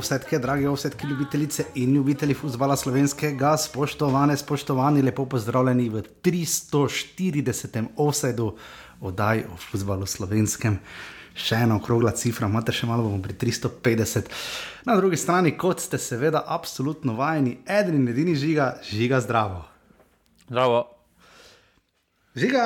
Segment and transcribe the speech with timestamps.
[0.00, 7.84] Drage ovsetke, drage ovsetke, ljubitelice in ljubitelji futbola slovenskega, spoštovane, spoštovani, lepo pozdravljeni v 340.
[7.96, 8.56] offsetu
[9.00, 10.78] oddaj o futbalu slovenskem.
[11.36, 14.32] Še ena okrogla cifra, imate še malo, bomo pri 350.
[14.88, 19.66] Na drugi strani, kot ste seveda absolutno vajeni, eden in edini žiga, žiga zdravo.
[20.48, 20.86] Zdravo.
[22.40, 22.64] Žiga,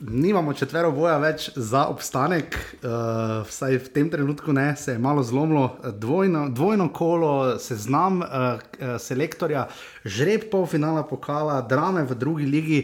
[0.00, 5.22] nimamo četvero boja več za obstanek, uh, vsaj v tem trenutku ne, se je malo
[5.24, 8.60] zlomilo, dvojno, dvojno kolo, seznam uh,
[9.00, 9.66] selektorja,
[10.04, 12.82] žreb polfinala pokala, drame v drugi ligi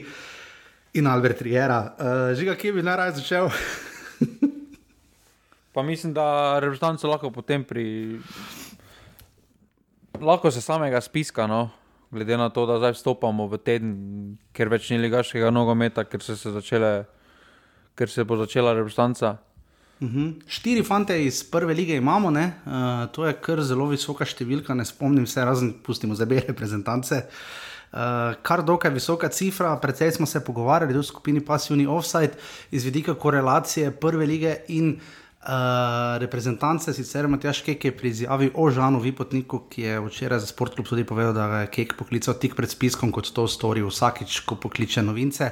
[0.97, 1.83] in Albert Riera.
[1.83, 3.53] Uh, žiga, kje bi najraje začel?
[5.73, 8.21] Pa mislim, da reprezentanci lahko potem pri.
[10.21, 11.71] Lahko se samega spiska, no?
[12.13, 13.95] Glede na to, da zdaj vstopamo v teden,
[14.53, 16.93] ker več ni ligaškega nogometa, ker se, se, začele,
[17.97, 19.39] ker se bo začela reprezentanca.
[20.03, 20.33] Uh -huh.
[20.47, 25.27] Štiri fante iz prve lige imamo, uh, to je kar zelo visoka številka, ne spomnim
[25.27, 27.23] se, razen pustimo bele reprezentance.
[27.93, 27.99] Uh,
[28.43, 32.33] kar dokaj visoka cifra, predvsej smo se pogovarjali v skupini Passivni Offside
[32.71, 38.51] iz vidika korelacije prve lige in uh, Uh, reprezentance sicer Matjaš Kek je pri izjavi
[38.55, 42.55] o Žanu Vipotniku, ki je včeraj za Sportklub tudi povedal, da je Kek poklical tik
[42.55, 45.51] pred spiskom, kot to stori vsakič, ko pokliče novince.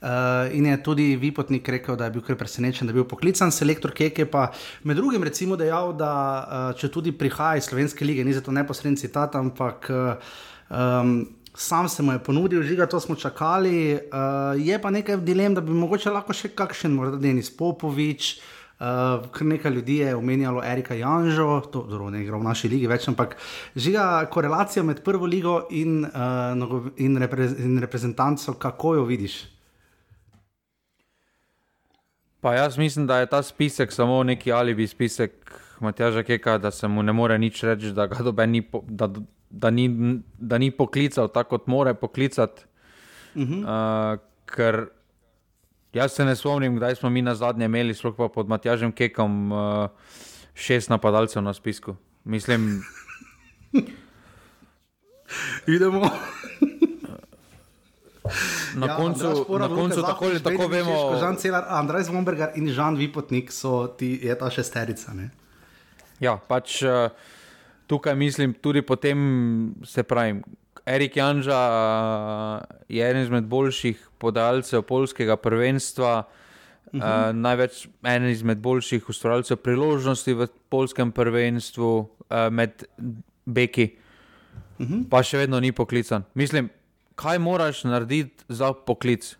[0.00, 3.52] Uh, in je tudi Vipotnik rekel, da je bil kar presenečen, da je bil poklican.
[3.52, 4.48] Selektor Kek je pa
[4.88, 8.96] med drugim recimo dejal, da uh, če tudi prihaja iz Slovenske lige, ni zato neposreden
[8.96, 11.18] citat, ampak um,
[11.52, 13.98] sam se mu je ponudil, žiga, to smo čakali.
[14.08, 18.38] Uh, je pa nekaj dilem, da bi mogoče lahko še kakšen, morda Denis Popovič.
[18.38, 23.08] Uh, kar nekaj ljudi je omenjalo Erika Janžo, to ne igra v naši ligi več,
[23.08, 23.36] ampak
[23.76, 29.40] žiga korelacija med prvo ligo in, uh, in, repre, in reprezentanco, kako jo vidiš?
[32.40, 35.32] Pa jaz mislim, da je ta spisek samo neki alibi spisek
[35.80, 39.10] Matjaža Keka, da se mu ne more nič reči, da ga dobe ni, po, da,
[39.50, 39.88] da ni,
[40.38, 42.62] da ni poklical tako, kot more poklicati.
[43.34, 44.14] Uh -huh.
[44.14, 44.88] uh, ker
[45.92, 49.52] Jaz se ne spomnim, kdaj smo mi na zadnje imeli, sploh pa pod Matjažem Kekom,
[49.52, 49.88] uh,
[50.54, 51.96] šest napadalcev na spisku.
[52.24, 52.84] Mislim,
[55.76, 56.10] idemo.
[58.74, 61.16] Na ja, koncu, na koncu tako ali tako vemo.
[61.20, 65.16] Žan Celar, Andrej Zvomberger in Žan Vipotnik so ti, je ta šesterica.
[65.16, 65.30] Ne?
[66.20, 67.08] Ja, pač uh,
[67.86, 69.18] tukaj mislim tudi potem,
[69.84, 70.42] se pravim,
[70.86, 76.22] Erik Janža uh, je eden izmed boljših podajalcev polskega prvenstva,
[76.92, 77.30] uh -huh.
[77.30, 82.08] uh, največ eden izmed boljših ustvarjalcev priložnosti v polskem prvenstvu, uh,
[82.50, 82.84] med
[83.46, 83.90] Beki,
[84.78, 85.08] uh -huh.
[85.10, 86.24] pa še vedno ni poklican.
[86.34, 86.70] Mislim,
[87.14, 89.36] kaj moraš narediti za poklic?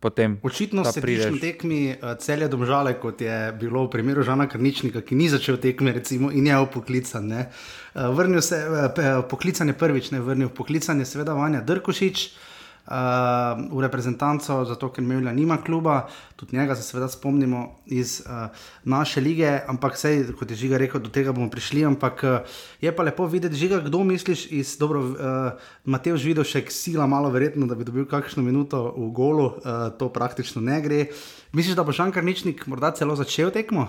[0.00, 0.38] Potem.
[0.42, 5.14] Očitno se pri tekmi uh, celje domžale, kot je bilo v primeru Žana Krničnika, ki
[5.14, 7.32] ni začel tekme recimo, in je upoklican.
[7.32, 12.49] Uh, vrnil se, uh, poklican je prvič, ne vrnil, poklican je seveda Vanja Drkošič.
[12.90, 18.50] Uh, v reprezentanco, zato ker Mejla nima kluba, tudi njega se seveda spomnimo iz uh,
[18.84, 21.84] naše lige, ampak sej, kot je Žiga rekel, do tega bomo prišli.
[21.86, 26.64] Ampak uh, je pa lepo videti, Žiga, kdo misliš iz dobro, uh, Mateoš videl še
[26.66, 31.04] sila, malo verjetno, da bi dobil kakšno minuto v golu, uh, to praktično ne gre.
[31.52, 33.86] Misliš, da bo Šankar Ničnik morda celo začel tekmo?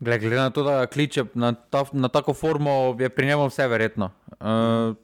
[0.00, 4.10] Glede na to, da kliče na, ta, na tako formo, je pri njemu vse verjetno.
[4.38, 4.94] Uh,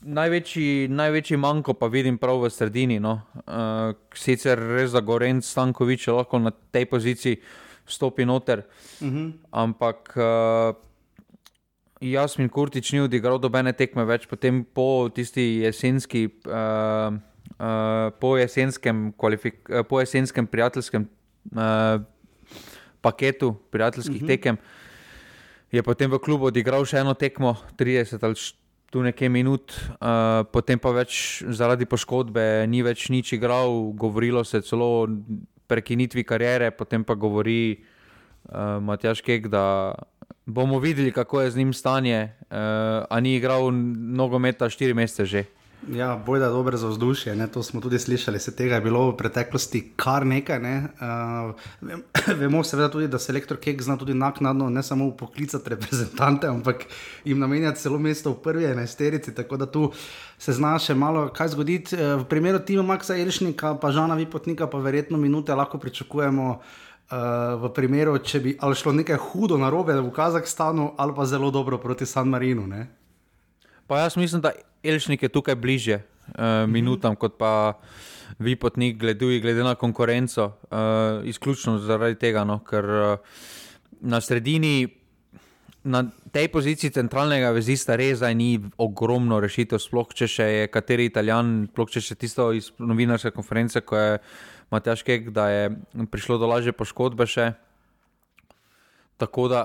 [0.00, 2.98] največji, največji manjko pa vidim prav v sredini.
[3.00, 3.20] No.
[3.46, 7.40] Uh, sicer res za Gorenc Stankovič lahko na tej poziciji
[7.88, 8.66] stopi noter,
[9.00, 9.16] uh mhm.
[9.16, 9.32] -huh.
[9.50, 10.76] ampak uh,
[12.00, 16.28] Jasmin Kurtič ni odigral dobene tekme več, potem po tisti jesenski.
[16.46, 17.18] Uh,
[17.58, 19.12] Uh, po, jesenskem
[19.88, 21.08] po jesenskem prijateljskem
[21.52, 22.00] uh,
[23.00, 24.24] paketu, prijateljskih uh mhm.
[24.24, 24.36] -huh.
[24.36, 24.56] tekem,
[25.72, 28.34] je potem v klubu odigral še eno tekmo, 30 ali
[28.90, 34.62] tu nekaj minut, uh, potem pa več zaradi poškodbe ni več nič igral, govorilo se
[34.64, 35.06] celo o
[35.68, 39.92] prekinitvi karijere, potem pa govori uh, Matjaš Kek, da
[40.48, 45.44] bomo videli, kako je z njim stanje, uh, a ni igral nogometa štiri mesece že.
[45.86, 47.36] Ja, boj da je dobro za vzdušje.
[47.36, 47.46] Ne?
[47.46, 48.38] To smo tudi slišali.
[48.38, 50.58] Se tega je bilo v preteklosti kar nekaj.
[50.60, 50.88] Ne?
[51.00, 56.46] Uh, vemo seveda tudi, da se elektor Kek zna tudi naknadno ne samo poklicati reprezentante,
[56.46, 56.84] ampak
[57.24, 59.34] jim namenjati celo mesto v prvi enajsterici.
[59.34, 59.92] Tako da tu
[60.38, 61.96] se zna še malo kaj zgoditi.
[61.96, 66.58] Uh, v primeru Tima Maxa Iršnika, pa Žana Vipotnika, pa verjetno minute lahko pričakujemo.
[67.08, 67.16] Uh,
[67.62, 71.78] v primeru, če bi šlo nekaj hudo na robe v Kazahstanu, ali pa zelo dobro
[71.78, 72.66] proti San Marinu.
[72.66, 72.90] Ne?
[73.86, 74.52] Pa jaz mislim, da
[74.82, 77.78] Elšnik je tukaj bliže uh, minutam, kot pa
[78.38, 83.18] vi potnik, glede, glede na konkurenco, uh, izključno zaradi tega, no, ker uh,
[84.00, 84.88] na sredini,
[85.84, 91.68] na tej poziciji centralnega vezista res ni ogromno rešitev, sploh če še je kateri italijan,
[91.72, 94.18] sploh če še tisto iz novinarske konference, ko je
[94.70, 95.70] Matjaš Kek, da je
[96.12, 97.54] prišlo do lažje poškodbe še.
[99.18, 99.64] Tako da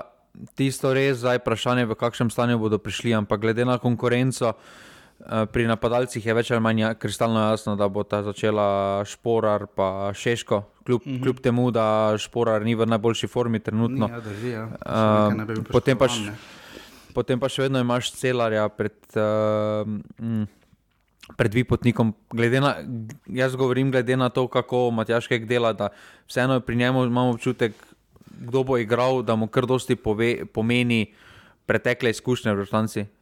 [0.56, 4.54] tisto res zdaj vprašanje, v kakšnem stanju bodo prišli, ampak glede na konkurenco.
[4.54, 4.93] Eh,
[5.24, 10.12] pri napadalcih je več ali manj ja, kristalno jasno, da bo ta začela Šporar pa
[10.14, 11.22] Šeško, kljub, mm -hmm.
[11.22, 14.08] kljub temu, da Šporar ni v najboljši formi trenutno.
[14.12, 14.64] Ja, drži, ja.
[14.64, 16.28] uh, potem, pa š,
[17.14, 20.46] potem pa še vedno imaš celarja pred, uh,
[21.36, 22.14] pred Vipotnikom.
[22.60, 22.76] Na,
[23.26, 25.88] jaz govorim glede na to, kako Matjaškek dela, da
[26.26, 27.72] vseeno pri njemu imamo občutek,
[28.40, 31.14] kdo bo igral, da mu kar dosti pove, pomeni
[31.66, 32.56] pretekle izkušnje v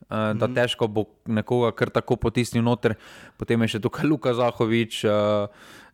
[0.08, 0.38] -hmm.
[0.38, 2.94] da težko bo nekoga kar tako potisnil noter,
[3.36, 5.04] potem je še tukaj Luka Zahovič.
[5.04, 5.48] Uh,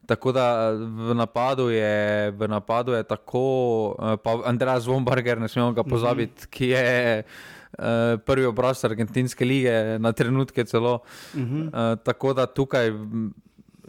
[0.08, 3.92] tako da v napadu je, v napadu je tako,
[4.24, 5.90] pa Andrej Zvombarger, ne smemo ga mhm.
[5.90, 6.50] pozabiti, mm -hmm.
[6.50, 7.24] ki je.
[7.78, 11.04] Uh, prvi obraz Argentinske lige, na trenutke celo.
[11.34, 11.68] Uh -huh.
[11.68, 12.90] uh, tako da tukaj,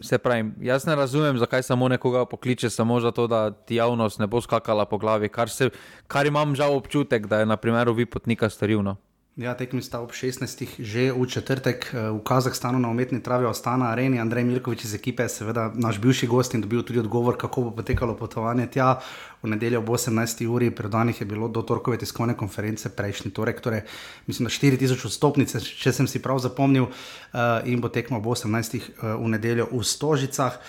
[0.00, 4.26] se pravi, jaz ne razumem, zakaj samo nekoga pokliče, samo zato, da ti javnost ne
[4.26, 5.70] bo skakala po glavi, kar, se,
[6.06, 8.82] kar imam žal občutek, da je na primeru Vipotnika storil.
[8.82, 8.96] No.
[9.40, 10.76] Ja, tekmi sta ob 16.
[10.84, 14.20] že v četrtek eh, v Kazahstanu na umetni travi ostana areni.
[14.20, 17.70] Andrej Milkovič iz ekipe je seveda naš bivši gost in dobil tudi odgovor, kako bo
[17.72, 19.00] potekalo potovanje tja.
[19.40, 20.44] V nedeljo ob 18.
[20.44, 23.80] uri, predanih je bilo do torkove tiskovne konference prejšnji torek, torej
[24.28, 28.76] mislim, da 4000 vstopnic, če sem si prav zapomnil, uh, in bo tekmo ob 18.
[28.76, 30.60] Uh, eh, v nedeljo v Stožicah.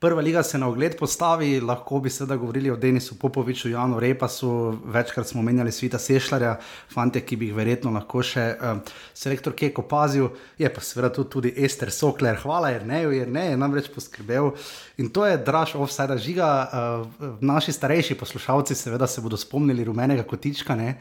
[0.00, 4.78] Prva liga se na ogled postavi, lahko bi seveda govorili o Denisu Popoviču, Janu Repasu,
[4.94, 6.52] večkrat smo omenjali Svita Sešljarja,
[6.94, 8.78] fante, ki bi jih verjetno lahko še uh,
[9.10, 10.28] selektor Kek opazil,
[10.58, 14.52] je pa seveda tudi, Ester Sokler, hvala jer ne, jer ne, je namreč poskrbel.
[15.02, 20.22] In to je draž offside žiga, uh, naši starejši poslušalci seveda se bodo spomnili rumenega
[20.22, 20.78] kotička.
[20.78, 20.94] Ne?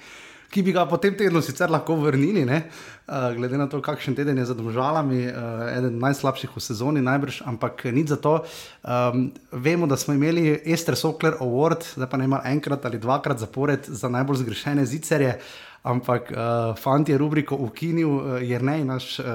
[0.49, 4.45] Ki bi ga potem tedno sicer lahko vrnili, uh, glede na to, kakšen teden je
[4.45, 8.39] za državami, uh, eh, eden najslabših v sezoni, najbrž, ampak nič za to.
[8.83, 13.39] Um, vemo, da smo imeli Ester Sokler Award, zdaj pa ne ima enkrat ali dvakrat
[13.39, 15.39] zapored za najbolj zgrešene zicerje.
[15.87, 19.25] Ampak uh, fant je rubriko ukinil, uh, jer ne naš uh,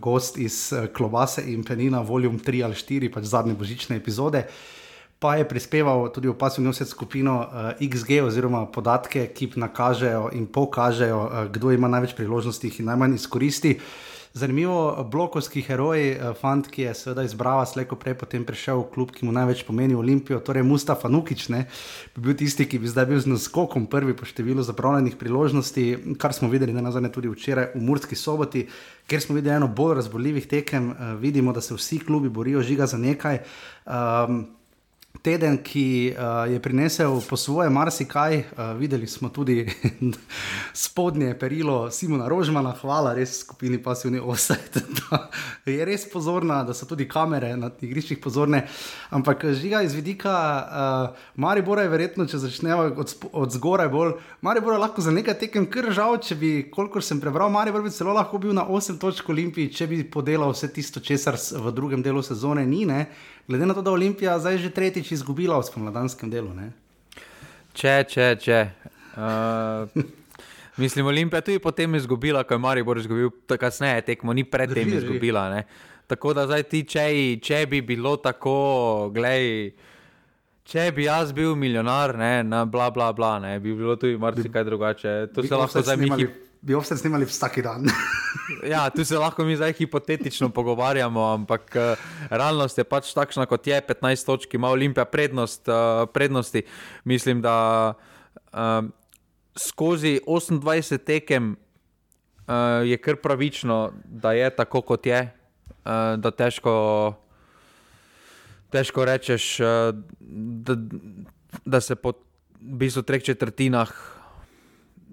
[0.00, 4.46] gost iz uh, Klobase in Penina, voljum 3 ali 4, pač zadnje božične epizode.
[4.46, 4.79] Uh,
[5.20, 11.20] pa je prispeval tudi v pasivno skupino uh, XG, oziroma podatke, ki nakažejo in pokažejo,
[11.20, 13.76] uh, kdo ima največ priložnosti in najmanj izkoristi.
[14.32, 19.12] Zanimivo, blokovski heroj, uh, fant, ki je seveda izbral slejko prej, potem prišel v klub,
[19.12, 21.66] ki mu največ pomeni Olimpijo, torej Mustafa Nukič, ne,
[22.16, 26.32] bi bil tisti, ki bi zdaj bil z naskokom prvi po številu zapravljenih priložnosti, kar
[26.32, 28.64] smo videli na nazadnje tudi včeraj v Murski soboti.
[29.04, 32.88] Ker smo videli eno bolj razboljivih tekem, uh, vidimo, da se vsi klubi borijo žiga
[32.88, 33.42] za nekaj.
[33.84, 34.46] Um,
[35.22, 38.38] teden, ki uh, je prinesel po svoje marsikaj.
[38.38, 38.44] Uh,
[38.78, 39.68] videli smo tudi
[40.84, 45.28] spodnje perilo Simona Rožmana, hvala res skupini Passivni Offset, da
[45.66, 48.62] je res pozorna, da so tudi kamere na igriščih pozorne.
[49.10, 54.72] Ampak žiga iz vidika uh, Maribora je verjetno, če začnemo od, od zgoraj bolj, Maribor
[54.72, 58.16] je lahko za nekaj tekem kar žal, če bi, kolikor sem prebral, Maribor bi celo
[58.16, 62.22] lahko bil na 8 točk Olimpiji, če bi podelal vse tisto, česar v drugem delu
[62.24, 62.86] sezone ni.
[62.88, 63.04] Ne?
[63.50, 66.54] Glede na to, da je Olimpija zdaj že tretjič izgubila v spomladanskem delu.
[66.54, 66.70] Ne?
[67.74, 68.58] Če, če, če.
[69.18, 69.90] Uh,
[70.82, 75.48] mislim, Olimpija tudi potem izgubila, ko je Maribor izgubil, tako kasneje tekmo, ni predtem izgubila.
[75.50, 75.64] Ne?
[76.06, 77.06] Tako da zdaj ti, če,
[77.42, 79.72] če bi bilo tako, gledaj.
[80.70, 84.62] Če bi jaz bil milijonar, ne, na bla, bla, bla, ne, bi bilo tudi marsikaj
[84.68, 85.14] drugače.
[85.34, 86.10] To se lahko zdaj mi
[86.62, 87.88] bi vse snimali vsak dan.
[88.72, 91.96] ja, tu se lahko mi zdaj hipotetično pogovarjamo, ampak uh,
[92.30, 96.62] realnost je pač takšna, kot je 15 točk, ima Olimpija prednost, uh, prednosti.
[97.04, 97.94] Mislim, da
[98.52, 98.84] uh,
[99.56, 106.74] skozi 28 tekem uh, je kar pravično, da je tako, kot je, uh, da težko,
[108.70, 110.76] težko rečeš, uh, da,
[111.64, 112.12] da se po
[112.60, 114.19] v bistvu treh četrtinah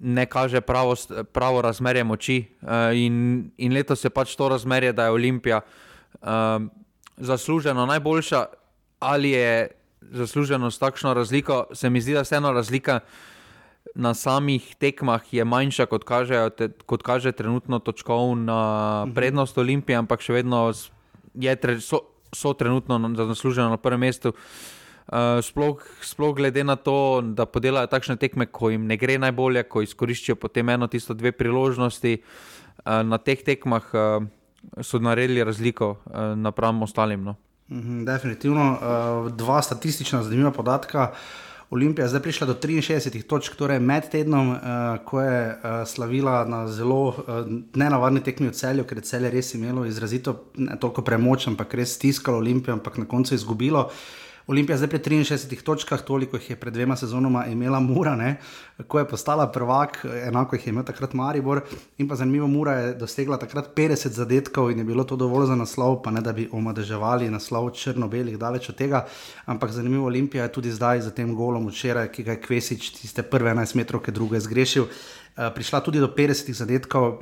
[0.02, 0.96] ne kaže pravo,
[1.32, 2.46] pravo razmerje moči.
[2.62, 6.28] Uh, in, in letos je pač to razmerje, da je Olimpija uh,
[7.18, 8.46] zasluženo najboljša,
[9.00, 11.66] ali je zasluženo s takšno razliko.
[11.74, 13.00] Se mi zdi, da se ena razlika
[13.96, 19.14] na samih tekmah je manjša, kot kaže, te, kot kaže trenutno točkovna mhm.
[19.16, 20.72] prednost Olimpije, ampak še vedno
[21.34, 22.02] je, so,
[22.34, 24.30] so trenutno zasluženo na prvem mestu.
[24.30, 24.77] Uh,
[25.08, 29.64] Uh, sploh, sploh glede na to, da podelajo takšne tekme, ko jim ne gre najbolje,
[29.72, 32.18] ko izkoriščajo potem eno, tisto, dve priložnosti.
[32.84, 34.28] Uh, na teh tekmah uh,
[34.84, 37.24] so naredili razliko uh, napram ostalim.
[37.24, 37.36] No.
[37.72, 38.72] Mhm, definitivno.
[38.72, 41.14] Uh, dva statistična zanimiva podatka.
[41.70, 44.60] Olimpija je zdaj prišla do 63 točk, torej med tednom, uh,
[45.06, 47.16] ko je uh, slavila na zelo uh,
[47.76, 51.96] nenavadni tekmi v celju, ker je celje res imelo izrazito ne toliko premoč, ampak res
[51.96, 53.90] stiskalo Olimpijo, ampak na koncu izgubilo.
[54.48, 58.38] Olimpija zdaj pri 63 točkah, toliko jih je pred dvema sezonoma imela Mura, ne?
[58.88, 61.62] ko je postala prvak, enako jih je imel takrat Maribor.
[61.98, 65.56] In pa zanimivo, Mura je dosegla takrat 50 zadetkov in je bilo to dovolj za
[65.56, 69.06] naslov, pa ne da bi omadeževali naslov črno-belih, daleč od tega.
[69.46, 73.24] Ampak zanimivo, Olimpija je tudi zdaj za tem golom včeraj, ki ga je Kvesič tiste
[73.24, 74.88] prve 11 metrov, ki druge zgrešil.
[75.38, 77.20] Uh, prišla tudi do 50 zadetkov, uh,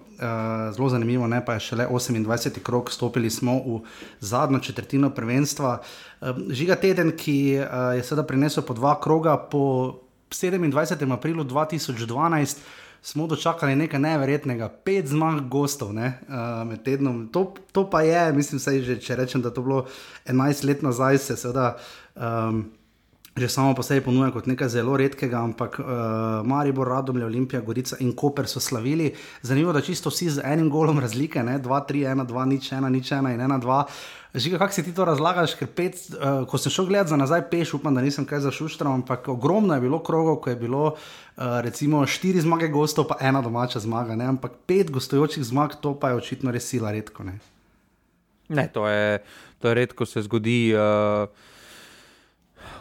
[0.72, 2.62] zelo zanimivo, ne, pa je šele 28.
[2.63, 3.82] krok, stopili smo v
[4.20, 5.82] zadnjo četrtino prvenstva.
[6.25, 10.01] Uh, žiga teden, ki uh, je sedaj prinesel po dva kroga, po
[10.34, 11.13] 27.
[11.13, 12.58] aprilu 2012
[13.05, 17.27] smo dočakali nekaj neverjetnega, pet zmag gostov ne, uh, med tednom.
[17.29, 19.86] To, to pa je, mislim, že, če rečem, da to bilo
[20.25, 21.75] 11 let nazaj, se seveda.
[22.15, 22.65] Um,
[23.36, 25.88] že samo po sebi ponuja kot nekaj zelo redkega, ampak uh,
[26.48, 29.12] Maribor, Radomlje, Olimpija, Gorica in Koper so slavili.
[29.44, 33.12] Zanimivo, da čisto vsi z enim golom razlike, 2, 3, 1, 2, nič, 1, nič,
[33.12, 33.80] 1 in 1, 2.
[34.39, 35.58] Žiga, kako si ti to razlagaš?
[35.75, 39.27] Pet, uh, ko sem šel gledati za nazaj, peš, upam, da nisem kaj zašuštral, ampak
[39.27, 43.82] ogromno je bilo krogov, ko je bilo uh, recimo štiri zmage gostov, pa ena domača
[43.84, 44.30] zmaga, ne?
[44.32, 47.27] ampak pet gostujočih zmag, to pa je očitno res sila redko.
[47.27, 47.36] Ne,
[48.48, 49.20] ne to, je,
[49.60, 50.72] to je redko se zgodi.
[50.72, 51.51] Uh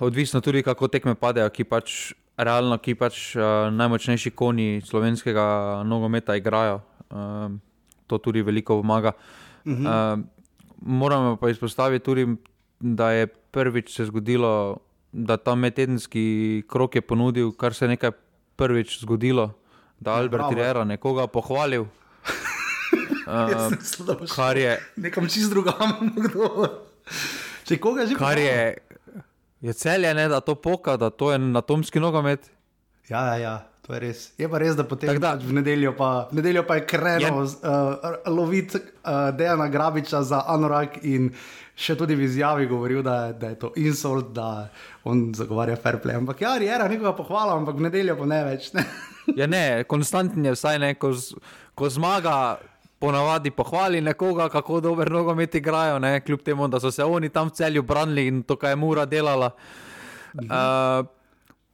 [0.01, 6.37] odvisno tudi, kako tekme padejo, ki pač realno, ki pač uh, najmočnejši konji slovenskega nogometa
[6.37, 6.81] igrajo.
[7.11, 7.55] Uh,
[8.07, 9.13] to tudi veliko pomaga.
[9.65, 10.19] Uh -huh.
[10.19, 10.25] uh,
[10.81, 12.37] moramo pa izpostaviti tudi,
[12.81, 14.77] da je prvič se zgodilo,
[15.13, 18.11] da ta medtedenski krok je ponudil, kar se je nekaj
[18.57, 19.53] prvič zgodilo,
[20.01, 21.85] da je ja, Albert Rera nekoga pohvalil.
[23.25, 23.73] Uh,
[24.37, 25.97] kar je nekom čist drugam,
[26.29, 26.69] kdo.
[27.65, 28.77] Če koga že kar je,
[29.65, 32.51] je celje, ne, da to poka, da to je atomski nogomet.
[33.09, 33.55] Ja, ja, ja,
[33.87, 34.25] to je res.
[34.39, 35.35] Je pa res, da potem da.
[35.41, 41.01] v nedeljo pa, v nedeljo pa je krenil uh, loviti uh, Dejana Grabiča za Anorak
[41.09, 41.31] in
[41.75, 44.69] še tudi v izjavi govoril, da, da je to insult, da
[45.09, 46.21] on zagovarja fair play.
[46.21, 48.71] Ampak ja, je ena nekoga pohvala, ampak v nedeljo pa ne več.
[48.77, 48.85] Ne?
[49.41, 51.15] ja, ne, konstantno je vsaj neko,
[51.75, 52.37] ko zmaga
[53.05, 56.21] ponavadi pohvali nekoga, kako dobro nogomet igrajo, ne?
[56.21, 59.05] kljub temu, da so se oni tam v celju branili in to, kar je mura
[59.05, 59.51] delala.
[60.35, 61.05] Uh,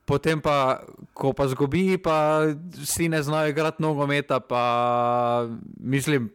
[0.04, 0.80] potem pa,
[1.14, 2.42] ko pa zgubi, pa
[2.82, 5.46] vsi ne znajo igrati nogometa, pa
[5.78, 6.32] mislim.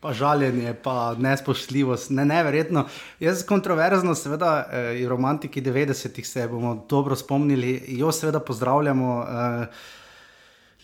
[0.00, 2.86] Pa žaljenje, pa nespoštljivost, ne, neverjetno.
[3.20, 9.22] Jaz kontroverzno, seveda, eh, romantiki 90-ih se bomo dobro spomnili, jo seveda pozdravljamo.
[9.26, 9.66] Eh,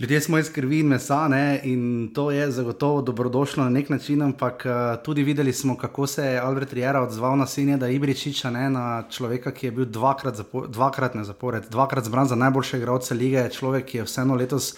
[0.01, 1.61] Ljudje smo iz krvi in mesa ne?
[1.65, 6.25] in to je zagotovo dobrodošlo na nek način, ampak uh, tudi videli smo, kako se
[6.25, 8.71] je Albert Riera odzval na sinja Ibričiča, ne?
[8.71, 13.15] na človeka, ki je bil dvakrat, zapo dvakrat ne zapored, dvakrat zbran za najboljše igralce
[13.15, 14.75] lige, človek, ki je vseeno letos.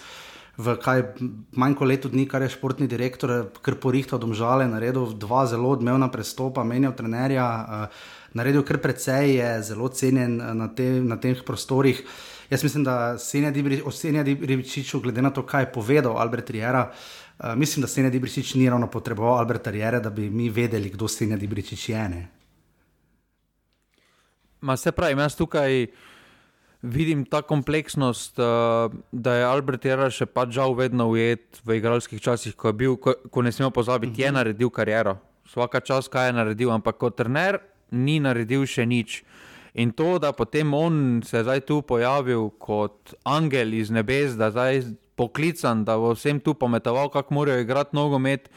[0.57, 1.01] V kaj
[1.51, 6.11] manj kot letu dni, kar je športni direktor, kar porihtal domžale, naredil dva zelo odmevna
[6.11, 11.43] prestopa, menjal trenerja, uh, naredil kar precej, je zelo cenjen uh, na, te, na teh
[11.43, 12.03] prostorih.
[12.45, 13.17] Uh, Jaz mislim, da
[13.85, 18.09] o Senja Dibričiču, glede na to, kaj je povedal Albert Riera, uh, mislim, da Senja
[18.09, 22.09] Dibričič ni ravno potreboval Alberta Riera, da bi mi vedeli, kdo Senja Dibričič je.
[22.09, 22.27] Ne?
[24.61, 25.87] Ma se pravi, jaz tukaj
[26.81, 32.21] vidim ta kompleksnost, uh, da je Albert Riera še pač žal vedno ujet v igralskih
[32.21, 34.21] časih, ko, bil, ko, ko ne smemo pozabiti, uh -huh.
[34.21, 34.35] je mhm.
[34.35, 35.17] naredil kariero.
[35.45, 37.59] Vsaka čas, kaj je naredil, ampak kot trener
[37.91, 39.23] ni naredil še nič.
[39.75, 44.47] In to, da potem on se je zdaj tu pojavil kot angel iz nebes, da
[44.51, 44.81] zdaj
[45.19, 48.49] poklican, da bo vsem tu pometoval, kako morajo igrati nogomet,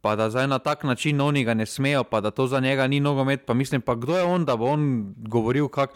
[0.00, 2.86] pa da zdaj na tak način oni ga ne smejo, pa da to za njega
[2.86, 3.44] ni nogomet.
[3.44, 5.94] Pa mislim, pa kdo je on, da bo on govoril, kako.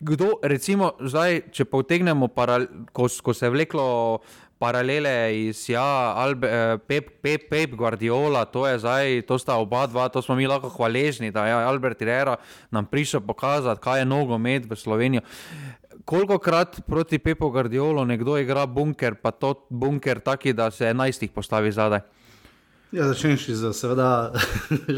[0.00, 2.28] Kdo, recimo, zdaj, če potegnemo,
[2.92, 3.84] ko, ko se je vleklo
[4.60, 9.86] paralele iz ja, Albe, eh, Pep, Pep, Pep, Guardiola, to je zdaj, to sta oba
[9.88, 12.36] dva, to smo mi lahko hvaležni, da je Albert Rera
[12.70, 15.24] nam prišel pokazati, kaj je nogomet v Sloveniji.
[16.04, 21.32] Koliko krat proti Pepu Guardiolu nekdo igra bunker, pa to bunker taki, da se enajstih
[21.32, 22.04] postavi zadaj.
[22.92, 24.34] Ja, začneš z, seveda,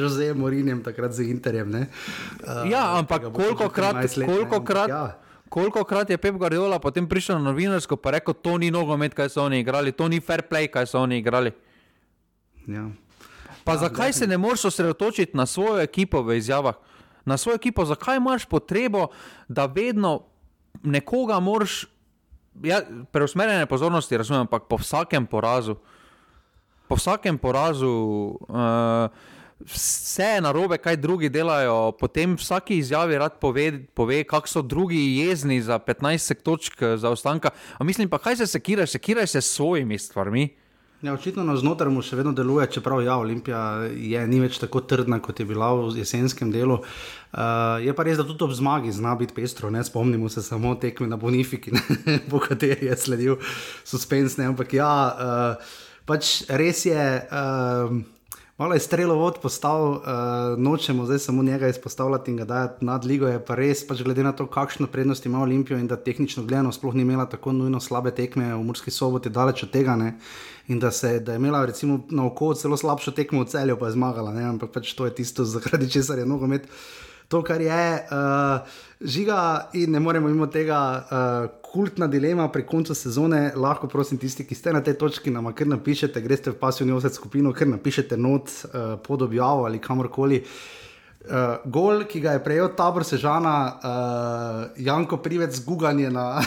[0.01, 1.69] že z Morinjem, takrat z Interjem.
[1.69, 5.22] Uh, ja, ampak koliko krat, koliko krat, ja
[5.53, 9.29] koliko krat je Pep Guardiola potem prišel na novinarsko in rekel, to ni nogomet, kaj
[9.29, 11.53] so oni igrali, to ni fair play, kaj so oni igrali.
[12.67, 12.89] Ja.
[13.65, 16.75] Pa ja, zakaj se ne moreš osredotočiti na svojo ekipo v izjavah?
[17.25, 19.13] Na svojo ekipo, zakaj imaš potrebo,
[19.49, 20.25] da vedno
[20.83, 21.85] nekoga moraš,
[22.65, 22.81] ja,
[23.13, 25.77] preusmerjene pozornosti, razumem, ampak po vsakem porazu,
[26.89, 27.93] po vsakem porazu.
[28.49, 29.13] Uh,
[29.67, 31.93] vse je narobe, kaj drugi delajo.
[32.01, 37.51] Potem vsaki izjavi rad pove, pove kako so drugi jezni za 15 točk za ostanka.
[37.79, 40.49] A mislim pa, kaj se sekiraš, sekiraš se s svojimi stvarmi.
[41.03, 43.59] Ja, očitno na znotraj mu še vedno deluje, čeprav ja, Olimpija
[43.91, 46.77] je ni več tako trdna, kot je bila v jesenskem delu.
[46.79, 49.67] Uh, je pa res, da tudi ob zmagi zna biti pestro.
[49.75, 49.83] Ne?
[49.83, 51.75] Spomnimo se samo tekme na Bonifiki,
[52.31, 53.41] po kateri je sledil
[53.83, 54.47] suspensne.
[54.53, 55.75] Ampak ja, uh,
[56.07, 57.07] pač res je.
[57.35, 57.99] Uh,
[58.63, 59.99] Malo je strelo vod postal, uh,
[60.59, 63.27] nočemo zdaj samo njega izpostavljati in ga dajati nad ligo.
[63.27, 66.73] Je pa res, pač glede na to, kakšno prednost ima Olimpijo in da tehnično gledano
[66.73, 69.97] sploh ni imela tako nujno slabe tekme v Murski soboti, daleč od tega.
[69.97, 70.15] Ne?
[70.69, 73.91] In da, se, da je imela recimo na oko celo slabšo tekmo v celju, pa
[73.91, 74.31] je zmagala.
[74.31, 74.45] Ne?
[74.45, 76.71] Ampak pač to je tisto, zaradi česar je nogomet.
[77.33, 78.61] To, kar je uh,
[79.01, 80.79] žiga, in ne moremo mimo tega.
[81.01, 85.49] Uh, kultna dilema pri koncu sezone, lahko prosim tisti, ki ste na tej točki, nam
[85.57, 90.43] kar napišete, greste v pasivni osed skupino, kar napišete not uh, pod objavo ali kamorkoli.
[91.23, 96.43] Uh, gol, ki ga je prejel tabor Sežana, uh, Janko Privec, guganje na,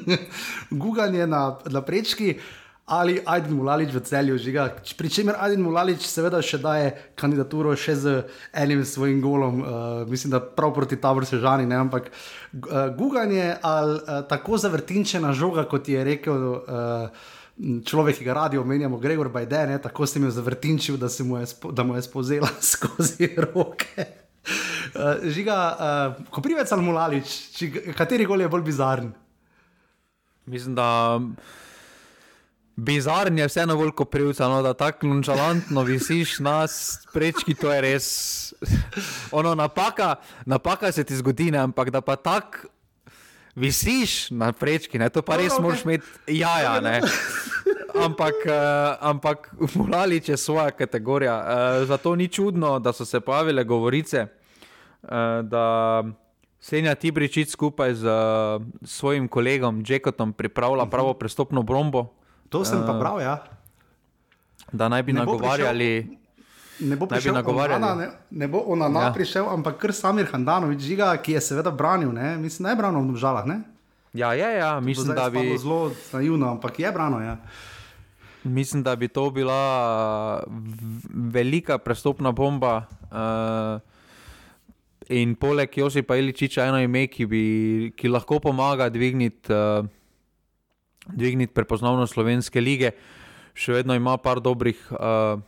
[0.84, 2.34] guganje na, na prečki.
[2.36, 2.59] Uh,
[2.90, 4.66] ali Aiden Mulalič v celju žiga.
[4.98, 8.14] Pri čemer Aiden Mulalič seveda še daje kandidaturo še z
[8.50, 9.70] enim svojim golom, uh,
[10.10, 11.78] mislim, da prav proti taboru se žani, ne?
[11.78, 16.48] ampak uh, guganje ali uh, tako zavrtinčena žoga, kot je rekel.
[16.66, 17.28] Uh,
[17.60, 21.50] Človek, ki ga radi omenjamo, Gregor Bajden, tako se mi je zavrtinčil, da, mu je,
[21.76, 24.06] da mu je spozela skozi roke.
[25.28, 27.34] Žiga, uh, ko privec ali mulalič,
[27.98, 29.12] kateri gol je bolj bizaren?
[30.48, 31.20] Mislim, da
[32.76, 36.64] bizarno je vseeno bolj kot privca, no, da tako nonšalantno visiš na
[37.12, 38.06] prečki, to je res.
[39.38, 40.14] Ono, napaka,
[40.46, 42.68] napaka se ti zgodi, ne, ampak da pa tako
[43.54, 45.62] visiš na prečki, ne, to pa res okay.
[45.62, 46.80] moraš imeti jaja.
[46.80, 47.00] Ne.
[47.90, 51.34] Ampak, uh, ampak Mulalič je svoja kategorija.
[51.36, 54.26] Uh, zato ni čudno, da so se pojavile govorice,
[55.02, 55.10] uh,
[55.42, 56.04] da
[56.60, 62.19] Senja Tibričič skupaj z uh, svojim kolegom Jekotom pripravlja pravo prestopno brombo
[62.50, 63.38] To sem pa prav, ja.
[64.72, 66.18] Da naj bi ne nagovarjali.
[66.80, 69.12] Ne bo prišel Onana, ne, ne bo ona ja.
[69.12, 72.38] prišel, ampak kar Samir Handanovič, žiga, ki je seveda branil, ne?
[72.40, 73.44] mislim, da je branil v žalah.
[73.44, 73.60] Ne?
[74.16, 75.58] Ja, je, ja, mislim, da bi.
[75.60, 77.20] Zelo naivno, ampak je branil.
[77.20, 77.36] Ja.
[78.44, 80.42] Mislim, da bi to bila
[81.12, 82.88] velika prestopna bomba.
[83.12, 83.80] Uh,
[85.08, 87.44] in poleg Josipa Iličiča, eno ime, ki, bi,
[87.96, 89.52] ki lahko pomaga dvigniti.
[89.52, 89.99] Uh,
[91.06, 92.92] dvigniti prepoznavnost slovenske lige.
[93.54, 95.40] Še vedno ima par dobrih uh,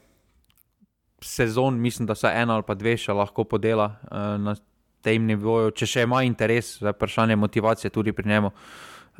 [1.22, 4.56] sezon, mislim, da se ena ali pa dve še lahko podela uh, na
[5.02, 8.52] tem nivoju, če še ima interes za vprašanje motivacije tudi pri njemu.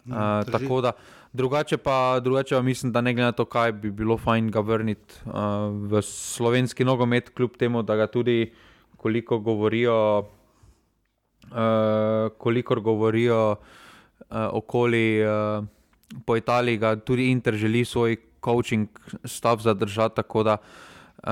[0.07, 0.93] Uh, tako da,
[1.37, 4.63] drugače pa, drugače pa mislim, da ne glede na to, kaj bi bilo fajn ga
[4.65, 8.53] vrniti uh, v slovenski nogomet, kljub temu, da ga tudi,
[8.97, 9.99] koliko govorijo,
[11.51, 15.23] uh, kolikor govorijo uh, okoli.
[15.27, 15.82] Uh,
[16.27, 18.89] po Italiji ga tudi Inter želi svoj coaching
[19.25, 20.17] stav zadržati.
[20.17, 21.31] Tako da uh,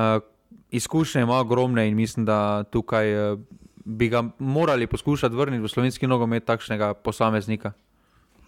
[0.70, 3.38] izkušnje ima ogromne in mislim, da tukaj uh,
[3.84, 7.72] bi ga morali poskušati vrniti v slovenski nogomet takšnega posameznika.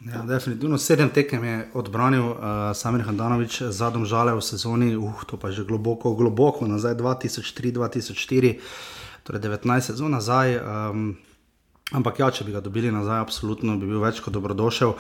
[0.07, 2.37] Ja, definitivno sedem tekem je odbranil uh,
[2.75, 8.59] Samir Handanovič, zadnji žale v sezoni, uh, to pa že globoko, globoko nazaj, 2003-2004,
[9.23, 10.59] torej 19 sezon nazaj.
[10.59, 11.17] Um,
[11.93, 14.97] ampak ja, če bi ga dobili nazaj, absolutno bi bil več kot dobrodošel.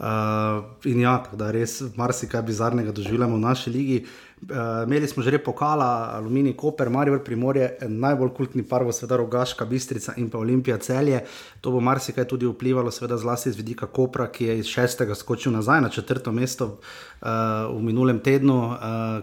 [0.00, 3.96] Uh, in ja, da res marsikaj bizarnega doživljamo v naši ligi.
[4.40, 10.14] Uh, imeli smo že pokala, Aluminij, Koper, Marijo, Primorje, najbolj kultni par, seveda Rogaška, Bistrica
[10.16, 11.20] in pa Olimpija celje.
[11.60, 15.52] To bo marsikaj tudi vplivalo, seveda zlasti z vidika Kopra, ki je iz šestega skočil
[15.52, 16.78] nazaj na četrto mesto
[17.20, 17.28] uh,
[17.68, 18.78] v minulem tednu, uh,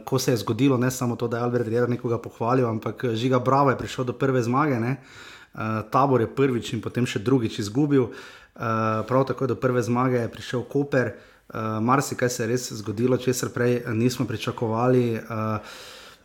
[0.06, 3.40] ko se je zgodilo ne samo to, da je Albert Rejera nekoga pohvalil, ampak žiga
[3.40, 4.78] Bravo je prišel do prve zmage.
[4.78, 5.26] Uh,
[5.92, 8.12] tabor je prvič in potem še drugič izgubil.
[8.58, 11.12] Eh, prav tako do prve zmage je prišel Koper,
[11.48, 15.22] uh, marsikaj se je res zgodilo, česar prej nismo pričakovali.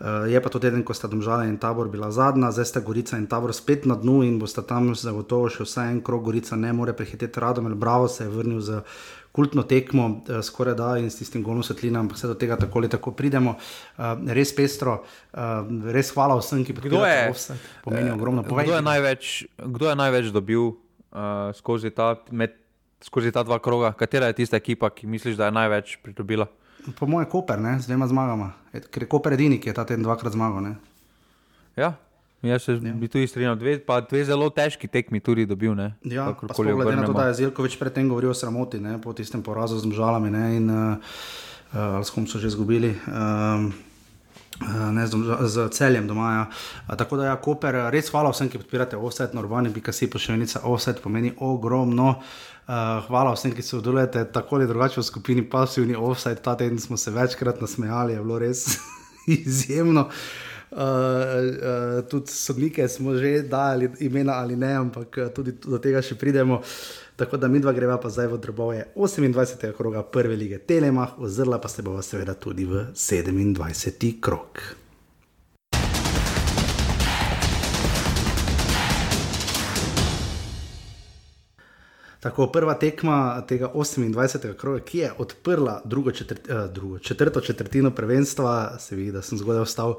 [0.03, 3.15] Uh, je pa to teden, ko sta domžala in tabor bila zadnja, zdaj sta Gorica
[3.15, 6.25] in tabor spet na dnu in bosta tam zagotovo še vsaj en krog.
[6.27, 8.81] Gorica ne more prehiteti radom, ali bravo se je vrnil z
[9.31, 12.83] kultno tekmo, uh, skoraj da in s tistim golom svetlina, ampak se do tega tako
[12.83, 13.55] ali tako pridemo.
[13.95, 15.05] Uh, res pestro,
[15.95, 17.55] res hvala vsem, ki podpirajo vse.
[17.87, 18.43] Pomeni ogromno.
[18.43, 22.59] Kdo je, največ, kdo je največ dobil uh, skozi, ta, med,
[23.07, 26.51] skozi ta dva kroga, katera je tista ekipa, ki misliš, da je največ pridobila?
[26.99, 27.77] Po mojem, Koper, ne?
[27.81, 28.53] z dvema zmagama,
[28.91, 30.65] ker je Koper edini, ki je ta teden dvakrat zmagal.
[30.65, 30.73] Ne?
[31.79, 31.95] Ja.
[32.43, 32.93] Jaz se ja.
[32.99, 35.77] bi tudi strinjal, dve, pa dve zelo težki tekmi tudi dobil.
[35.79, 35.93] Ne?
[36.03, 38.99] Ja, glede na to, da je Zilkovič predtem govoril o sramoti, ne?
[38.99, 40.45] po tistem porazu z žalami ne?
[40.59, 40.99] in uh,
[41.71, 42.99] uh, s kom so že izgubili.
[43.07, 43.71] Um,
[44.93, 45.17] Ne, z,
[45.49, 46.33] z celjem doma.
[46.89, 46.97] Ja.
[46.97, 51.03] Tako da, ja, Koper, res hvala vsem, ki podpirate offset, normalni, bi kasi pošiljnica offset
[51.03, 52.15] pomeni ogromno.
[52.63, 56.43] Uh, hvala vsem, ki se udeležite tako ali drugače v skupini pasivni offset.
[56.43, 58.79] Ta teden smo se večkrat nasmejali, je bilo res
[59.47, 60.09] izjemno.
[60.73, 66.15] Uh, uh, tudi sodnike smo že dali imena ali ne, ampak tudi do tega še
[66.17, 66.63] pridemo.
[67.23, 69.73] Tako da mi dva greva pa zdaj v drobove 28.
[69.77, 74.21] kroga prve lige Telemah, ozrla pa se bova seveda tudi v 27.
[74.21, 74.59] krog.
[82.21, 84.55] Tako, prva tekma tega 28.
[84.55, 89.39] kroga, ki je odprla drugo, četrt, uh, drugo četrto četrtino prvenstva, se vidi, da sem
[89.39, 89.95] zgodaj vstal,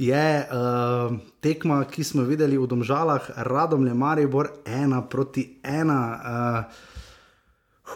[0.00, 1.12] je uh,
[1.44, 6.00] tekma, ki smo videli v Domžalah, Radom Le Maribor, ena proti ena.
[6.16, 6.89] Uh,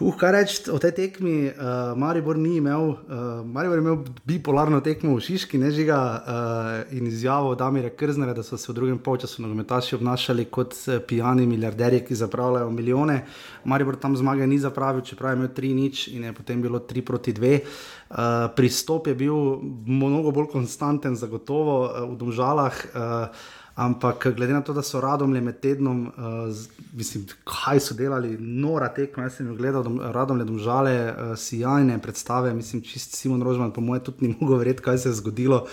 [0.01, 1.47] Uh, kaj reči o tej tekmi?
[1.47, 6.97] Uh, Maribor ni imel, uh, Maribor je imel bipolarno tekmo v Šiški, ne žiga uh,
[6.97, 10.75] in izjavo Damira Krznera, da so se v drugem polčasu nogometaši obnašali kot
[11.07, 13.21] pijani milijarderji, ki zapravljajo milijone.
[13.63, 17.01] Maribor tam zmage ni zapravil, čeprav je imel 3 nič in je potem bilo 3
[17.01, 17.59] proti 2.
[17.59, 18.17] Uh,
[18.55, 22.85] pristop je bil mnogo bolj konstanten, zagotovo uh, v Domžalah.
[22.91, 27.95] Uh, Ampak glede na to, da so radom le med tednom, uh, mislim, kaj so
[27.97, 33.17] delali, nora tekma, jaz sem jih gledal, radom le domžale, uh, sijajne predstave, mislim, čist
[33.19, 35.65] Simon Rožman, po mojem, tudi ni mogel verjeti, kaj se je zgodilo.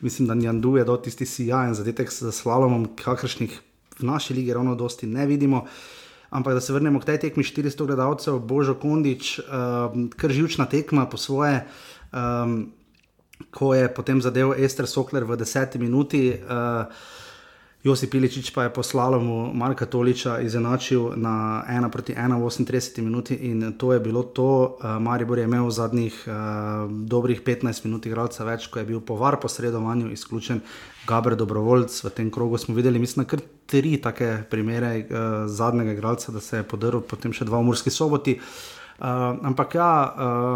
[0.00, 3.60] Mislim, da Njandu je do tisti sijajen zadetek s slalomom, kakršnih
[4.00, 5.66] v naši lige ravno dosti ne vidimo.
[6.30, 9.44] Ampak da se vrnemo k tej tekmi 400 gledalcev, Božo Kondič, uh,
[10.16, 11.66] kar živčna tekma po svoje.
[12.12, 12.72] Um,
[13.50, 16.84] Ko je potem zadeval Ester Sokler v deseti minuti, uh,
[17.80, 23.00] Josi Piličič pa je poslal mu Marka Toliča izenačil na 1 proti 1 v 38
[23.00, 24.76] minuti in to je bilo to.
[24.76, 26.34] Uh, Maribor je imel v zadnjih uh,
[26.92, 30.60] dobrih 15 minut igralca več, ko je bil po var posredovanju izključen
[31.08, 32.04] Gabriel Dobrovoljc.
[32.04, 36.60] V tem krogu smo videli, mislim, kar tri take primere uh, zadnjega igralca, da se
[36.60, 38.36] je podaril potem še dva v Murski soboti.
[39.00, 39.92] Uh, ampak ja,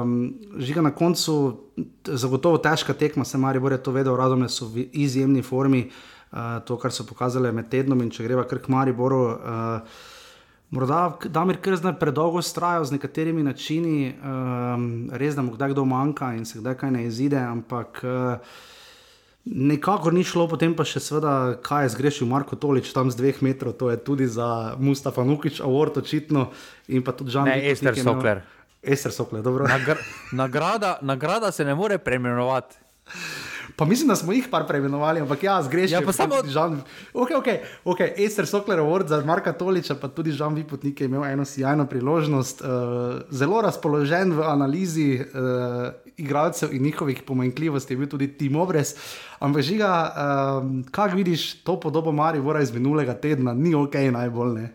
[0.05, 0.29] um,
[0.61, 1.57] žiga na koncu,
[2.05, 5.89] zagotovo težka tekma, se Maribor je to vedel, radom je v izjemni formi.
[5.89, 6.13] Uh, Eh,
[6.64, 9.23] to, kar so pokazali med tednom in če greva kar k Mariboru.
[9.38, 10.05] Uh,
[10.75, 16.33] Morda Damir Krzner predolgo straja z nekaterimi načini, um, res da mu kdaj kdo manjka
[16.35, 18.57] in se kdaj kaj ne izide, ampak uh,
[19.44, 23.38] nekako ni šlo, potem pa še seveda, kaj je zgrešil Marko Tolič tam z dveh
[23.44, 26.49] metrov, to je tudi za Mustafa Nukič, Award očitno
[26.88, 27.53] in pa tudi Žan.
[27.53, 28.42] Ne, Ester Sokler.
[28.83, 29.68] Ester Sokler, dobro.
[29.68, 30.01] Nagr
[30.33, 32.81] nagrada, nagrada se ne more preimenovati.
[33.77, 36.03] Pa mislim, da smo jih par preimenovali, ampak ja, zgrešili.
[36.03, 36.81] Ja, pa samo Žan.
[37.15, 37.49] Ok, ok,
[37.85, 38.01] ok.
[38.17, 42.63] Ester Sokler Award za Marka Toliča, pa tudi Žan Vipotnik je imel eno sjajno priložnost.
[42.63, 42.69] Uh,
[43.31, 48.95] zelo razpoložen v analizi uh, igralcev in njihovih pomanjkljivosti je bil tudi Tim Obres.
[49.39, 54.55] Ampak žiga, uh, kaj vidiš to podobo Mari Vora iz minulega tedna, ni ok najbolj
[54.55, 54.69] ne.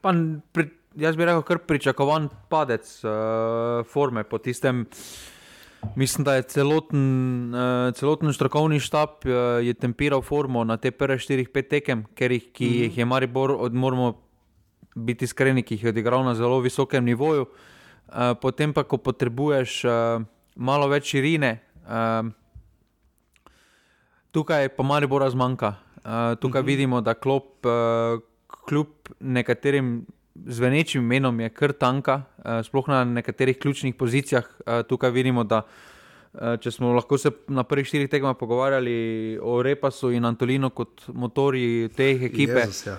[0.00, 0.14] Pa,
[0.52, 4.86] pri, jaz bi rekel, kar pričakovan padec uh, forme po tistem.
[5.96, 9.32] Mislim, da je celoten, uh, celoten strokovni štab uh,
[9.64, 12.82] je tempiral formo na te prve 4-5 tekem, ker jih, ki mm -hmm.
[12.82, 14.22] jih je Maribor, od, moramo
[14.94, 17.46] biti iskreni, ki jih je odigral na zelo visokem nivoju.
[18.08, 20.22] Uh, potem pa, ko potrebuješ uh,
[20.56, 22.30] malo več širine, uh,
[24.30, 25.74] tukaj pa Maribor zmanjka.
[25.96, 26.66] Uh, tukaj mm -hmm.
[26.66, 28.20] vidimo, da klop, uh,
[28.68, 28.88] kljub
[29.20, 30.06] nekaterim
[30.46, 34.44] zvenečim imenom je kar tanka, uh, sploh na nekaterih ključnih pozicijah.
[34.44, 39.62] Uh, tukaj vidimo, da uh, če smo lahko se na prvih štirih tekmah pogovarjali o
[39.62, 42.98] Repasu in Antolinu kot motorji te ekipe, Jezus, ja.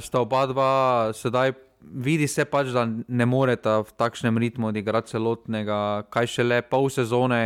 [0.00, 0.72] sta oba dva
[1.14, 1.52] sedaj.
[1.78, 7.38] Vidi se pač, da ne morete v takšnem ritmu odigrati celotnega, kaj šele pol sezone,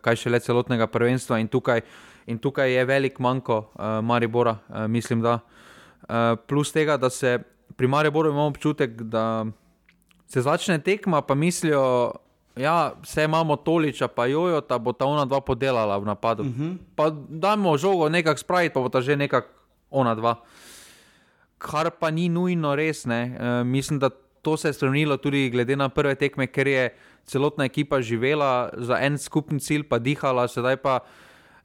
[0.00, 1.40] kaj šele celotnega prvenstva.
[1.42, 1.82] In tukaj,
[2.30, 5.40] in tukaj je velik manjko uh, Maribora, uh, mislim, da.
[6.06, 7.40] Uh, plus tega, da se
[7.76, 9.46] pri Mariboru imamo občutek, da
[10.26, 12.12] se začne tekma, pa mislijo,
[12.56, 16.42] ja, vse imamo toliča, pa jojo, da bo ta ona dva podelala v napadu.
[16.42, 16.78] Uh mhm.
[16.96, 17.24] -huh.
[17.28, 19.48] Dajmo žogo nekako spraviti, pa bo ta že nekako
[19.90, 20.34] ona dva.
[21.58, 23.06] Kar pa ni nujno res.
[23.06, 24.10] E, mislim, da
[24.42, 28.98] to se je spremenilo tudi glede na prve tekme, ker je celotna ekipa živela za
[29.00, 31.00] en skupni cilj, pa dihala, sedaj pa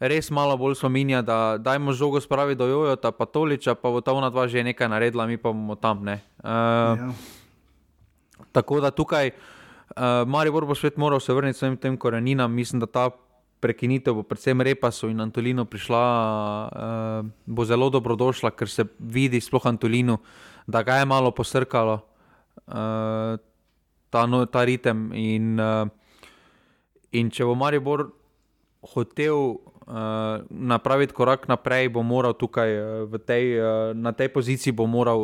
[0.01, 4.15] res malo bolj spominja, da dajmo žogo spraviti do Jojo, pa Toliča, pa bo ta
[4.17, 6.01] ona dva že nekaj naredila, mi pa bomo tam.
[6.01, 7.11] Uh, ja.
[8.51, 12.89] Tako da tukaj, uh, Maribor bo svet moral se vrniti svojim tem koreninam, mislim, da
[12.89, 13.09] ta
[13.61, 16.03] prekinitev bo predvsem Repasu in Antolinu prišla,
[16.65, 20.17] uh, bo zelo dobrodošla, ker se vidi, sploh Antolinu,
[20.67, 22.01] da ga je malo posrkalo.
[22.67, 23.37] Uh,
[24.11, 25.13] Ta, no, ta ritem.
[25.15, 25.87] In, uh,
[27.15, 28.09] in če bo Maribor
[28.91, 29.55] hotel
[29.91, 34.71] uh, napraviti korak naprej, bo moral tukaj uh, tej, uh, na tej poziciji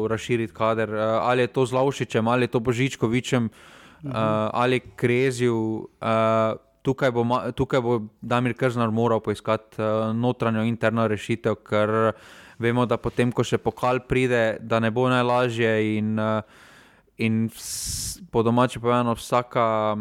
[0.08, 0.92] razširiti kader.
[0.92, 4.12] Uh, ali je to z Lavšičem, ali je to Božičkovičem, uh,
[4.52, 5.88] ali Kreziju.
[6.02, 7.24] Uh, tukaj, bo,
[7.56, 12.12] tukaj bo Damir Krznar moral poiskati uh, notranjo interno rešitev, ker
[12.60, 15.98] vemo, da potem, ko še pokal pride, da ne bo najlažje.
[15.98, 16.44] In, uh,
[17.18, 17.50] In
[18.30, 19.98] po domači povedano, vsaka,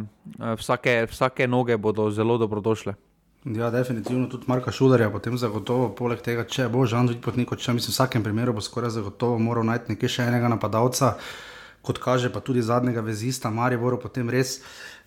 [0.61, 2.92] vsake, vsake noge bodo zelo dobrodošle.
[3.54, 7.76] Ja, definitivno tudi Marka Šudarja, potem zagotovo, poleg tega, če bo Žan Zvit potnik, če
[7.76, 11.12] mislim, v vsakem primeru bo skoraj zagotovo moral najti nekaj še enega napadalca,
[11.87, 14.56] kot kaže pa tudi zadnjega vezista, Marijo Voro, potem res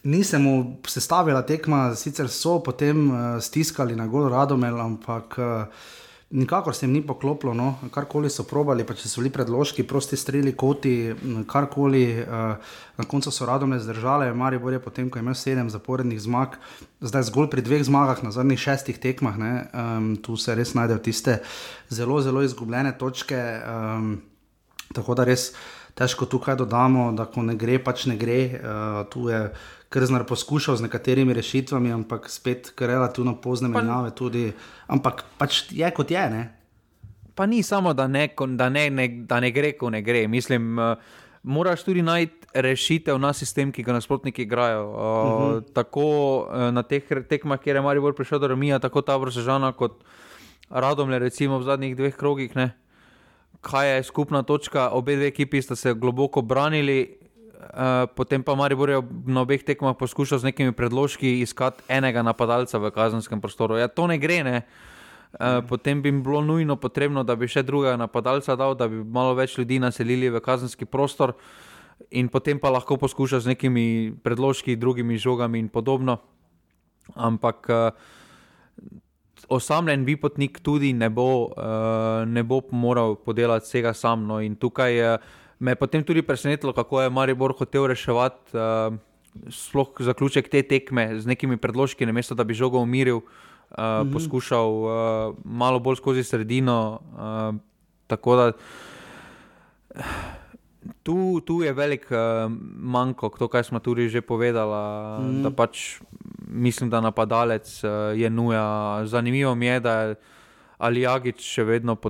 [0.07, 0.53] nisem mu
[0.87, 5.89] sestavila tekma, sicer so potem uh, stiskali na gol Radomel, ampak uh,
[6.29, 7.79] Nikakor se jim ni poklopilo, no.
[7.91, 11.15] karkoli so probali, pa če so bili predložki, prosti streli, koti,
[11.49, 12.03] karkoli.
[12.21, 16.59] Uh, na koncu so radome zdržale, Marijo Borje, potem ko je imel sedem zaporednih zmag,
[17.01, 21.39] zdaj zgolj pri dveh zmagah na zadnjih šestih tekmah, um, tu se res najdejo tiste
[21.89, 23.41] zelo, zelo izgubljene točke.
[23.65, 24.19] Um,
[24.93, 25.49] tako da res
[25.97, 28.39] težko tukaj dodamo, da ko ne gre, pač ne gre.
[28.53, 29.47] Uh, tu je
[29.89, 34.13] Krznar poskušal z nekaterimi rešitvami, ampak spet relativno pozne menjave.
[34.13, 34.51] Tudi,
[34.85, 36.25] ampak pač je kot je.
[36.29, 36.43] Ne?
[37.33, 40.27] Pa ni samo, da ne, da ne, ne, da ne gre, ko ne gre.
[40.27, 40.93] Mislim, uh,
[41.41, 44.83] moraš tudi najti rešitev na sistem, ki ga nasprotniki igrajo.
[44.85, 45.73] Uh, uh -huh.
[45.73, 46.05] Tako
[46.45, 50.03] uh, na teh tekmah, kjer je Marijo prišel do Romija, tako ta vrsežana kot
[50.69, 52.55] Radomle, recimo v zadnjih dveh krogih.
[52.55, 52.77] Ne?
[53.61, 54.89] Kaj je skupna točka?
[54.89, 57.18] Obe dve ekipi sta se globoko branili, Eh,
[58.15, 62.91] potem pa Maribor je na obeh tekmah poskušal z nekimi predložki iskati enega napadalca v
[62.91, 63.75] kazenskem prostoru.
[63.75, 64.43] Ja, to ne gre.
[64.43, 64.57] Ne?
[65.29, 69.35] Uh, potem bi bilo nujno potrebno, da bi še drugega napadalca dal, da bi malo
[69.37, 71.35] več ljudi naselili v kazenski prostor,
[72.09, 76.17] in potem pa lahko poskuša z nekimi predložki, drugimi žogami in podobno.
[77.13, 77.91] Ampak uh,
[79.53, 84.25] osamljen vipotnik tudi ne bo, uh, ne bo moral podelati vsega sam.
[84.25, 85.13] No, in tukaj je.
[85.59, 88.95] Me je potem tudi presenetilo, kako je Maribor hotel reševati uh,
[89.51, 93.23] sploh zaključek te tekme z nekimi predložki, namesto da bi žogo umiril, uh,
[93.77, 94.13] -hmm.
[94.13, 96.99] poskušal uh, malo bolj skozi sredino.
[97.11, 97.59] Uh,
[98.07, 98.51] tako da
[101.03, 104.73] tu, tu je velik uh, manjko, to, kar smo tudi že povedali.
[105.21, 105.43] Mm.
[105.43, 105.99] Da pač
[106.47, 109.05] mislim, da napadalec uh, je nuja.
[109.05, 110.15] Zanimivo mi je, da je
[110.77, 112.09] Ali Jagič še vedno po,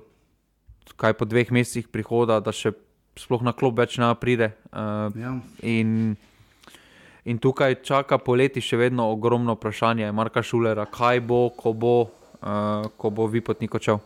[0.95, 2.71] po dveh mesecih prihoda, da še
[3.19, 4.53] sploh na klub več ne pride.
[4.71, 5.33] Uh, ja.
[5.67, 6.15] in,
[7.25, 11.95] in tukaj čaka poleti še vedno ogromno vprašanje, Marka Šulera, kaj bo, ko bo,
[12.39, 13.99] uh, ko bo vi potnik očel.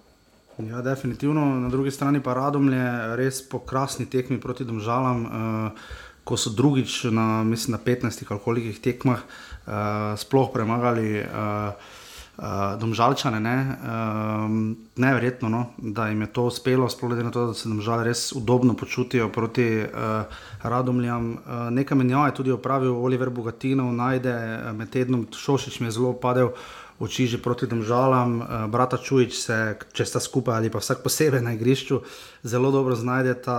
[0.62, 1.46] Ja, definitivno.
[1.60, 5.86] Na drugi strani pa radom je res po krasni tekmi proti Domžalam, uh,
[6.24, 11.26] ko so drugič na, mislim, na 15 ali kolikih tekmah uh, sploh premagali.
[11.26, 12.02] Uh,
[12.38, 13.40] uh, domžalčane.
[13.40, 13.78] Ne?
[13.84, 15.66] Um, neverjetno, no?
[15.78, 19.30] da jim je to uspelo, sploh glede na to, da se domžal res udobno počutijo
[19.30, 20.24] proti uh,
[20.64, 21.32] Radomljam.
[21.34, 24.34] Uh, nekaj menjav je tudi opravil Oliver Bogatinov, najde
[24.74, 26.54] med tednom Šošič mi je zelo padel.
[27.00, 28.38] Oči že proti državam,
[28.70, 29.56] brata Čujič se,
[29.98, 32.00] če sta skupaj ali pa vsak posebej na igrišču,
[32.46, 33.58] zelo dobro znajdeta.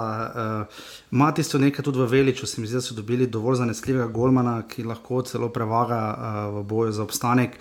[1.10, 4.62] Mati so nekaj tudi v Veliču, se mi zdi, da so dobili dovolj zanesljivega golmana,
[4.62, 6.00] ki lahko celo prevaga
[6.54, 7.58] v boju za obstanek.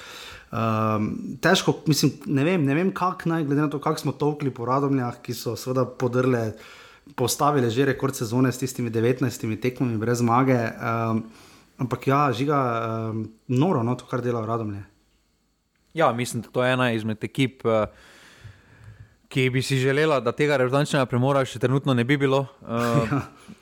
[0.54, 4.68] Um, težko, mislim, ne vem, vem kako naj, glede na to, kako smo tolkli po
[4.70, 6.52] radomljah, ki so seveda podrle,
[7.18, 10.60] postavili že rekord sezone s tistimi 19 tekmami brez zmage.
[10.78, 11.24] Um,
[11.82, 12.60] ampak ja, žiga,
[13.10, 14.84] um, noro, no, to, kar dela radomlje.
[15.94, 17.66] Ja, mislim, da to je ena izmed ekip.
[17.66, 17.88] Uh,
[19.34, 22.46] Ki bi si želela, da tega rezultatskega premora še trenutno ne bi bilo.
[22.62, 23.16] Uh,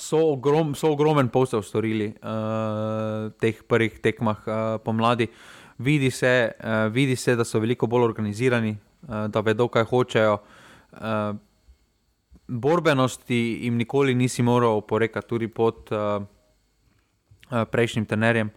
[0.00, 5.28] so, ogrom, so ogromen posel storili v uh, teh prvih tekmah uh, pomladi.
[5.78, 10.38] Vidi se, uh, vidi se, da so veliko bolj organizirani, uh, da vedo, kaj hočejo.
[10.92, 11.36] Uh,
[12.48, 18.50] borbenosti jim nikoli nisi moral oporekati, tudi pod uh, uh, prejšnjim trenerjem.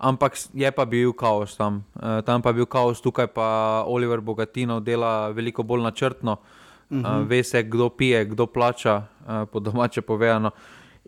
[0.00, 1.82] Ampak je pa bil kaos tam.
[2.24, 6.38] Tam pa je bil kaos, tukaj pa Oliver Bogatino dela veliko bolj načrtno.
[6.40, 6.59] Uh,
[6.90, 7.20] uh -huh.
[7.20, 10.50] uh, ve se, kdo pije, kdo plača, uh, po domače povedano.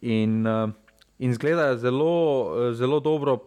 [0.03, 0.71] In, uh,
[1.19, 3.39] in zgleda zelo, zelo dobro,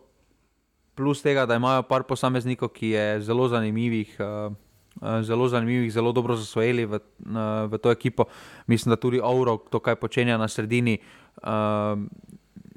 [0.95, 4.17] plus tega, da imajo par posameznikov, ki je zelo zanimivih.
[4.19, 4.53] Uh,
[5.21, 6.99] Zelo zanimivih, zelo dobro zasvojili v,
[7.67, 8.25] v to ekipo.
[8.67, 10.97] Mislim, da tudi Auro, to, kar počenja na sredini,
[11.43, 11.99] uh,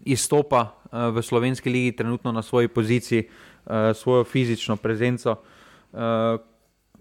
[0.03, 3.29] izstopa uh, v slovenski ligi, trenutno na svoji poziciji,
[3.67, 5.37] uh, svojo fizično prezenco.
[5.93, 6.01] Uh,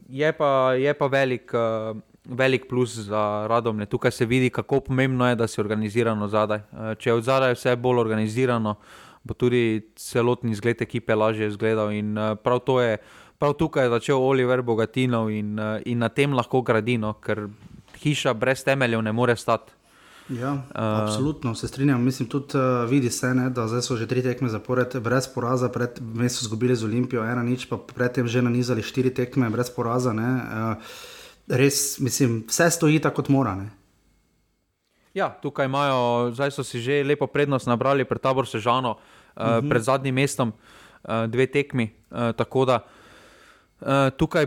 [0.10, 1.98] je, pa, je pa velik, uh,
[2.30, 3.86] velik plus za radom.
[3.86, 6.58] Tukaj se vidi, kako pomembno je, da si organizirano zadaj.
[6.58, 8.76] Eh, če je od zadaj vse bolj organizirano,
[9.24, 11.92] bo tudi celotni izgled ekipe lažje izgledal.
[11.92, 12.98] In uh, prav to je,
[13.40, 17.48] prav tukaj je začel Oliver Bogatinov in, uh, in na tem lahko gradino, ker
[18.00, 19.74] hiša brez temeljev ne more stati.
[20.30, 22.04] Ja, uh, absolutno se strinjam.
[22.04, 25.70] Mislim, tudi uh, vidi se, ne, da zdaj so že tri tekme zapored, brez poraza,
[25.70, 30.14] pred so izgubili z Olimpijo, ena nič, pa predtem že nanizali štiri tekme brez poraza.
[30.14, 31.16] Ne, uh,
[31.48, 33.56] res, mislim, vse stoji tako, kot mora.
[33.56, 33.70] Ne.
[35.18, 39.46] Ja, tukaj imajo, zdaj so si že lepo prednost nabrali pred tabor Sežano, uh, uh
[39.46, 39.70] -huh.
[39.70, 41.90] pred zadnjim mestom, uh, dve tekmi.
[42.12, 42.80] Uh, tako da
[44.18, 44.46] tukaj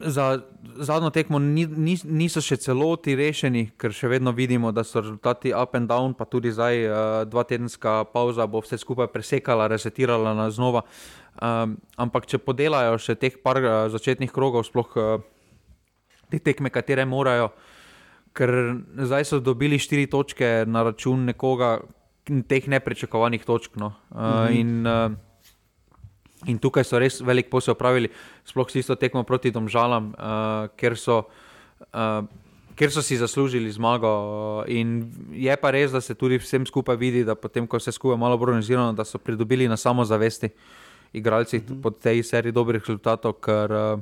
[0.00, 0.40] za
[0.76, 5.52] zadnjo tekmo ni, ni, niso še celoti rešeni, ker še vedno vidimo, da so rezultati
[5.52, 6.94] up and down, pa tudi zdaj uh,
[7.28, 10.86] dva tedenska pauza bo vse skupaj presekala, resetirala na znova.
[11.40, 15.20] Um, ampak če podelajo še teh par uh, začetnih krogov, sploh uh,
[16.30, 17.50] te tekme, katere morajo
[18.36, 18.52] ker
[19.06, 21.80] zdaj so dobili štiri točke na račun nekoga,
[22.48, 23.76] teh neprečakovanih točk.
[23.76, 23.94] No.
[24.10, 24.60] Uh, mm -hmm.
[24.60, 25.12] in, uh,
[26.46, 28.08] in tukaj so res velik posel opravili,
[28.44, 31.24] sploh s isto tekmo proti Domžalam, uh, ker, so,
[31.94, 32.24] uh,
[32.74, 34.64] ker so si zaslužili zmago.
[34.66, 38.18] In je pa res, da se tudi vsem skupaj vidi, da potem, ko se skupaj
[38.18, 40.48] malo organizirano, da so pridobili na samozavesti
[41.12, 41.82] igralci mm -hmm.
[41.82, 43.32] po tej seriji dobrih rezultatov.
[43.32, 44.00] Ker, Uh,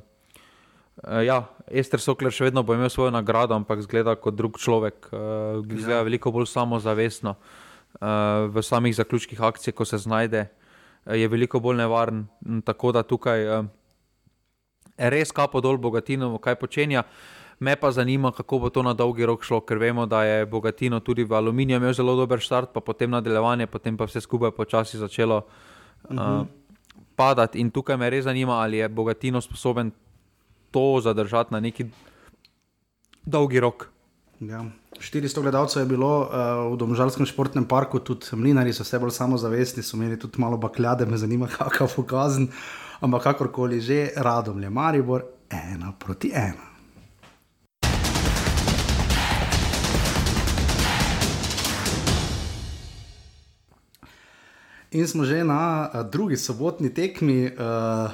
[1.06, 5.61] ja, Ester Sokler še vedno bo imel svojo nagrado, ampak zgleda kot drug človek, uh,
[5.62, 6.06] zgleda ja.
[6.06, 10.48] veliko bolj samozavestno uh, v samih zaključkih akcije, ko se znajde,
[11.06, 12.26] je veliko bolj nevaren.
[12.64, 13.46] Tako da tukaj
[14.98, 17.04] res kapo dol Bogatino, kaj počenja.
[17.58, 21.00] Me pa zanima, kako bo to na dolgi rok šlo, ker vemo, da je Bogatino
[21.00, 24.98] tudi v aluminiju imel zelo dober start, pa potem nadaljevanje, potem pa vse skupaj počasi
[24.98, 26.46] začelo uh, uh -huh.
[27.16, 27.58] padati.
[27.58, 29.90] In tukaj me res zanima, ali je Bogatino sposoben
[30.70, 31.87] to zadržati na neki
[33.24, 33.88] dolgi rok.
[34.40, 34.64] Ja.
[34.98, 36.28] 400 gledalcev je bilo uh,
[36.72, 41.07] v Domžalskem športnem parku, tudi mlinari so vse bolj samozavestni, so imeli tudi malo bakljade,
[41.07, 42.48] me zanima, kakav pokazen.
[43.00, 46.66] Ampak kakorkoli že, radom je Maribor, ena proti ena.
[54.90, 58.11] In smo že na uh, drugi sobotni tekmi, uh,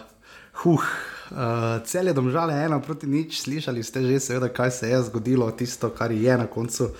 [0.64, 5.02] huh, Uh, cel je domžale ena proti nič, slišali ste že, seveda, kaj se je
[5.08, 6.90] zgodilo, tisto, kar je na koncu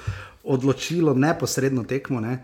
[0.45, 2.21] odločilo neposredno tekmo.
[2.21, 2.41] Ne?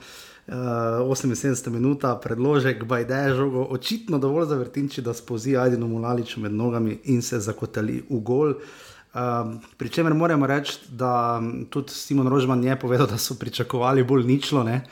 [0.50, 6.40] Uh, 78 minut, predložek, bajde je žogo, očitno dovolj za vrtinči, da spozi Ajdino Mulaliču
[6.40, 8.54] med nogami in se zakotali v gol.
[9.14, 11.40] Uh, Pričemer moramo reči, da
[11.70, 14.60] tudi Simon Rožman je povedal, da so pričakovali bolj ničlo.
[14.60, 14.84] Uh,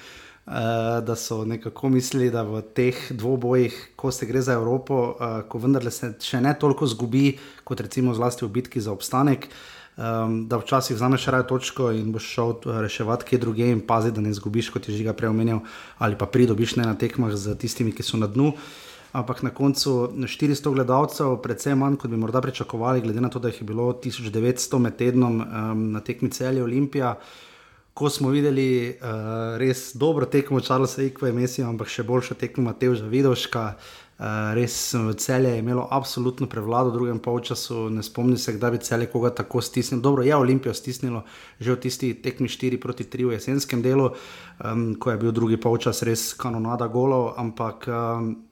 [1.06, 5.58] da so nekako mislili, da v teh dvobojih, ko se gre za Evropo, uh, ko
[5.60, 7.34] vendarle se še ne toliko zgubi,
[7.68, 9.48] kot recimo zlasti v bitki za obstanek.
[9.98, 12.52] Um, da včasih vzameš raje točko in boš šel
[12.84, 15.58] reševati kje druge, in pazi, da ne zgubiš, kot je že ga prej omenil,
[15.98, 18.52] ali pa pridobiš ne na tekmah z tistimi, ki so na dnu.
[19.12, 23.50] Ampak na koncu 400 gledalcev, predvsem manj, kot bi morda pričakovali, glede na to, da
[23.50, 27.16] jih je bilo 1900 med tednom um, na tekmi celje Olimpija.
[27.18, 27.47] Uh,
[27.98, 33.08] ko smo videli uh, res dobro tekmo Charlesa Ikve, Mesija, ampak še boljšo tekmo Mateoža
[33.10, 33.64] Vidoška.
[34.18, 34.74] Uh, res
[35.22, 37.88] celje je imelo absolutno prevlado v drugem polčasu.
[37.90, 40.02] Ne spomnim se, da bi celje koga tako stisnilo.
[40.02, 41.24] Dobro, je Olimpijo stisnilo
[41.58, 44.12] že v tisti tekmi 4 proti 3 v jesenskem delu,
[44.62, 47.90] um, ko je bil drugi polčas res kanonada golov, ampak.
[47.90, 48.47] Um,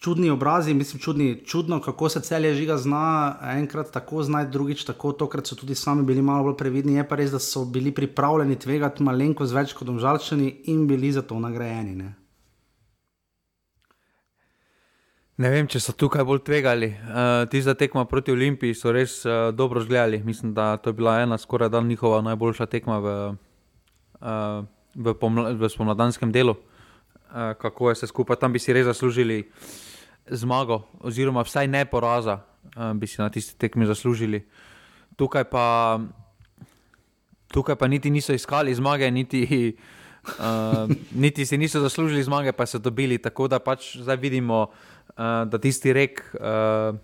[0.00, 5.12] čudni obrazi, mislim, čudni, čudno, kako se celje žiga zna, enkrat tako znaj, drugič tako,
[5.12, 6.94] tokrat so tudi sami bili malo bolj previdni.
[6.94, 11.22] Je pa res, da so bili pripravljeni tvegati malenkost več kot omžalčani in bili za
[11.22, 11.94] to nagrajeni.
[11.96, 12.14] Ne?
[15.40, 16.88] Ne vem, če so tukaj bolj tvegali.
[16.96, 20.22] Uh, ti za tekmo proti Olimpiji so res uh, dobro zgledali.
[20.24, 23.14] Mislim, da to je bila ena skoraj dan njihova najboljša tekma v,
[24.20, 24.64] uh,
[24.96, 25.14] v,
[25.60, 26.56] v spomladanskem delu.
[26.56, 29.79] Uh, kako je se skupaj, tam bi si res zaslužili uh,
[30.30, 32.40] zmago, oziroma vsaj ne poraza,
[32.76, 34.42] uh, bi si na tisti tekmi zaslužili.
[35.16, 36.00] Tukaj pa,
[37.52, 39.74] tukaj pa niti niso iskali zmage, niti,
[40.38, 40.90] uh,
[41.24, 43.18] niti si niso zaslužili zmage, pa so dobili.
[43.18, 46.24] Tako da pač zdaj vidimo, uh, da tisti rek.
[46.34, 46.98] Uh,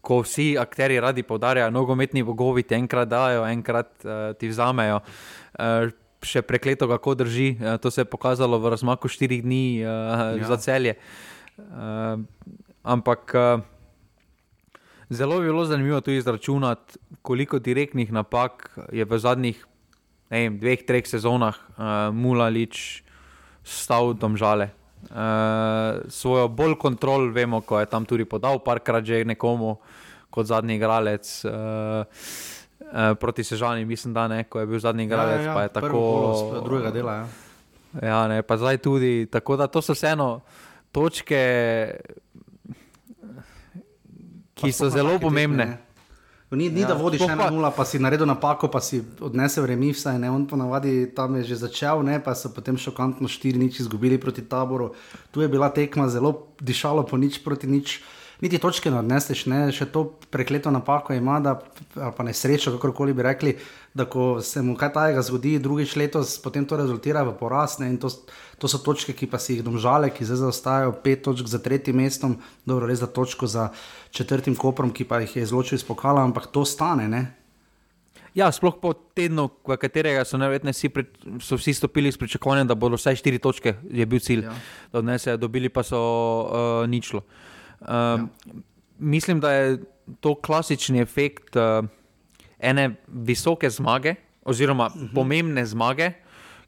[0.00, 5.90] Ko vsi akteri radi poudarjajo, nogometni bogovi ti enkrat dajo, enkrat uh, ti vzamejo, uh,
[6.24, 7.56] še prekleto, kako drži.
[7.80, 10.48] To se je pokazalo v razmaku štirih dni uh, ja.
[10.48, 10.96] za celje.
[11.58, 12.24] Uh,
[12.82, 13.60] Ampak uh,
[15.10, 19.66] zelo je bilo zanimivo tudi izračunati, koliko direktnih napak je v zadnjih
[20.30, 23.02] vem, dveh, treh sezonah uh, Mulalič
[23.64, 24.70] stal tam žale.
[25.10, 29.80] Uh, svojo bolj kontrol, vemo, ko je tam tudi podal, parkrat že nekomu
[30.30, 31.26] kot zadnji igralec.
[31.44, 32.06] Uh,
[32.90, 35.54] Uh, proti sežani, mislim, da ne, ko je bil zadnji igralec, ja, ja, ja.
[35.54, 36.00] pa je tako.
[36.64, 37.12] Drugega dela.
[37.12, 37.26] Ja.
[38.02, 39.28] Ja, ne, pa zdaj tudi.
[39.30, 40.40] Tako da to so vseeno
[40.92, 41.42] točke,
[44.60, 45.78] ki so zelo pomembne.
[46.50, 49.92] Ni, ni ja, da vodiš ena nula, pa si naredil napako, pa si odnesel remi,
[49.94, 50.30] vsaj ne.
[50.34, 54.42] On ponavadi tam je že začel, ne, pa so potem šokantno štiri nič izgubili proti
[54.42, 54.90] taboru.
[55.30, 58.02] Tu je bila tekma zelo dišalo po nič proti nič.
[58.40, 61.58] Niti točke ne odneseš, ne, še to prekleto napako ima, da,
[61.96, 63.52] ali pa nesrečo, kakorkoli bi rekli,
[63.92, 67.76] da ko se mu kaj tajega zgodi, drugič letos, potem to rezultira v poraz.
[67.82, 68.08] Ne, to,
[68.56, 72.00] to so točke, ki pa si jih domžale, ki zdaj zaostajajo pet točk za tretjim
[72.00, 73.68] mestom, dobro, res za točko za
[74.08, 77.10] četrtim koprom, ki pa jih je izločil iz pokala, ampak to stane.
[77.12, 77.22] Ne.
[78.32, 81.04] Ja, sploh po tednu, v katerega so, vsi, pri,
[81.44, 84.56] so vsi stopili s pričakovanjem, da bodo vsaj štiri točke, je bil cilj, ja.
[84.94, 87.26] da odnesejo, dobili pa so uh, ničlo.
[87.26, 87.50] Uh,
[87.88, 88.26] ja.
[88.98, 89.78] Mislim, da je
[90.20, 91.56] to klasični efekt.
[91.56, 91.88] Uh,
[92.60, 94.14] ene visoke zmage,
[94.44, 95.04] oziroma uh mhm.
[95.04, 95.14] -huh.
[95.14, 96.12] pomembne zmage,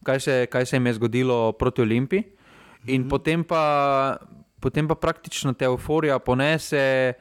[0.02, 2.22] kaj se, kaj se jim je zgodilo proti Olimpiji.
[2.86, 3.06] In uh mhm.
[3.06, 3.10] -huh.
[3.10, 4.16] potem, pa,
[4.60, 7.12] potem pa praktično te euforija ponese,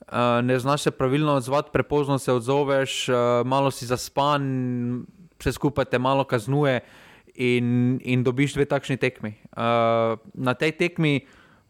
[0.00, 3.14] uh, ne znaš se pravilno odzvati, prepozno se odzoveš, uh,
[3.44, 4.42] malo si zaspan,
[5.38, 6.80] vse skupaj te malo kaznuje.
[7.40, 9.34] In, in dobiš dve takšni tekmi.
[9.56, 9.62] Uh,
[10.34, 11.26] na tej tekmi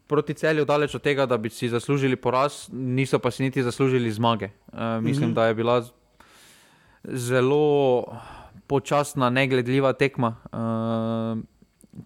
[0.09, 4.11] proti celju, daleč od tega, da bi si zaslužili poraz, niso pa si niti zaslužili
[4.11, 4.49] zmage.
[4.73, 5.35] Uh, mislim, mm -hmm.
[5.35, 5.83] da je bila
[7.03, 8.05] zelo
[8.67, 11.37] počasna, negledljiva tekma, uh,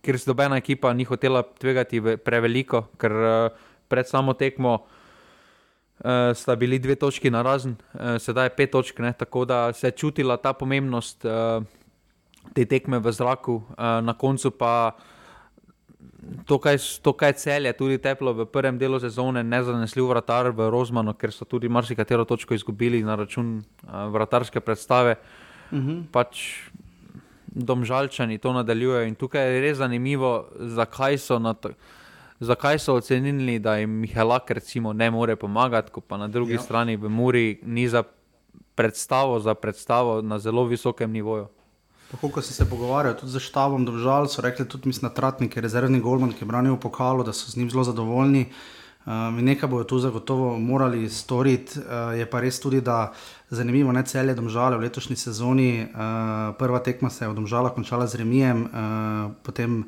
[0.01, 3.51] ker se dobena ekipa ni hotela tvegati preveliko, ker uh,
[3.87, 8.99] pred samo tekmo uh, sta bili dve točki na razen, uh, sedaj je pet točk,
[8.99, 11.63] ne, tako da se je čutila ta pomembnost uh,
[12.53, 13.65] te tekme v zraku, uh,
[14.03, 14.91] na koncu pa.
[16.47, 20.51] To kaj, to, kaj cel je tudi teplo v prvem delu sezone, ne zanesljiv vratar
[20.51, 25.15] v Rozmanu, ker so tudi marsikatero točko izgubili na račun uh, vratarske predstave.
[25.71, 25.89] Uh mhm.
[25.89, 26.03] -huh.
[26.11, 26.69] Pač
[27.55, 31.39] domžalčani to nadaljujejo in tukaj je res zanimivo, zakaj so,
[32.39, 36.61] zakaj so ocenili, da jim Mihelak recimo ne more pomagati, ko pa na drugi ja.
[36.61, 38.03] strani v Muri ni za
[38.75, 41.47] predstavo, za predstavo na zelo visokem nivoju.
[42.13, 45.97] Tako, ko si se pogovarjal tudi z štabom, držal, so rekli tudi mislim, Tratnik, rezervni
[45.99, 48.45] Golman, ki je branil pokalo, da so z njim zelo zadovoljni.
[49.05, 51.79] Um, nekaj bojo tu zagotovo morali storiti.
[51.79, 53.13] Uh, je pa res tudi, da
[53.49, 55.87] zanimivo ne celje domžale v letošnji sezoni.
[55.89, 59.83] Uh, prva tekma se je v domžalah končala z remijem, uh, potem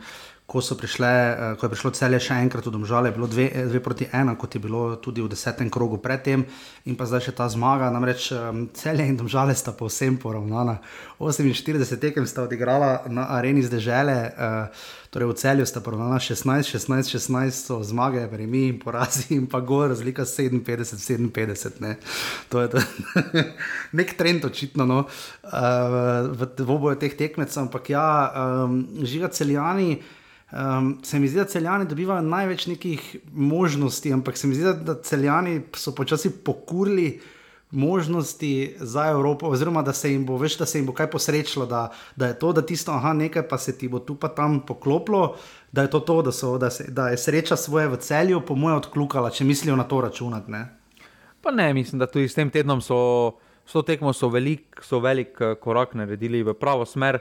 [0.46, 3.82] ko, prišle, uh, ko je prišlo celje še enkrat v domžale, je bilo dve, dve
[3.84, 6.46] proti ena, kot je bilo tudi v desetem krogu predtem,
[6.86, 7.90] in pa zdaj še ta zmaga.
[7.94, 8.30] Namreč
[8.78, 10.80] celje in domžale sta povsem poravnana.
[11.20, 14.20] 48 tekem sta odigrala na areni zdržele.
[14.36, 19.46] Uh, Torej, v celju sta poravnala 16, 16, 16, so zmage, remi in porazi, in
[19.48, 21.80] pa gor, razlika 57, 57.
[21.80, 21.96] Ne.
[22.52, 22.84] To je to.
[23.96, 25.08] nek trend, očitno, no,
[26.36, 27.64] v dvoboju teh tekmecev.
[27.64, 28.04] Ampak ja,
[28.68, 30.04] um, žiga celjani.
[30.56, 34.96] Um, se mi zdi, da celjani dobivajo največ nekih možnosti, ampak se mi zdi, da
[35.04, 37.20] celjani so počasi pokurili
[37.72, 41.66] možnosti za Evropo, oziroma da se jim bo, veš, da se jim bo kaj posrečilo,
[41.66, 44.62] da, da je to, da tisto, aha, nekaj pa se ti bo tu pa tam
[44.66, 45.36] poklopilo,
[45.72, 48.56] da je to to, da, so, da, se, da je sreča svoje v celju, po
[48.56, 50.52] mojem, odklukala, če mislijo na to računati.
[50.52, 50.68] Ne?
[51.42, 53.36] Pa ne, mislim, da tudi s tem tednom so,
[53.66, 57.20] s to tekmo so velik, so velik eh, korak naredili v pravo smer.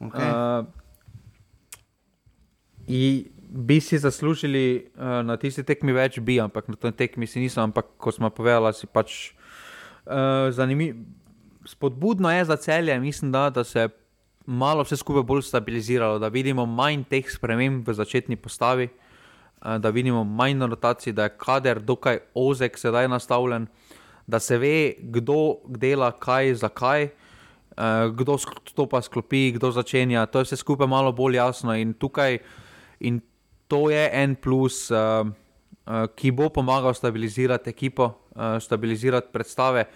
[0.00, 0.26] Okay.
[0.26, 0.83] Uh,
[2.88, 3.24] In
[3.54, 7.70] bi si zaslužili uh, na tisti tekmi več, bi, ampak na tej tekmi si nisem,
[7.70, 9.34] ampak kot smo povedali, si pač
[10.06, 10.98] Eh, zanimivo.
[11.66, 13.88] Spodbudno je za celje, mislim, da, da se je
[14.46, 19.90] malo vse skupaj bolj stabiliziralo, da vidimo manj teh sprememb v začetni postavi, uh, da
[19.90, 23.66] vidimo manj rotacij, da je kader dokaj ozek sedaj nastavljen,
[24.26, 28.36] da se ve, kdo dela kaj, zakaj, uh, kdo
[28.68, 30.26] stopa sklopi, kdo začenja.
[30.26, 32.38] To je vse skupaj malo bolj jasno in tukaj
[33.04, 33.20] in
[33.68, 34.88] to je en plus.
[34.90, 35.28] Uh,
[35.86, 39.86] uh, ki bo pomagal stabilizirati ekipo, uh, stabilizirati predstave.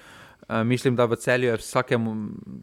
[0.48, 2.14] Uh, mislim, da v celju je vsakemu,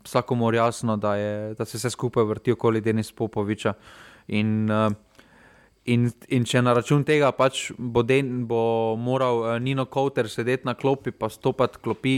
[0.03, 3.73] vsakomu jasno, da, je, da se vse skupaj vrti okoli Denis Popoviča.
[4.27, 4.91] In, uh,
[5.85, 10.65] in, in če na račun tega pač bo, den, bo moral uh, Nino Kowter sedeti
[10.65, 12.15] na klopi, pa stopiti klopi,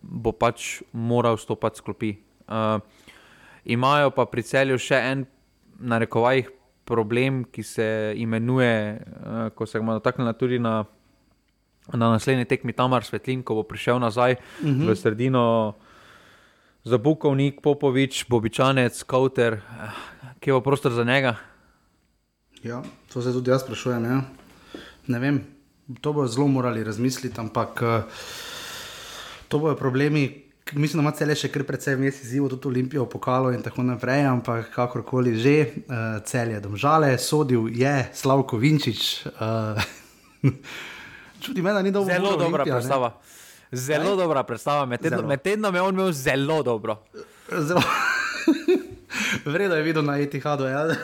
[0.00, 2.14] bo pač moral stopiti klopi.
[2.46, 2.78] Uh,
[3.64, 5.26] imajo pa pri celju še en,
[5.80, 6.50] na rekovajih,
[6.90, 7.86] problem, ki se
[8.18, 10.82] imenuje, uh, ko se bomo dotaknili tudi na,
[11.94, 14.74] na naslednji tekmi Tamar Svetlin, ko bo prišel nazaj uh -huh.
[14.74, 14.98] v mhm.
[14.98, 15.74] sredino.
[16.84, 19.60] Za Bukovnik, Popovič, Bobičanec, Kauter,
[20.40, 21.36] kje bo prostor za njega?
[22.62, 22.82] Ja,
[23.12, 24.04] to se tudi jaz sprašujem.
[24.04, 24.22] Ja.
[25.06, 25.44] Ne vem,
[26.00, 28.02] to bo zelo morali razmisliti, ampak uh,
[29.48, 33.52] to bojo problemi, mislim, da ima cele še kar precej mesec zivo, tudi Olimpijo, pokalo
[33.52, 39.26] in tako naprej, ampak kakorkoli že, uh, cel je domžale, sodil je Slavko Vinčič.
[39.34, 39.82] Uh,
[41.42, 42.14] čudi me, da ni dobro.
[42.14, 43.12] Zelo dobra Olimpija, predstava.
[43.72, 44.16] Zelo Aj?
[44.16, 47.02] dobra predstava, med tednom, med tednom je on imel zelo dobro.
[47.50, 47.82] Zelo.
[49.52, 50.64] Vredno je videl na Etihadu.
[50.64, 50.88] Ja?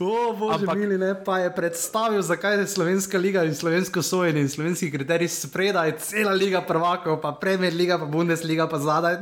[0.00, 0.76] O, bože, Ampak...
[0.78, 5.28] mili, ne, pa je predstavil, zakaj je slovenska liga in slovensko sojenje in slovenski kriterij
[5.28, 9.20] spredaj, cela liga prvakov, pa premier liga, pa Bundesliga, pa zadaj.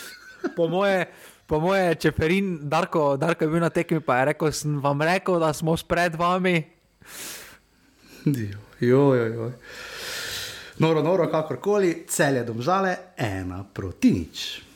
[0.56, 1.06] po moje,
[1.46, 5.02] po moje, če Ferin, Darko, Darko je bil na tekmi, pa je rekel, sem vam
[5.02, 6.62] rekel, da smo spred vami.
[8.80, 9.52] Jo, jo, jo.
[10.78, 14.67] Noro, noro, kakorkoli, cel je domžale, ena proti nič.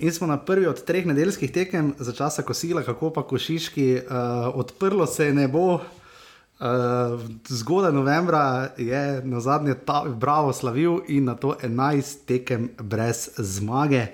[0.00, 4.02] In smo na prvi od treh nedeljskih tekem za časa kosila, kako pa košiški, uh,
[4.54, 5.74] odprlo se je nebo.
[5.74, 5.80] Uh,
[7.48, 14.06] zgodaj novembra je na zadnje ta Bravo slavil in na to 11 tekem brez zmage.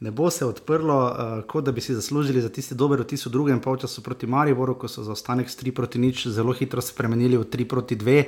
[0.00, 3.30] Ne bo se odprlo, uh, kot da bi si zaslužili za tisti dober vtis v
[3.32, 7.44] drugem polčasu proti Mariboru, ko so zaostanek s 3 proti 0 zelo hitro spremenili v
[7.44, 8.24] 3 proti 2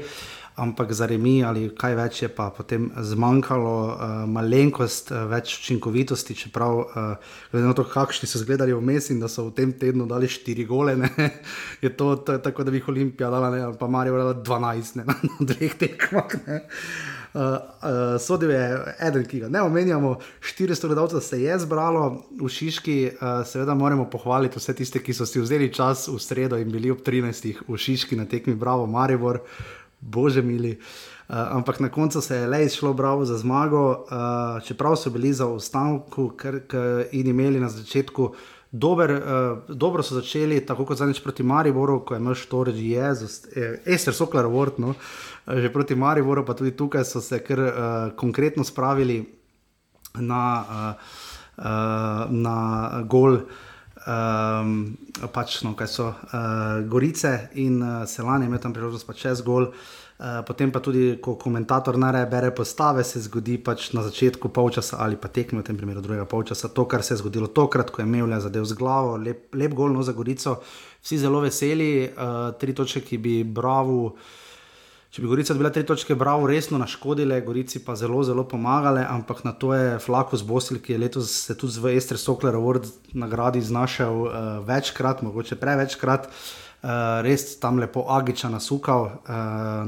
[0.58, 6.34] ampak za remi ali kaj več je pa potem zmanjkalo, uh, malenkost, uh, več učinkovitosti,
[6.34, 10.08] čeprav, uh, glede na to, kakšni so izgledali vmes in da so v tem tednu
[10.10, 11.12] dali štiri gole, ne,
[11.84, 14.98] je to, to je tako, da bi jih Olimpija dala, ne, pa Marijo dala 12
[14.98, 15.16] ne, na
[15.52, 16.38] dveh tekmah.
[17.34, 17.58] Uh, uh,
[18.20, 23.42] sodil je eden, ki ga ne omenjamo, 400 gledalcev se je zbralo v Šiški, uh,
[23.46, 27.04] seveda moramo pohvaliti vse tiste, ki so si vzeli čas v sredo in bili ob
[27.04, 27.66] 13.
[27.68, 29.42] v Šiški na tekmi Bravo Maribor.
[29.44, 30.78] Uh, bože mili.
[31.28, 35.32] Uh, ampak na koncu se je le izšlo bravo za zmago, uh, čeprav so bili
[35.32, 36.32] za ustavku
[37.12, 38.34] in imeli na začetku.
[38.72, 43.46] Dober, uh, dobro so začeli, tako kot zadnjič proti Mariboru, ko je imel štorž Jezus,
[43.86, 44.94] Ester Soklar Word, no,
[45.56, 47.72] že proti Mariboru, pa tudi tukaj so se kar uh,
[48.16, 49.24] konkretno spravili
[50.20, 50.92] na, uh,
[51.58, 52.56] uh, na
[53.08, 53.40] gol.
[54.08, 54.96] Um,
[55.34, 59.68] pač, no, kaj so uh, Gorice in uh, Selane, imel tam priložnost pa čez gol.
[60.18, 65.02] Uh, potem pa tudi, ko komentator nareje, bere postave, se zgodi pač na začetku polčasa
[65.04, 68.00] ali pa tekme, v tem primeru drugega polčasa, to, kar se je zgodilo tokrat, ko
[68.00, 70.58] je imel le zadev z glavo, lep, lep gol no, za Gorico.
[71.02, 74.16] Vsi zelo veseli, uh, tri točke, ki bi bravo.
[75.08, 79.40] Če bi Gorica dobila tri točke, bravo, resno naškodile, Gorici pa zelo, zelo pomagale, ampak
[79.46, 83.62] na to je Flakus Bosil, ki je letos se tudi v Ester Sokler Award nagradi
[83.64, 84.34] znašel uh,
[84.68, 86.90] večkrat, mogoče prevečkrat, uh,
[87.24, 89.38] res tam lepo Agiča nasukal, uh,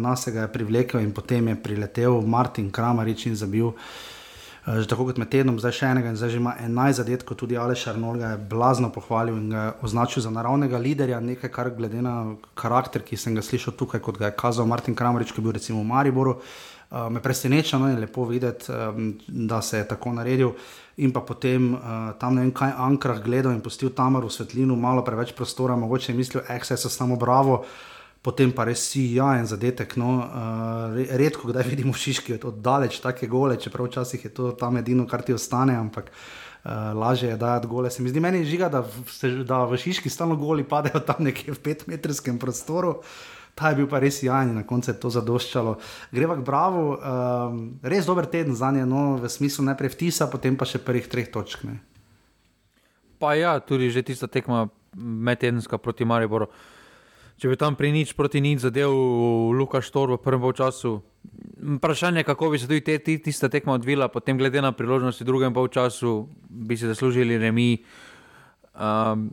[0.01, 3.69] nas ga je privlekel in potem je priletel Martin Kramarič in zabil.
[3.69, 4.10] Eh,
[4.79, 7.57] že tako kot med tednom, zdaj še enega in zdaj že ima 11 zadetkov, tudi
[7.59, 12.03] Aleš Arnold ga je blazno pohvalil in ga označil za naravnega liderja, nekaj kar glede
[12.05, 15.47] na karakter, ki sem ga slišal tukaj, kot ga je kazal Martin Kramerič, ki je
[15.47, 16.37] bil recimo v Mariboru.
[16.91, 20.57] Uh, me preseneča, no, je lepo videti, um, da se je tako naredil.
[20.99, 24.75] In pa potem uh, tam ne vem, kaj Ankrah gledal in pustil tam v svetlinu,
[24.75, 27.63] malo preveč prostora, mogoče je mislil, eh, vse so samo bravo.
[27.63, 27.91] Uh,
[28.23, 29.97] potem pa res si jajen zadetek.
[30.01, 34.77] No, uh, redko kdaj vidimo šiški od daleč take gole, čeprav včasih je to tam
[34.77, 37.91] edino, kar ti ostane, ampak uh, lažje je dajati gole.
[37.91, 41.57] Se mi zdi meni žiga, da, se, da v šiški stalno goli padejo tam nekje
[41.57, 43.01] v petmetrskem prostoru.
[43.59, 45.75] Ta je bil pa res jajen, na koncu je to zadoščalo.
[46.15, 50.57] Greva k Bravo, um, res dober teden za nje, no, v smislu najprej vtisa, potem
[50.57, 51.65] pa še prvih treh točk.
[51.67, 51.81] Ne.
[53.21, 56.49] Pa ja, tudi že tista tekma medtedenska proti Mariboru.
[57.41, 58.93] Če bi tam pri nič proti nič zadev
[59.57, 61.01] Luka Štor v prvem času.
[61.81, 65.25] Vprašanje je, kako bi se tudi te, te, tista tekma odvila, potem glede na priložnosti
[65.25, 67.81] v drugem času, bi se zaslužili remi.
[68.77, 69.33] Um,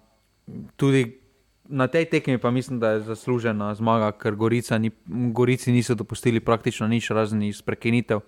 [0.80, 1.20] tudi
[1.68, 4.36] na tej tekmi pa mislim, da je zaslužena zmaga, ker
[4.80, 4.92] ni,
[5.36, 8.24] Gorici niso dopustili praktično nič razen iz prekinitev.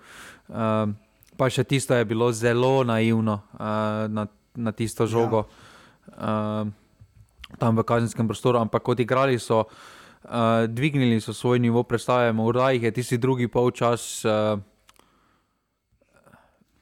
[0.48, 1.00] Um,
[1.40, 5.48] pa še tisto je bilo zelo naivno uh, na, na tisto žogo.
[6.20, 6.68] Ja.
[6.68, 6.79] Um,
[7.58, 12.70] tam v kazenskem prostoru, ampak kot igrali so, uh, dvignili so svoj nivo predstave, morda
[12.72, 14.26] jih je tisti drugi polčas.
[14.26, 14.60] Uh,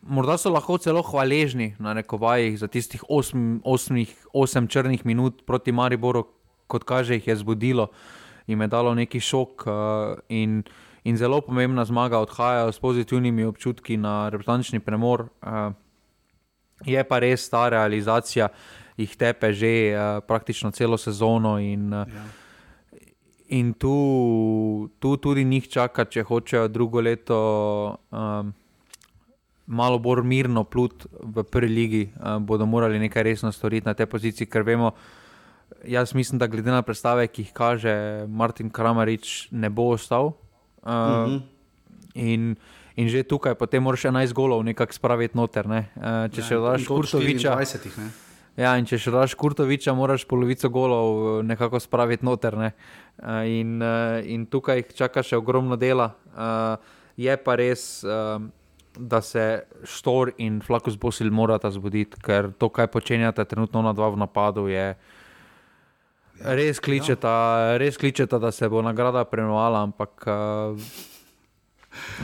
[0.07, 5.71] Morda so lahko celo hvaležni na nekovajih za tistih osm, osmih, osem črnih minut proti
[5.75, 6.23] Mariboru,
[6.67, 7.89] kot kaže, jih je zbudilo
[8.47, 9.67] in je dalo neki šok.
[9.67, 9.73] Uh,
[10.29, 10.63] in,
[11.03, 15.27] in zelo pomembna zmaga odhaja s pozitivnimi občutki na reprezentančni premor.
[15.41, 15.75] Uh,
[16.85, 18.47] je pa res ta realizacija,
[18.97, 21.57] jih tepe že uh, praktično celo sezono.
[21.61, 22.25] In, uh, ja.
[23.53, 27.37] in tu, tu tudi njih čaka, če hočejo drugo leto.
[28.11, 28.53] Um,
[29.67, 34.07] Malo bolj mirno plut v prvi ligi, uh, bodo morali nekaj resno storiti na tej
[34.07, 34.93] poziciji, ker vemo,
[35.83, 37.95] jaz mislim, da glede na predstave, ki jih kaže
[38.31, 40.31] Martin Kramarič, ne bo ostal.
[40.87, 40.93] Uh, uh
[41.27, 41.41] -huh.
[42.15, 42.55] in,
[42.95, 45.67] in že tukaj, potem moraš 11 golov nekako spraviti noter.
[45.67, 45.91] Ne?
[45.99, 47.59] Uh, če ja, še daš Kurtoviča.
[47.59, 48.26] 20, ne?
[48.57, 52.57] Ja, in če še daš Kurtoviča, moraš polovico golov nekako spraviti noter.
[52.57, 52.71] Ne?
[53.21, 56.15] Uh, in, uh, in tukaj čaka še ogromno dela.
[57.17, 58.03] Je pa res.
[58.97, 59.43] Da se
[59.85, 64.63] Štor in Flakus Bosil morata zbuditi, ker to, kaj počenjate trenutno na dva v napadu,
[64.71, 65.17] je, uh,
[66.37, 67.33] Res kličeta,
[67.73, 67.77] ja.
[67.81, 70.27] res kličeta, da se bo nagrada prenovala, ampak.
[70.27, 71.15] Uh,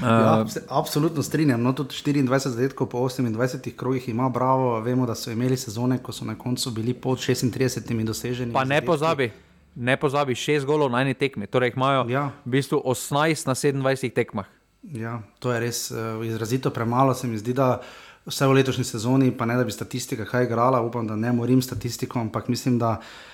[0.02, 1.62] Ja, absolutno strinjam.
[1.62, 4.80] No, tudi 24 zadetkov po 28 krogih ima bravo.
[4.80, 8.54] Vemo, da so imeli sezone, ko so na koncu bili pod 36 doseženi.
[8.54, 9.32] Pa ne pozabi,
[9.76, 11.48] ne pozabi, 6 golov na eni tekmi.
[11.48, 12.30] Torej imajo ja.
[12.46, 14.46] v bistvu 18 na 27 tekmah.
[14.84, 17.14] Ja, to je res uh, izrazito premalo.
[17.14, 17.82] Se mi zdi, da
[18.26, 21.62] vse v letošnji sezoni, pa ne da bi statistika kaj igrala, upam, da ne morim
[21.62, 23.00] statistiko, ampak mislim, da.
[23.00, 23.33] Eh,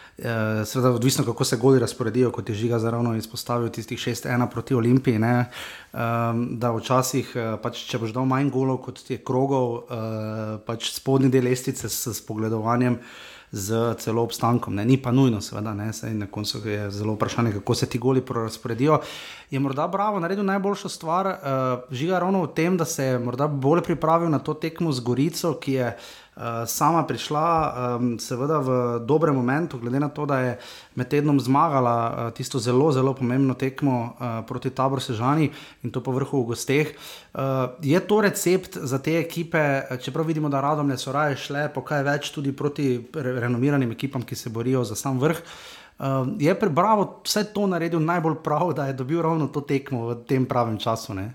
[0.65, 5.19] seveda, odvisno kako se goli razporedijo, kot je žiga zaravno izpostavil tistih 6-1 proti Olimpiji.
[5.19, 5.45] Ne,
[6.59, 11.31] da včasih, eh, pač, če boš dal manj golov kot ti krogov, uh, pač spodnji
[11.33, 12.99] del lestvice s spogledovanjem.
[13.49, 14.83] Z celo obstankom, ne?
[14.85, 15.87] ni pa nujno, seveda, ne?
[15.89, 18.99] Sej na koncu je zelo vprašanje, kako se ti goli razporedijo.
[19.49, 23.47] Je morda Bravo naredil najboljšo stvar, uh, žiga ravno v tem, da se je morda
[23.47, 26.18] bolj pripravil na to tekmo z Gorico, ki je uh,
[26.67, 27.47] sama prišla,
[27.99, 28.69] um, seveda v
[29.03, 30.51] dobrem momentu, glede na to, da je
[30.95, 35.51] med tednom zmagala uh, tisto zelo, zelo pomembno tekmo uh, proti Taboru Sežani
[35.83, 36.87] in to po vrhu v gosteh.
[37.33, 41.67] Uh, je to recept za te ekipe, čeprav vidimo, da radom ne so raje šle,
[41.73, 45.43] pa kaj več tudi proti renomiranim ekipam, ki se borijo za sam vrh.
[45.99, 50.23] Uh, je prebravo vse to naredil najbolj prav, da je dobil ravno to tekmo v
[50.23, 51.13] tem pravem času.
[51.13, 51.33] Ne?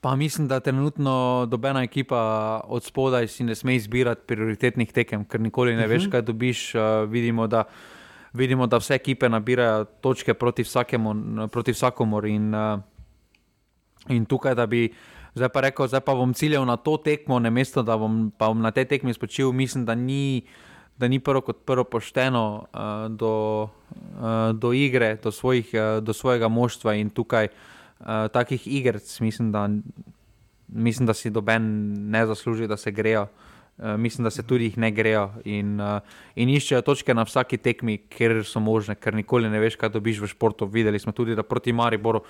[0.00, 5.40] Pa mislim, da trenutno dobena ekipa od spodaj si ne sme izbirati prioritetnih tekem, ker
[5.40, 5.90] nikoli ne uh -huh.
[5.90, 6.10] veš, mhm.
[6.10, 6.74] kaj dobiš.
[6.74, 6.80] Uh,
[7.10, 7.64] vidimo, da,
[8.32, 11.14] vidimo, da vse ekipe nabirajo točke proti, vsakemu,
[11.48, 12.26] proti vsakomor.
[12.26, 12.80] In, uh,
[14.08, 14.92] in tukaj, da bi
[15.34, 18.70] zdaj pa rekel, da bom ciljal na to tekmo, ne mesto, da bom, bom na
[18.70, 20.42] tej tekmi spočil, mislim, da ni.
[20.98, 26.12] Da ni prvo kot prvo pošteno uh, do, uh, do igre, do, svojih, uh, do
[26.12, 27.52] svojega moštva in tukaj uh,
[28.00, 29.52] uh, takih iger, mislim,
[30.68, 31.68] mislim, da si doben
[32.10, 33.26] ne zasluži, da se grejo.
[33.78, 36.00] Uh, mislim, da se tudi jih ne grejo in, uh,
[36.34, 40.22] in iščejo točke na vsaki tekmi, kjer so možne, ker nikoli ne veš, kaj dobiš
[40.24, 40.66] v športu.
[40.66, 42.22] Videli smo tudi, da proti Mariboru,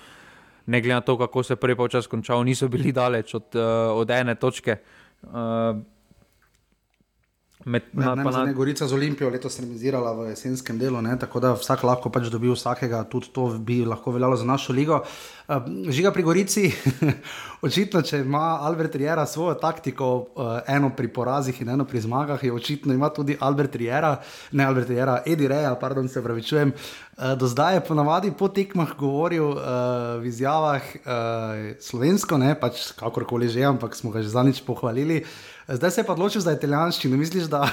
[0.65, 4.11] ne glede na to, kako se prvi počas končal, niso bili daleč od, uh, od
[4.11, 4.75] ene točke.
[5.23, 5.79] Uh,
[7.67, 8.53] Med, na, ne, na...
[8.55, 12.47] Gorica z Olimpijo letos remisirala v jesenskem delu, ne, tako da vsak lahko pač dobi
[12.47, 15.01] vsakega, tudi to bi lahko veljalo za našo ligo.
[15.47, 16.69] Uh, žiga pri Gorici,
[17.67, 20.07] očitno, če ima Albert Riera svojo taktiko,
[20.39, 24.13] uh, eno pri porazih in eno pri zmagah, je očitno ima tudi Albert Riera,
[24.55, 26.71] ne Albert Riera, Edi Reja, pardon, se pravi, čujem.
[26.71, 29.59] Uh, do zdaj je ponavadi po tekmah govoril uh,
[30.23, 35.25] v izjavah uh, slovensko, ne pač kakorkoli že, ampak smo ga že zanič pohvalili.
[35.67, 37.17] Zdaj se je pa odločil za italijanščino.
[37.17, 37.67] Misliš, da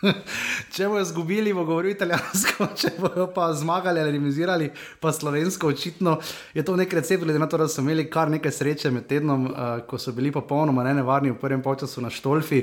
[0.74, 6.14] če bojo izgubili, bo govoril italijansko, če bojo pa zmagali ali remisirali, pa slovensko, očitno
[6.56, 9.44] je to nek recept, glede na to, da so imeli kar nekaj sreče med tednom,
[9.50, 12.62] uh, ko so bili popolnoma nevarni v prvem času na Štolfi,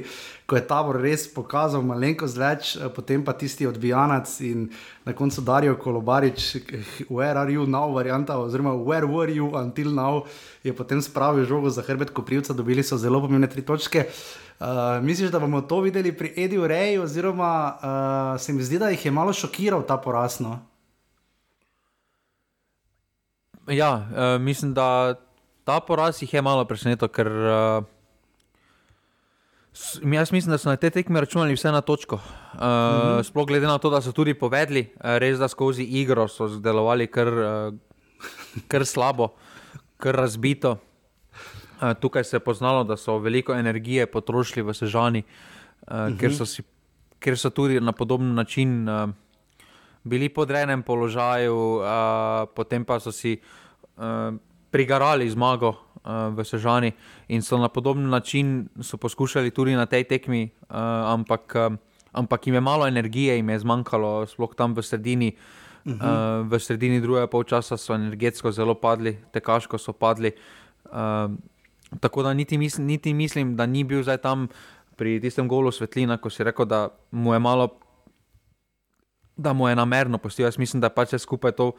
[0.49, 4.71] ko je tabor res pokazal malenkost več, uh, potem pa tisti odbijanac in
[5.05, 6.49] na koncu Darijo Kolobarič,
[7.13, 10.25] where are you now, varianta, oziroma where were you until now,
[10.63, 14.07] je potem spravil žogo za hrbet Koprivca, dobili so zelo pomembne tri točke.
[14.09, 14.46] Uh,
[15.01, 19.05] misliš, da bomo to videli pri Ediju Reju, oziroma uh, se mi zdi, da jih
[19.05, 20.59] je malo šokiral ta porasno?
[23.67, 25.15] Ja, uh, mislim, da
[25.63, 27.83] ta poraz jih je malo presenetil, ker uh,
[30.13, 32.15] jaz mislim, da so na te tekme računali vse na točko.
[32.15, 33.23] Uh, uh -huh.
[33.23, 37.07] Sploh glede na to, da so tudi povedali, uh, res da skozi igro so delovali
[37.07, 37.73] kar, uh,
[38.67, 39.27] kar slabo,
[39.97, 40.77] kar razbito.
[41.81, 46.19] Eh, tukaj se je poznalo, da so veliko energije potrošili v Sežani, uh, uh -huh.
[46.19, 46.63] ker, so si,
[47.19, 49.09] ker so tudi na podoben način uh,
[50.03, 51.85] bili pod enem položaju, uh,
[52.55, 53.37] potem pa so si
[53.97, 54.03] uh,
[54.71, 56.91] prigarali zmago uh, v Sežani
[57.27, 58.69] in so na podoben način
[59.01, 60.75] poskušali tudi na tej tekmi, uh,
[61.13, 61.75] ampak, uh,
[62.13, 65.33] ampak jim je malo energije, jim je zmanjkalo, sploh tam v sredini.
[65.85, 66.41] Uh -huh.
[66.41, 70.31] uh, v sredini drugega polčasa so energetsko zelo padli, tekaško so padli.
[70.85, 71.31] Uh,
[71.99, 74.47] Tako da niti mislim, niti mislim, da ni bil zdaj tam
[74.95, 77.69] pri tistem golu svetlina, ko si rekel, da mu je malo,
[79.37, 80.45] da mu je namerno postil.
[80.45, 81.71] Jaz mislim, da pač je skupaj to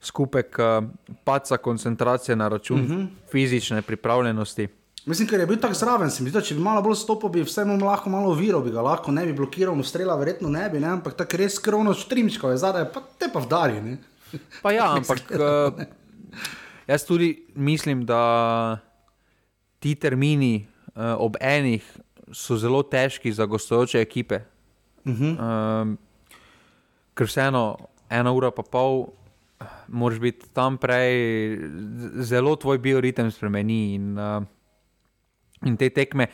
[0.00, 0.88] skupek uh,
[1.24, 3.00] paca koncentracije na račun uh mhm.
[3.00, 3.06] -huh.
[3.30, 4.68] fizične pripravljenosti.
[5.06, 7.64] Mislim, ker je bil tako zraven, si mislim, če bi malo bolj stopil, bi vse
[7.64, 10.80] mu lahko malo oviro, bi ga lahko ne bi blokiral, mu strela, verjetno ne bi,
[10.80, 10.88] ne?
[10.88, 13.80] ampak tako res skrovno štrimčko je zadaj, pa te pa vdari.
[13.80, 13.96] Ne?
[14.62, 15.82] Pa ja, ampak uh,
[16.86, 18.78] jaz tudi mislim, da
[19.80, 21.84] ti termini uh, ob enih
[22.32, 24.40] so zelo težki za gostujoče ekipe.
[25.04, 25.82] Uh -huh.
[25.82, 25.98] um,
[27.14, 27.76] ker vseeno
[28.10, 29.06] ena ura pa pol,
[29.88, 31.58] moraš biti tam prej,
[32.14, 33.94] zelo tvoj bioritem spremeni.
[33.94, 34.42] In, uh,
[35.66, 36.26] in te tekme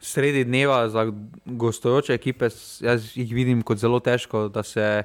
[0.00, 1.06] sredi dneva za
[1.44, 2.48] gostujoče ekipe,
[2.80, 5.02] jaz jih vidim kot zelo težko, da se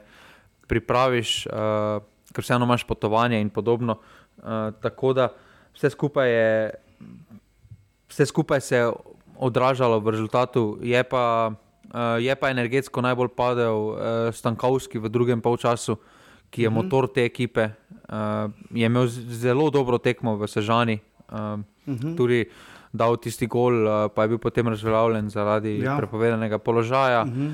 [0.67, 2.03] pripraviš, uh,
[2.34, 3.99] ker vseeno imaš potovanje in podobno.
[4.38, 5.29] Uh, tako da
[5.73, 6.71] vse skupaj je.
[8.14, 8.91] Vse skupaj se je
[9.41, 13.97] odražalo v rezultatu, je pa, uh, je pa energetsko najbolj padel uh,
[14.30, 15.97] Stankovski v drugem polčasu,
[16.53, 16.84] ki je mm -hmm.
[16.84, 17.74] motor te ekipe.
[17.89, 20.99] Uh, je imel zelo dobro tekmo v Sežani,
[21.32, 22.18] uh, mm -hmm.
[22.18, 22.45] tudi
[22.93, 25.97] dal tisti gol, uh, pa je bil potem razveljavljen zaradi ja.
[25.97, 27.26] prepovedanega položaja.
[27.26, 27.49] Mm -hmm.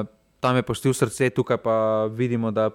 [0.00, 0.06] uh,
[0.40, 2.70] tam je postil srce, tukaj pa vidimo, da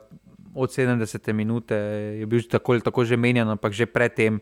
[0.56, 4.40] od 70 minut je bil tako ali tako že menjen, ampak že predtem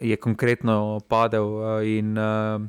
[0.00, 1.44] je konkretno padel.
[1.44, 2.62] Uh, in, uh,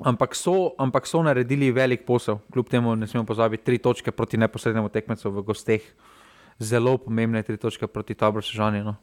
[0.00, 4.38] Ampak so, ampak so naredili velik posel, kljub temu ne smemo pozabiti tri točke proti
[4.40, 5.82] neposrednemu tekmecu v gosteh.
[6.60, 8.80] Zelo pomembne tri točke proti taboru Sežani.
[8.84, 8.94] No.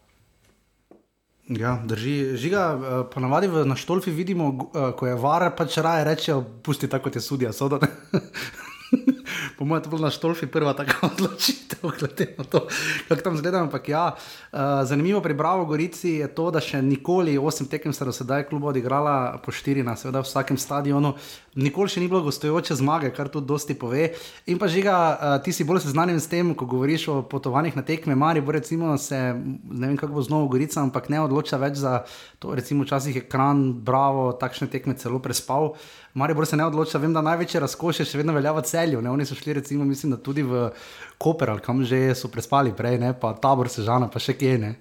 [1.50, 2.38] Ja, drži.
[2.38, 7.04] Žiga, eh, ponavadi na Štolfi vidimo, eh, ko je vara, pač raje rečejo, pusti tako,
[7.04, 7.52] kot je sudija.
[9.58, 12.68] po mojem, to je bila na Štolfi prva taka odločitev, glede na to,
[13.08, 13.62] kako tam zgleda.
[13.62, 18.08] Ampak ja, uh, zanimivo pri Bravo Gorici je to, da še nikoli osem tekem sta
[18.08, 21.16] do sedaj kluba odigrala po štiri na seveda vsakem stadionu.
[21.58, 24.12] Nikoli še ni bilo gostujoče zmage, kar tudi dosti pove.
[24.48, 27.86] In pa žiga, uh, ti si bolj seznanjen s tem, ko govoriš o potovanjih na
[27.86, 28.16] tekme.
[28.16, 31.82] Mari bo recimo se, ne vem kako bo z novo Gorico, ampak ne odloča več
[31.82, 32.04] za
[32.40, 35.74] to, recimo včasih je kran, bravo, takšne tekme celo prespal.
[36.14, 39.02] Maribor se ne odloča, vem, da največje razkošje še vedno velja v celju.
[39.02, 39.10] Ne?
[39.10, 40.70] Oni so šli, recimo, mislim, tudi v
[41.18, 43.14] Koper, ali kam že so prespali prej, ne?
[43.18, 44.76] pa tabor se žana, pa še kje ne.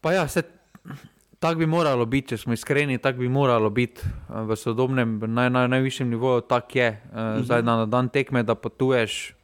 [0.00, 0.44] Pa ja, se.
[1.36, 5.66] Tako bi moralo biti, če smo iskreni, tako bi moralo biti v sodobnem, naj, naj,
[5.68, 6.90] najvišjem nivoju, tako je.
[7.12, 7.42] Mhm.
[7.44, 9.34] Zdaj na dan tekme, da potuješ.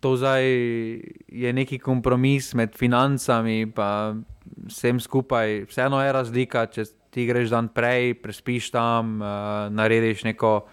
[0.00, 3.72] To je neki kompromis med financami in
[4.68, 5.64] vsem skupaj.
[5.70, 9.28] Vseeno je razlika, če ti greš dan prej, prespiš tam, uh,
[9.72, 10.66] narediš neko,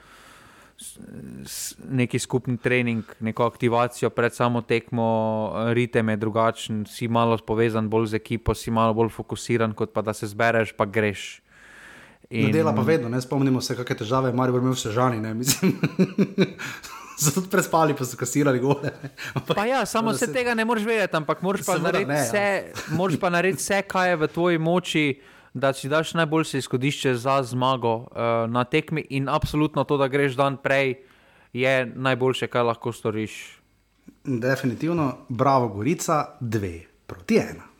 [1.89, 8.11] neki skupni trening, neko aktivacijo pred samo tekmo, ritem je drugačen, si malo povezan bolj
[8.11, 11.41] z ekipo, si malo bolj fokusiran, kot pa da se zbereš, pa greš.
[12.29, 12.51] In...
[12.51, 14.91] Dela pa vedno, ne spomnimo se, kakšne težave imajo, imel vse
[17.17, 17.23] žani.
[17.33, 18.93] Zato prespali, pa so kasirali gore.
[19.33, 22.23] Ampak, ja, samo se, se tega ne moreš vedeti, ampak moraš pa, narediti ne, ja.
[22.23, 25.05] vse, pa narediti vse, kar je v tvoji moči
[25.53, 28.07] da si daš najboljše izhodišče za zmago uh,
[28.49, 30.95] na tekmi, in absolutno to, da greš dan prej,
[31.53, 33.59] je najboljše, kar lahko storiš.
[34.23, 37.72] Definitivno, bravo, Gorica, dve proti ena.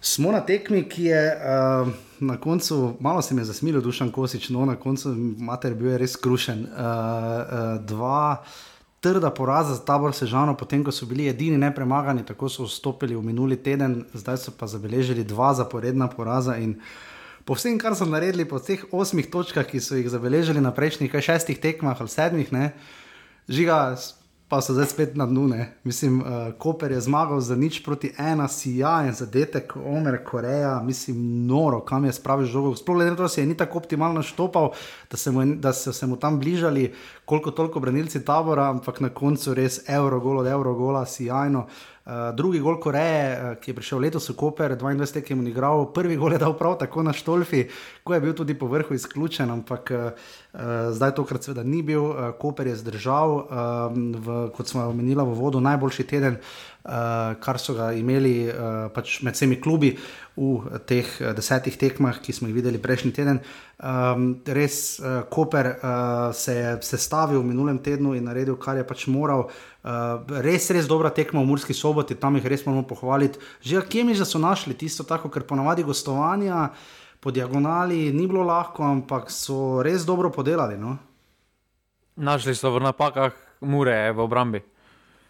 [0.00, 1.88] Smo na tekmi, ki je uh,
[2.20, 5.98] na koncu, malo se mi je zasmilil, dušan kosič, no na koncu mater bil je
[5.98, 6.62] res krušen.
[6.64, 8.42] Uh, uh, dva,
[9.00, 13.24] trda poraza za tabor Sežano, potem ko so bili edini nepremagani, tako so vstopili v
[13.28, 16.56] minuli teden, zdaj so pa zabeležili dva zaporedna poraza.
[17.44, 21.12] Po vsem, kar so naredili, po teh osmih točkah, ki so jih zabeležili na prejšnjih
[21.12, 22.72] šestih tekmah ali sedmih, ne,
[23.48, 23.96] žiga,
[24.50, 25.46] pa so zdaj spet na dnu.
[25.84, 26.26] Mislim, uh,
[26.58, 32.12] Koper je zmagal za nič proti ena, sijajen zadetek, Omer, Koreja, mislim, noro, kam je
[32.12, 32.74] spravil žogo.
[32.76, 34.72] Sploh ne, da se je ni tako optimalno štopal,
[35.10, 36.92] da, se mu, da so se mu tam bližali,
[37.24, 41.60] koliko toliko branilci tabora, ampak na koncu res evro, golo, evro, gola, sijajno.
[41.60, 41.99] Uh,
[42.36, 45.86] drugi gol Koreje, uh, ki je prišel letos v Koper, 22 let je mu igral,
[45.94, 47.68] prvi gol je dal prav tako na Štolfi,
[48.04, 50.10] ko je bil tudi po vrhu izključen, ampak uh,
[50.92, 53.46] zdaj tokrat seveda ni bil, uh, Koper je zdržal, uh,
[53.94, 59.20] v, kot smo omenili v vodu, najboljši teden, uh, kar so ga imeli uh, pač
[59.26, 59.92] med vsemi klubi
[60.40, 61.04] v teh
[61.36, 63.42] desetih tekmah, ki smo jih videli prejšnji teden.
[63.76, 68.86] Um, res, uh, Koper uh, se je sestavil v minulem tednu in naredil, kar je
[68.88, 69.50] pač moral.
[69.84, 73.40] Uh, res, res dobra tekma v Murski soboti, tam jih res moramo pohvaliti.
[73.60, 76.70] Že kje mi že so našli tisto, tako, ker ponavadi gostovanja
[77.20, 80.80] po diagonali ni bilo lahko, ampak so res dobro podelali.
[80.80, 80.96] No?
[82.16, 84.60] Našli so v napakah mure v obrambi.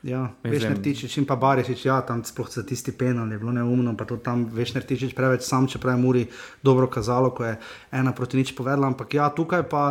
[0.02, 3.52] Ja, veš, ne tičiš in pa bariš, ja, tam sploh za tisti penal je bilo
[3.52, 6.22] neumno, pa to tam veš, ne tičiš preveč sam, čeprav je Muri
[6.64, 7.58] dobro kazalo, ko je
[7.92, 8.88] ena proti nič povedala.
[8.88, 9.84] Ampak ja, tukaj pa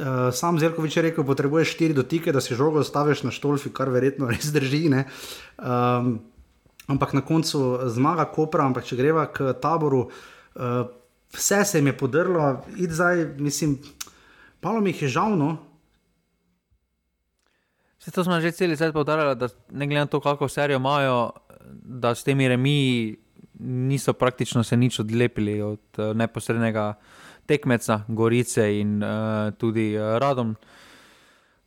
[0.00, 3.90] Uh, sam Zelkovič je rekel, potrebuješ štiri dotike, da si žogo staviš na štolfi, kar
[3.92, 4.88] verjetno res drži.
[4.88, 6.22] Um,
[6.88, 10.88] ampak na koncu zmaga Kopra, ampak če greva k taboru, uh,
[11.36, 13.76] vse se jim je podrlo, id zdaj, mislim,
[14.64, 15.58] palo mi jih je žalno.
[18.00, 21.30] Vse to smo že cel svet povdarjali, da ne glede na to, kako serijo imajo,
[21.84, 23.16] da s temi remi
[23.60, 26.94] niso praktično se nič odlepili od uh, neposrednega
[27.46, 30.56] tekmeca, Gorice in uh, tudi uh, Radom.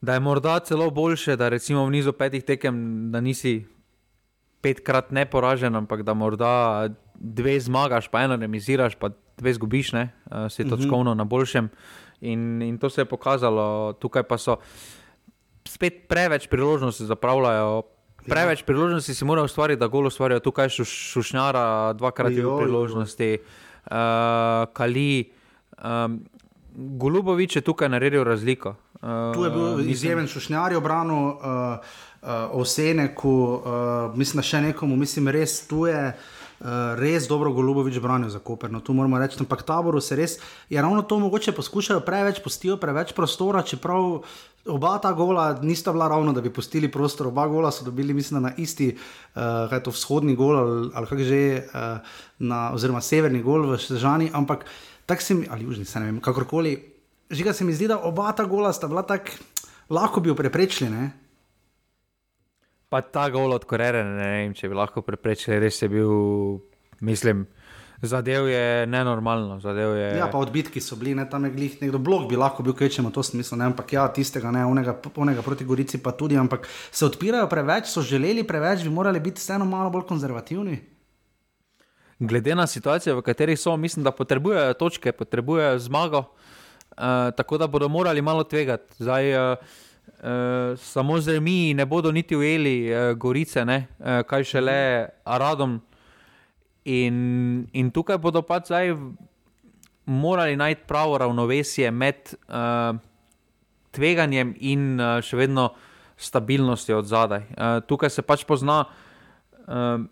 [0.02, 3.66] Da je morda celo boljše, da recimo v nizu petih tekem, da nisi
[4.62, 10.50] petkrat neporažen, ampak da morda dve zmagaš, pa eno remiziraš, pa dve zgubiš, ne, uh,
[10.50, 11.18] si točkovno uh -huh.
[11.18, 11.70] na boljšem.
[12.22, 14.58] In, in to se je pokazalo, tukaj pa so
[15.74, 17.82] spet preveč priložnosti zapravljajo.
[18.24, 18.66] Preveč ja.
[18.66, 20.40] priložnosti si morajo ustvariti, da golo ustvarijo.
[20.40, 23.92] Tukaj je šušnjara, dvakrat je bilo priložnosti, uh,
[24.74, 25.32] Kali.
[25.84, 26.22] Um,
[26.74, 28.76] Golubovič je tukaj naredil razliko.
[29.02, 31.36] Uh, tu je bil mislim, izjemen šušnjar, obrano uh,
[32.22, 32.30] uh,
[32.62, 36.08] Oseneku, uh, mislim, še nekomu, mislim, res tu je.
[36.08, 36.33] Uh,
[37.00, 38.72] res dobro Golubovič branijo za Koper.
[38.72, 40.38] No, tu moramo reči, ampak taboru se res
[40.70, 44.24] je ravno to mogoče poskušajo preveč, postijo preveč prostora, čeprav
[44.66, 47.28] oba ta gola nista bila ravno, da bi postili prostor.
[47.28, 51.08] Oba gola so dobili, mislim, na isti, uh, kaj je to vzhodni gol ali, ali
[51.08, 54.66] kako že, uh, na, oziroma severni gol v Sežani, ampak
[55.06, 56.78] tako se mi, ali južni, se ne vem, kakorkoli.
[57.32, 59.32] Žiga se mi zdi, da oba ta gola sta bila tako,
[59.90, 60.90] lahko bi jo preprečili.
[60.90, 61.12] Ne?
[62.94, 66.12] Pa ta gol od Korere, ne vem, če bi lahko preprečili, res je bil,
[67.02, 67.48] mislim.
[68.04, 69.58] Zadev je nenormalno.
[69.64, 70.08] Zadev je...
[70.20, 73.10] Ja, pa odbitki so bili, ne, tam je glih, nekdo blok bi lahko bil, kvečemo
[73.16, 77.08] to smisel, ne, ampak ja, tistega ne, onega, onega proti Gorici pa tudi, ampak se
[77.08, 80.82] odpirajo preveč, so želeli preveč, bi morali biti vseeno malo bolj konzervativni
[82.28, 87.68] glede na situacijo, v kateri so, mislim, da potrebujejo točke, potrebujejo zmago, uh, tako da
[87.68, 88.96] bodo morali malo tvegati.
[88.98, 89.58] Zdaj, uh,
[90.08, 93.88] uh, samo z remi ne bodo niti ujeli uh, Gorice, ne?
[94.00, 95.82] uh, kaj šele Aradom.
[96.86, 98.92] In, in tukaj bodo pač zdaj
[100.06, 102.98] morali najti pravo ravnovesje med uh,
[103.96, 105.70] tveganjem in uh, še vedno
[106.18, 107.46] stabilnostjo od zadaj.
[107.56, 108.84] Uh, tukaj se pač pozna.
[109.64, 110.04] Uh,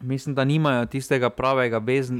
[0.00, 2.12] mislim, da nimajo tistega pravega, bez,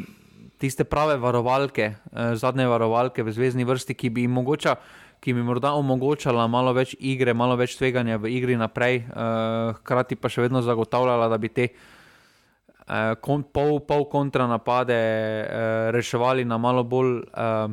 [0.60, 4.76] tiste prave varovalke, eh, zadnje varovalke v zvezdni vrsti, ki bi jim mogoča.
[5.20, 10.16] Ki bi morda omogočala malo več igre, malo več tveganja v igri naprej, uh, hkrati
[10.16, 13.12] pa še vedno zagotavljala, da bi te uh,
[13.52, 17.68] pol, pol kontra napade uh, reševali na malo bolj uh,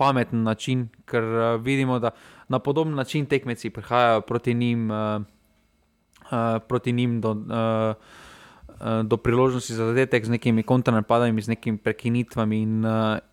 [0.00, 2.14] pameten način, ker uh, vidimo, da
[2.48, 5.20] na podoben način tekmeci prihajajo proti njim, uh,
[6.30, 7.36] uh, proti njim do.
[7.44, 8.22] Uh,
[8.74, 12.56] Eh, do priložnosti za zadetek z nekimi kontranapadami, z nekimi prekinitvami.
[12.62, 12.84] In,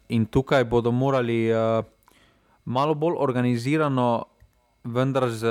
[0.07, 1.49] in tukaj bodo morali
[2.65, 4.25] malo bolj organizirano,
[4.83, 5.47] vendar z,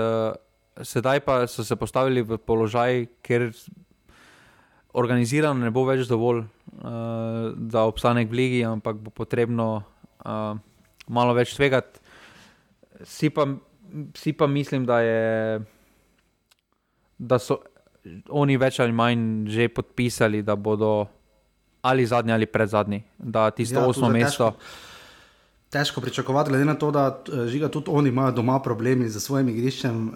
[0.82, 3.50] sedaj pa so se postavili v položaj, ker
[4.92, 9.82] organizirano ne bo več dovolj, uh, da obstane v ligi, ampak bo potrebno
[10.24, 10.58] uh,
[11.08, 12.02] malo več tvegati.
[13.06, 13.46] Si pa,
[14.14, 15.60] si pa mislim, da je.
[17.20, 17.60] Da so
[18.32, 21.08] oni več ali manj že podpisali, da bodo
[21.82, 24.50] ali zadnji ali predzadnji, da tisto ja, osmo mesto.
[24.52, 24.89] Težko,
[25.70, 29.48] težko pričakovati, glede na to, da eh, žiga tudi oni imajo doma problemi z svojim
[29.48, 30.08] igriščem.
[30.08, 30.14] Uh,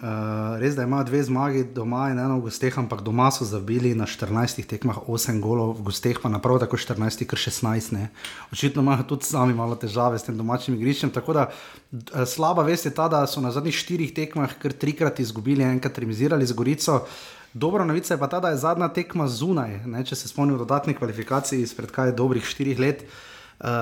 [0.59, 4.03] res, da imajo dve zmagi doma in eno v gosteh, ampak doma so zabili na
[4.05, 7.93] 14 tekmah 8 golov, v gosteh pa naprav tako 14, kar 16.
[7.95, 8.09] Ne.
[8.51, 11.13] Očitno imajo tudi sami malo težave s tem domačim igriščem.
[11.15, 15.19] Tako da uh, slaba vest je ta, da so na zadnjih štirih tekmah kar trikrat
[15.23, 17.05] izgubili, enkrat remizirali z Gorico.
[17.53, 19.85] Dobra novica je pa ta, da je zadnja tekma zunaj.
[19.87, 23.07] Ne, če se spomnimo dodatnih kvalifikacij izpred kaj dobrih štirih let.
[23.07, 23.34] Uh,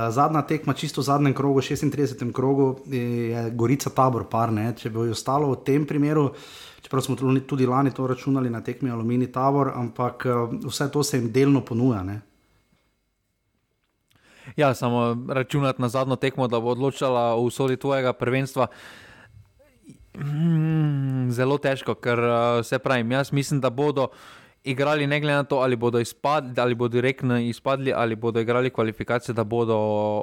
[0.10, 2.32] zadnja tekma, čisto v zadnjem krogu, 36.
[2.34, 4.52] krogu, je Gorica tabor, par.
[4.78, 6.32] Če bi ostalo v tem primeru,
[6.82, 11.18] čeprav smo tudi lani to računali na tekmi Alumini tabor, ampak uh, vse to se
[11.18, 12.04] jim delno ponuja.
[12.04, 12.22] Ne.
[14.56, 18.68] Ja, samo računati na zadnjo tekmo, da bo odločila v soli tvojega prvenstva.
[20.14, 24.12] Hmm, zelo težko, ker uh, se pravi, jaz mislim, da bodo
[24.64, 28.70] igrali ne glede na to, ali bodo izpadli, ali bodo direktno izpadli, ali bodo igrali
[28.70, 29.78] kvalifikacije, da bodo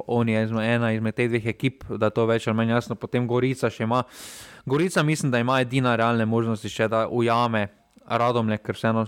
[0.06, 2.94] oni ena izmed teh dveh ekip, da to več ali manj jasno.
[2.96, 4.02] Potem Gorica še ima.
[4.66, 7.68] Gorica mislim, da ima edina realne možnosti še, da ujame
[8.06, 9.04] Radomle, ker vseeno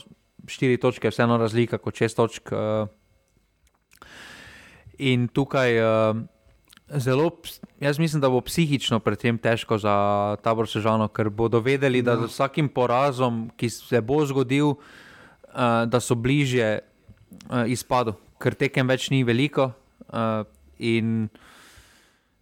[0.48, 2.52] štiri točke, vseeno razlika kot šest točk.
[2.52, 4.10] Uh,
[4.98, 5.80] in tukaj.
[5.80, 6.22] Uh,
[6.92, 7.30] Zelo,
[7.80, 9.92] jaz mislim, da bo psihično predvsem težko za
[10.44, 15.00] tabor Sežano, ker bodo vedeli, da z vsakim porazom, ki se bo zgodil, uh,
[15.86, 16.80] da so bliže
[17.50, 19.70] uh, izpadu, ker tekem več ni veliko
[20.08, 20.44] uh,
[20.78, 21.28] in,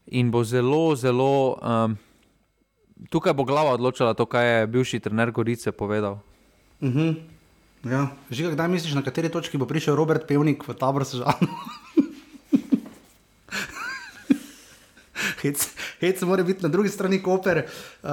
[0.07, 1.97] in bo zelo, zelo um,
[3.11, 6.21] tukaj bo glava odločila to, kaj je bivši trener Gorice povedal.
[6.81, 7.17] Uh -huh.
[7.85, 8.09] ja.
[8.31, 11.49] Žiga, kdaj misliš, na kateri točki bo prišel Robert Pevnik v tabor Sežano?
[15.43, 15.67] Hec,
[16.01, 17.65] hec mora biti na drugi strani Koper.
[18.03, 18.11] Uh,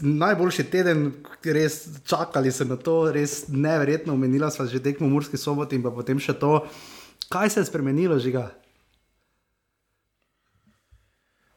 [0.00, 1.08] najboljši teden,
[1.44, 4.14] res čakali so na to, res neverjetno.
[4.14, 6.60] Omenila sva že tekmo Murski soboti in pa potem še to.
[7.32, 8.50] Kaj se je spremenilo, žiga?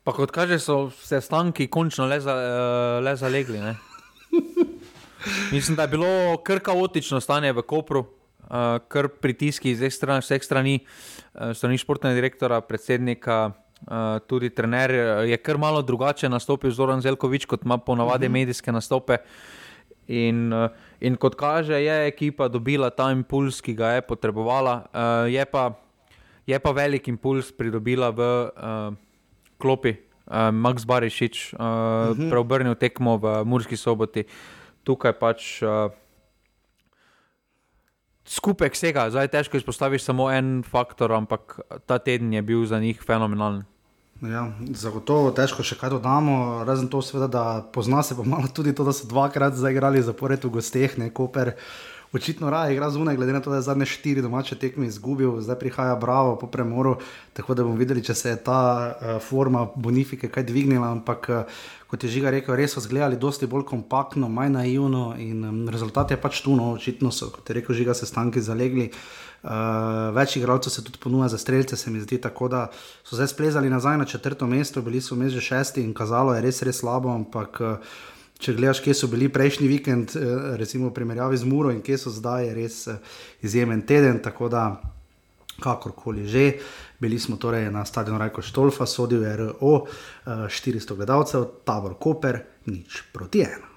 [0.04, 3.60] Pa kot kaže, so se stanki končno le, za, uh, le zalegli.
[3.62, 3.76] Ne?
[5.54, 10.80] Mislim, da je bilo kar kaotično stanje v Kopru, uh, kar pritiski iz vseh strani,
[10.82, 13.52] uh, strani športnega direktora, predsednika,
[13.88, 14.92] uh, tudi trener.
[15.28, 18.36] Je kar malo drugače nastopil Zoran Zelkovič, kot ima ponavadi uh mhm.
[18.36, 18.40] -huh.
[18.40, 19.18] medijske nastope.
[20.08, 20.70] In, uh,
[21.00, 24.86] in kot kaže, je ekipa dobila ta impuls, ki ga je potrebovala.
[24.94, 25.72] Uh, je, pa,
[26.48, 28.50] je pa velik impuls pridobila v.
[28.58, 28.94] Uh,
[29.60, 30.00] klopi,
[30.32, 31.66] uh, Max Barišič, uh, uh
[32.16, 32.30] -huh.
[32.32, 34.24] preobrnil tekmo v Murski soboti,
[34.84, 35.62] tukaj pač.
[35.62, 35.92] Uh,
[38.30, 41.58] Skupek vsega, zdaj težko izpostaviti samo en faktor, ampak
[41.90, 43.64] ta teden je bil za njih fenomenalen.
[44.22, 44.44] Ja,
[44.76, 48.86] zagotovo težko še kaj dodamo, razen to, seveda, da pozna se pa malo tudi to,
[48.86, 51.56] da so dvakrat zaigrali zapored v gosteh, ne Koper.
[52.14, 55.60] Očitno raje igra zunaj, glede na to, da je zadnje štiri domače tekme izgubil, zdaj
[55.62, 56.98] prihaja Bravo po premoru.
[57.38, 60.90] Tako da bomo videli, če se je ta uh, forma bonifike kaj dvignila.
[60.98, 65.42] Ampak, uh, kot je Žiga rekel, res so zgledali dosti bolj kompaktno, manj naivno in
[65.46, 68.92] um, rezultat je pač tu, no, očitno so, kot je rekel Žiga, se stanki zalegli.
[69.40, 72.66] Uh, več igralcev se tudi ponuja za streljce, se mi zdi, tako da
[73.08, 76.44] so zdaj splezali nazaj na četrto mesto, bili so vmes že šesti in kazalo je
[76.44, 77.98] res, res slabo, ampak uh,
[78.40, 81.98] če gledaš, kje so bili prejšnji vikend, eh, recimo v primerjavi z Muro in kje
[82.00, 82.78] so zdaj, je res
[83.44, 84.22] izjemen teden.
[84.24, 84.64] Tako da,
[85.60, 86.46] kakorkoli že,
[87.00, 89.86] bili smo torej na stadionu Rajko Štolfa, sodil je RO,
[90.26, 93.70] 400 gledalcev, tabor Koper, nič proti ena.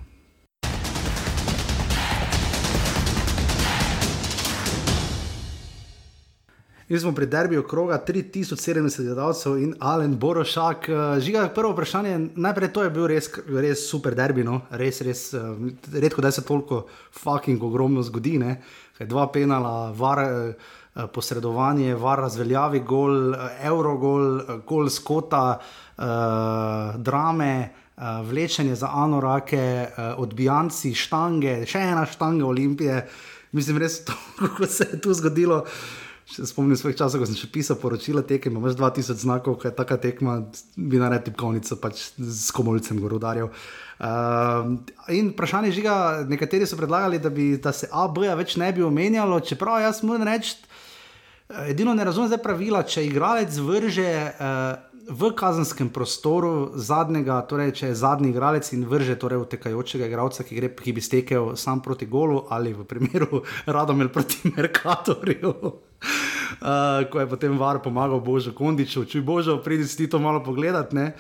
[6.92, 10.88] Mi smo pri derbiju kroga 3070 gledalcev in Alen Borošak.
[10.88, 14.60] Eh, žiga, prvo vprašanje, najprej to je bil res, res super derbi, no?
[14.70, 15.40] res, res, eh,
[15.94, 16.82] redko da se toliko
[17.22, 18.36] fucking ogromno zgodi.
[18.38, 18.58] Ne?
[19.00, 20.52] Dva penala, var, eh,
[21.14, 23.34] posredovanje, var razveljavi gol,
[23.64, 25.58] eurogol, gol skota,
[26.96, 27.54] drame.
[28.02, 29.86] Vlečenje za anorake,
[30.18, 32.96] odbijanci, štange, še ena štanga Olimpije.
[33.54, 35.60] Mislim, res to, kako se je tu zgodilo.
[35.60, 39.72] Uh, Spomnim se svojih časov, ko sem še pisal poročila tekem, imaš 2000 znakov, kaj
[39.72, 40.36] je ta tekma,
[40.76, 43.50] bi naredil tipkovnico pač s komolicem gorodarjev.
[44.02, 44.78] Uh,
[45.12, 45.96] in vprašanje je, žiga,
[46.30, 50.24] nekateri so predlagali, da, bi, da se ABA več ne bi omenjalo, čeprav jaz moram
[50.30, 50.56] reči,
[51.68, 54.14] edino ne razumem zdaj pravila, če igralec vrže.
[54.38, 60.46] Uh, V kazenskem prostoru zadnjega, torej če je zadnji igralec in vrže torej utekajočega igralca,
[60.46, 63.42] ki, ki bi stekel sam proti golu, ali v primeru
[63.74, 70.06] Radomel proti Merkatorju, uh, ko je potem var pomagal Božo Kondiču, če Božo pridil ti
[70.06, 70.94] to malo pogledat.
[70.94, 71.10] Uh,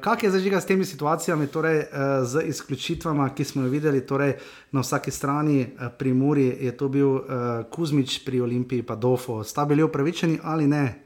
[0.00, 1.86] kaj je zažiga s temi situacijami, torej uh,
[2.24, 4.38] z izključitvami, ki smo jih videli torej,
[4.72, 7.22] na vsaki strani uh, pri Muri, je to bil uh,
[7.70, 9.44] Kuzmič pri Olimpiji, pa Dofo.
[9.44, 11.04] Sta bili upravičeni ali ne?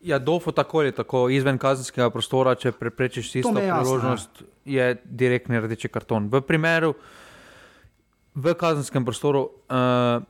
[0.00, 5.88] Ja, Dofo tako ali tako izven kazenskega prostora, če preprečiš tisto priložnost, je direktni rdeči
[5.88, 6.28] karton.
[6.32, 6.94] V primeru,
[8.34, 9.50] v kazenskem prostoru.
[9.68, 10.22] Uh,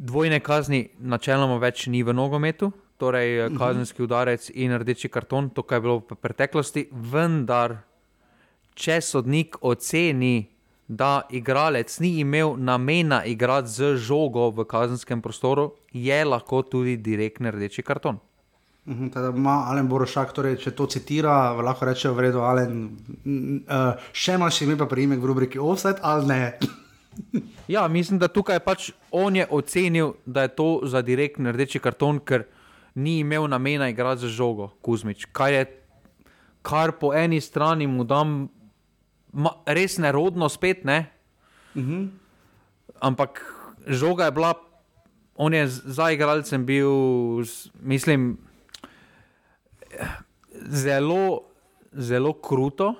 [0.00, 2.70] dvojne kazni načeloma več ni v nogometu,
[3.00, 3.54] torej uh mhm.
[3.54, 3.58] -huh.
[3.58, 6.88] kazenski udarec in rdeči karton, to, kar je bilo v preteklosti.
[6.92, 7.76] Vendar,
[8.74, 10.50] če sodnik oceni,
[10.88, 17.50] da igralec ni imel namena igrati z žogo v kazenskem prostoru, je lahko tudi direktni
[17.50, 18.18] rdeči karton.
[18.86, 22.78] Mhm, teda ima Alen Borošak, torej, če to citira, lahko reče: v redu, Alen,
[23.68, 26.42] uh, še imaš ime pa priimek v rubriki Offset ali ne.
[27.68, 32.18] Ja, mislim, da tukaj pač on je ocenil, da je to za direktni rdeči karton,
[32.18, 32.48] ker
[32.94, 35.24] ni imel namena igrati za žogo, Kuzmič.
[35.32, 35.66] Kar, je,
[36.62, 38.48] kar po eni strani mu dam
[39.32, 41.10] ma, res nerodno, spet ne.
[41.74, 41.92] Uh mhm.
[41.92, 42.08] -huh.
[43.00, 43.54] Ampak
[43.86, 44.54] žoga je bila,
[45.36, 46.90] on je za igralcem bil,
[47.80, 48.38] mislim,
[50.68, 51.40] zelo,
[51.92, 52.94] zelo kruto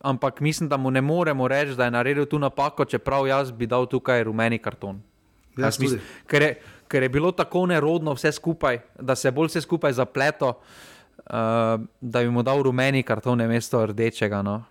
[0.00, 3.66] ampak mislim, da mu ne moremo reči, da je naredil tu napako, čeprav jaz bi
[3.66, 5.00] dal tukaj rumeni karton.
[5.56, 9.60] Mislim, ker, je, ker je bilo tako nerodno vse skupaj, da se je bolj vse
[9.60, 11.30] skupaj zapleto, uh,
[12.00, 14.42] da bi mu dal rumeni karton, ne mesto rdečega.
[14.42, 14.62] No.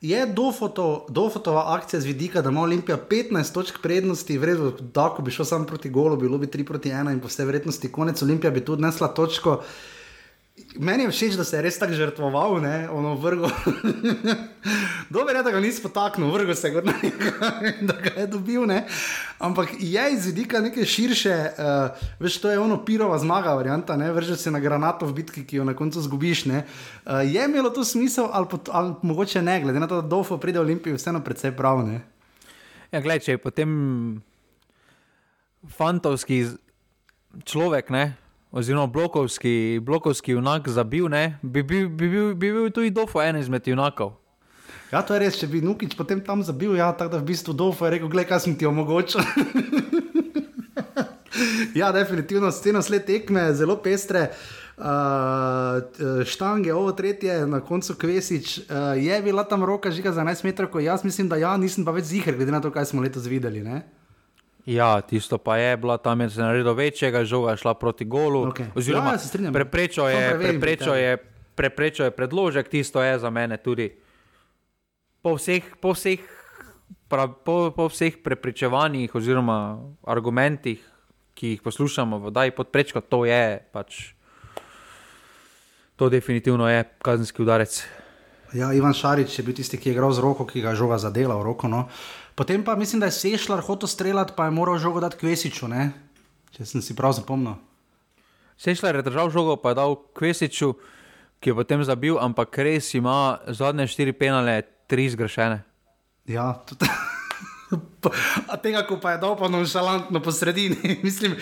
[0.00, 5.22] Je dofoto, dofotova akcija z vidika, da ima Olimpija 15 točk prednosti, vredno, da ko
[5.22, 8.22] bi šel sam proti golu, bilo bi 3 proti 1 in po vsej vrednosti konec
[8.22, 9.60] Olimpija bi tudi nesla točko.
[10.78, 13.48] Meni je všeč, da se je res tako žrtvoval, ne, ono vrgo.
[15.14, 16.82] Dobro je, da ga nisi potaknil, vrgo se je,
[17.90, 18.84] da ga je dobil, ne.
[19.38, 24.12] Ampak je iz vidika neke širše, uh, veš, to je ono pirova zmaga, varianta, ne,
[24.12, 26.64] vrže se na granato v bitki, ki jo na koncu zgubiš, ne.
[27.04, 30.38] Uh, je imelo to smisel ali, pot, ali mogoče ne, glede na to, da Dofo
[30.38, 32.00] pride v Olimpijo, vseeno predvsej prav, ne.
[32.92, 33.70] Ja, gledaj, če je potem
[35.76, 36.44] fantovski
[37.44, 38.19] človek, ne
[38.52, 43.36] oziroma blokovski, blokovski junak zabil, ne, bi, bi, bi, bi, bi bil tudi Dofo en
[43.36, 44.16] izmed junakov.
[44.90, 47.54] Ja, to je res, če bi Nukič potem tam zabil, ja, tako da v bistvu
[47.54, 49.22] Dofo je rekel, gledaj, kaj sem ti omogočil.
[51.80, 54.32] ja, definitivno, scena sled tekme, zelo pestre.
[54.80, 60.44] Uh, štange, ovo tretje, na koncu Kvesič, uh, je bila tam roka žiga za 11
[60.48, 63.28] metrov, jaz mislim, da ja, nisem pa več zihar, glede na to, kaj smo letos
[63.28, 63.60] videli.
[63.62, 63.84] Ne?
[64.66, 68.46] Ja, tisto pa je bila tam, je se naredil večjega, žoga šla proti golu.
[68.52, 68.66] Okay.
[68.74, 71.16] Oziroma, ja, preprečo je, preprečo je,
[71.54, 73.90] preprečo je predložek, tisto je za mene tudi.
[75.22, 76.20] Po vseh, po vseh,
[77.08, 80.84] pra, po, po vseh prepričevanjih oziroma argumentih,
[81.34, 84.12] ki jih poslušamo, da je podprečko, to je pač.
[85.96, 87.84] To definitivno je kazenski udarec.
[88.52, 90.98] Ja, Ivan Šarič je bil tisti, ki je igral z roko, ki ga je žoga
[90.98, 91.68] zadela v roko.
[91.68, 91.86] No.
[91.86, 95.68] Uh, Potem pa mislim, da je Sešljar hotel streljati, pa je moral žogo dati Kvesiču,
[95.68, 95.90] ne?
[96.56, 97.58] če sem si prav zapomnil.
[98.56, 100.70] Sešljar je držal žogo, pa je dal Kvesiču,
[101.44, 105.60] ki je potem zabil, ampak res ima zadnje štiri penale, tri zgrešene.
[106.32, 106.88] Ja, tudi.
[108.52, 111.36] A tega, ko pa je dal pa nonšalantno po sredini, mislim,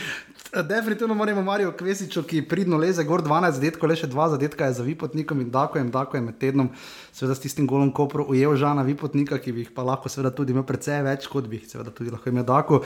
[0.53, 4.79] definitivno moramo Marijo Kvesiču, ki pridno leze, gor 12 zadetkov, le še 2 zadetka je
[4.79, 6.71] za vipotnikom in tako je, tako je med tednom,
[7.13, 10.57] seveda s tistim golom kopro ujel žana vipotnika, ki bi jih pa lahko seveda tudi
[10.57, 12.81] imel precej več, kot bi jih seveda tudi lahko imel tako.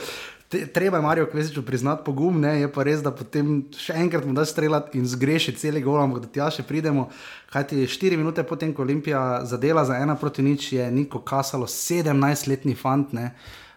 [0.75, 4.35] Treba je Marijo Kvesiču priznati pogum, ne, je pa res, da potem še enkrat mu
[4.35, 7.07] da streljati in zgreši cel gol, ampak da tja še pridemo.
[7.53, 12.75] Kajti 4 minute potem, ko Olimpija zadela za ena proti nič, je Niko Kasalo 17-letni
[12.77, 13.15] fant.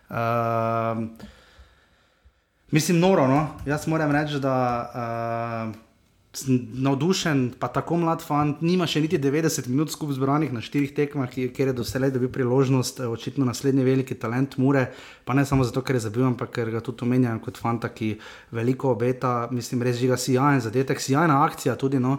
[0.07, 1.35] Uh,
[2.71, 3.29] Mislim, noro.
[3.29, 3.49] No?
[3.67, 4.55] Jaz moram reči, da
[5.71, 5.77] uh,
[6.37, 10.93] sem navdušen, pa tako mlad fant, nima še niti 90 minut skupaj zbranih na štirih
[10.97, 14.91] tekmah, kjer je doselej dobil priložnost, eh, očitno naslednji veliki talent Mure.
[15.25, 18.17] Pa ne samo zato, ker je zabil, ampak ker ga tudi omenjam kot fanta, ki
[18.53, 19.49] veliko obeta.
[19.51, 22.03] Mislim, res žiga sijajen zadetek, sjajna akcija tudi.
[22.03, 22.19] No?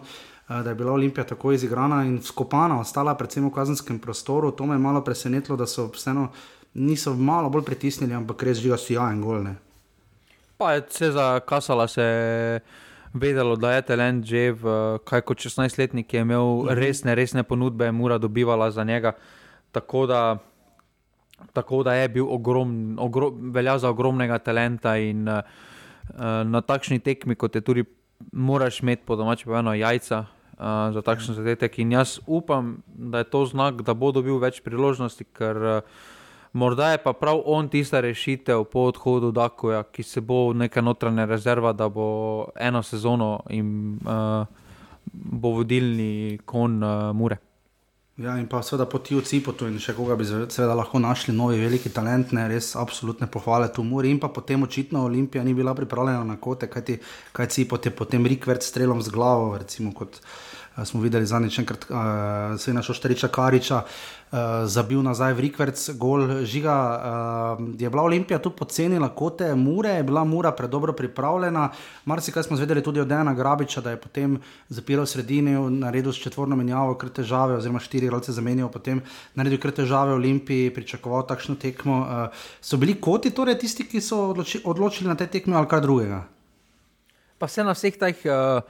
[0.50, 4.52] Eh, da je bila Olimpija tako izigrana in skopana, ostala predvsem v kazenskem prostoru.
[4.52, 6.32] To me je malo presenetilo, da so vseeno
[6.74, 9.67] niso malo bolj pritisnili, ampak res žiga sijajen golne.
[10.58, 12.60] Pa je se za Kasala se
[13.14, 16.78] vedelo, da je talent že v kaj kot 16-letnik, ki je imel mhm.
[16.78, 19.14] resne, resne ponudbe, mora dobivala za njega.
[19.72, 20.38] Tako da,
[21.54, 25.42] tako da je bil ogrom, ogrom, velja za ogromnega talenta in uh,
[26.46, 27.84] na takšni tekmi, kot je tudi,
[28.32, 30.26] moraš imeti po domači povedano jajca.
[30.58, 34.58] Uh, za takšen zadetek, in jaz upam, da je to znak, da bo dobil več
[34.66, 36.08] priložnosti, ker uh,
[36.54, 41.26] Morda je pa prav on tista rešitev po odhodu Dakoja, ki se bo neka notranja
[41.26, 44.46] rezerva, da bo eno sezono in uh,
[45.14, 47.38] bo vodilni kon uh, Mure.
[48.18, 51.60] Ja, in pa seveda po Tiju Cipotu in še koga bi seveda lahko našli novi
[51.62, 54.10] veliki talent, ne, res absolutne pohvale tu Muri.
[54.10, 56.98] In pa potem očitno Olimpija ni bila pripravljena na kote, kajti
[57.38, 60.32] kaj Cipot je potem Rikvert strelom z glavo, recimo kot uh,
[60.86, 61.98] smo videli zadnjič enkrat, uh,
[62.60, 63.82] se je našel Šteriča Kariča.
[64.32, 66.76] Uh, zabil nazaj v Rikverc, gol žiga.
[67.58, 71.70] Uh, je bila Olimpija tu pocenila kote Mure, je bila Mura predobro pripravljena.
[72.06, 74.38] Marsikaj smo zvedeli tudi od Dejana Grabiča, da je potem
[74.70, 79.02] zapiral sredini, naredil s četvorno menjavo, kar težave, oziroma štiri roce zamenjal, potem
[79.36, 82.02] naredil kar težave Olimpiji, pričakoval takšno tekmo.
[82.02, 85.82] Uh, so bili koti torej tisti, ki so odloči, odločili na te tekme ali kaj
[85.82, 86.26] drugega?
[87.38, 88.62] Pa vse na vseh teh uh,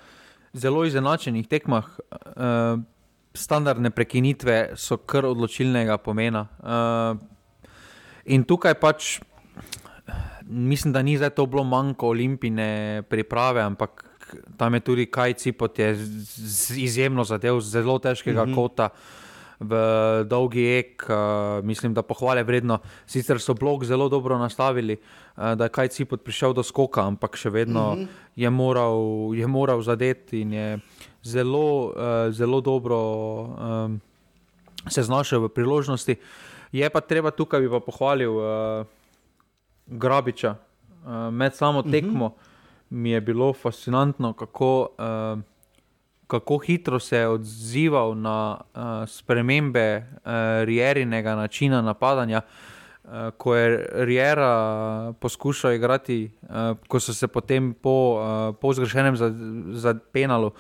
[0.53, 1.89] zelo izenačenih tekmah.
[2.35, 2.83] Uh,
[3.37, 6.47] standardne prekinitve so kar odločilnega pomena.
[6.59, 7.19] Uh,
[8.25, 9.19] in tukaj pač
[10.47, 14.05] mislim, da ni zdaj to bilo manjko olimpijske priprave, ampak
[14.57, 15.93] tam je tudi Kajci, pot je
[16.75, 18.55] izjemno zadev, zelo težkega mm -hmm.
[18.55, 18.89] kota.
[19.59, 19.73] V
[20.29, 22.77] dolgi ek, uh, mislim, da pohvale vredno.
[23.09, 27.35] Sicer so blok zelo dobro nastavili, uh, da je kaj cipot prišel do skoka, ampak
[27.35, 28.07] še vedno mm -hmm.
[28.35, 30.79] je, moral, je moral zadeti in je
[31.23, 31.93] zelo, uh,
[32.29, 32.97] zelo dobro
[33.41, 34.01] um,
[34.89, 36.15] se znašel v priložnosti.
[36.71, 38.85] Je pa treba tukaj, bi pa pohvalil uh,
[39.87, 40.55] Grabiča.
[41.05, 41.91] Uh, med samo mhm.
[41.91, 42.35] tekmo uh -huh.
[42.89, 45.39] mi je bilo fascinantno, kako, uh,
[46.27, 50.31] kako hitro se je odzival na uh, spremembe uh,
[50.63, 52.41] Rierinega načina napadanja.
[53.03, 59.15] Uh, ko je Riera poskušal igrati, uh, ko so se potem po, uh, po zgrešenem
[59.15, 59.31] za,
[59.71, 60.53] za penalu uh,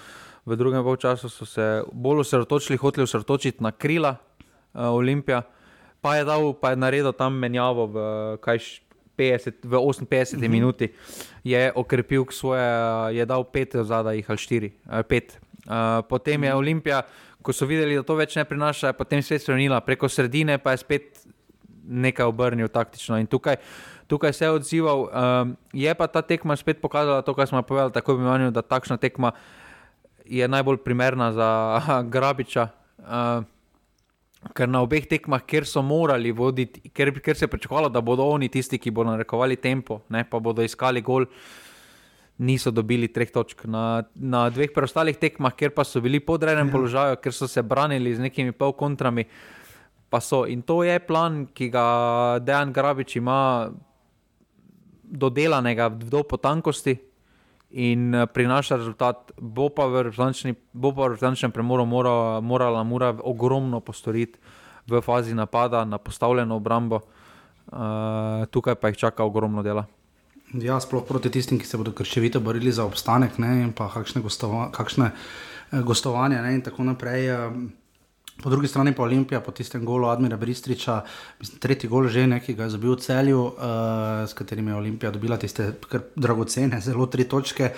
[0.47, 5.41] v drugem času so se bolj osredotočili, hoteli osredotočiti na krila uh, Olimpija,
[6.01, 7.97] pa je, dal, pa je naredil tam menjavo v,
[8.39, 8.79] kaj,
[9.17, 10.49] 50, v 58 uh -huh.
[10.49, 10.87] minuti,
[11.43, 12.63] je okrepil svoje,
[13.11, 15.39] je dal pet zadaj, ali štiri, ali pet.
[15.67, 17.01] Uh, potem je Olimpija,
[17.41, 20.83] ko so videli, da to več ne prinaša, potem spet spremenila preko sredine, pa je
[20.83, 21.27] spet
[21.87, 23.19] nekaj obrnil taktično.
[23.19, 23.59] In tukaj,
[24.07, 25.07] tukaj se je odzival.
[25.07, 28.97] Um, je pa ta tekma spet pokazala to, kar smo povedali, tako imenovano, da takšna
[28.97, 29.31] tekma
[30.25, 31.49] je najbolj primerna za
[32.11, 32.69] Grabiča.
[32.97, 33.45] Uh,
[34.55, 38.27] ker na obeh tekmah, kjer so morali voditi, ker, ker se je pričakovalo, da bodo
[38.29, 41.25] oni tisti, ki bodo narekovali tempo, ne, pa bodo iskali gol.
[42.37, 46.67] Niso dobili treh točk na, na dveh preostalih tekmah, kjer pa so bili pod rejem
[46.67, 46.73] ja.
[46.73, 49.25] položaju, ker so se branili z nekimi polkontrami.
[50.47, 51.85] In to je plan, ki ga
[52.39, 53.67] Dejan Grabič ima
[55.03, 56.97] dodelanega do potankosti
[57.71, 59.31] in eh, prinaša rezultat.
[59.37, 64.39] Bo pa v resničnem premoru mora, morala mora ogromno postoriti
[64.87, 69.83] v fazi napada na postavljeno obrambo, uh, tukaj pa jih čaka ogromno dela.
[70.55, 74.21] Ja, sploh proti tistim, ki se bodo krščevito borili za obstanek, ne, in pa kakšne,
[74.23, 77.29] gostova, kakšne eh, gostovanja ne, in tako naprej.
[77.33, 77.67] Uh,
[78.37, 80.99] Po drugi strani pa Olimpija, po tistem golu Admira Bristriča,
[81.39, 84.75] mislim, tretji gol že nekaj, ki ga je zabil v celju, uh, s katerim je
[84.75, 85.71] Olimpija dobila tiste
[86.15, 87.71] dragocene, zelo tri točke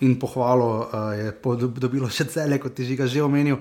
[0.00, 1.34] in pohvalo uh, je
[1.68, 3.60] dobilo še celje, kot ti že omenil.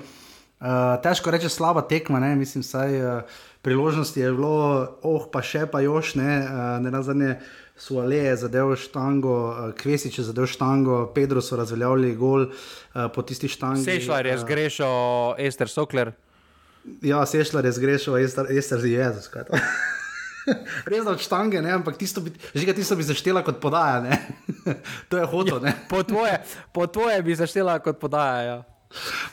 [0.55, 2.35] Uh, težko reči, slaba tekma, ne?
[2.39, 4.55] mislim, saj uh, priložnosti je bilo,
[5.01, 7.39] oh, pa še pa još, ne, uh, ne nazadnje.
[7.75, 13.49] Suale je zadev štango, Kvesič je zadev štango, Pedro so razveljavili gol uh, po tisti
[13.51, 13.83] štangi.
[13.83, 16.13] Sešljar je zgrešil Ester Sokler.
[17.01, 18.37] Ja, sešla res greš, jaz
[18.69, 19.29] se že jezus.
[20.85, 21.73] Res od štange, ne?
[21.73, 24.13] ampak tisto bi, že tisto bi zaštela kot podaja.
[25.09, 25.57] to je hoto.
[25.65, 26.37] Ja, po, tvoje,
[26.69, 28.41] po tvoje bi zaštela kot podaja.
[28.45, 28.57] Ja.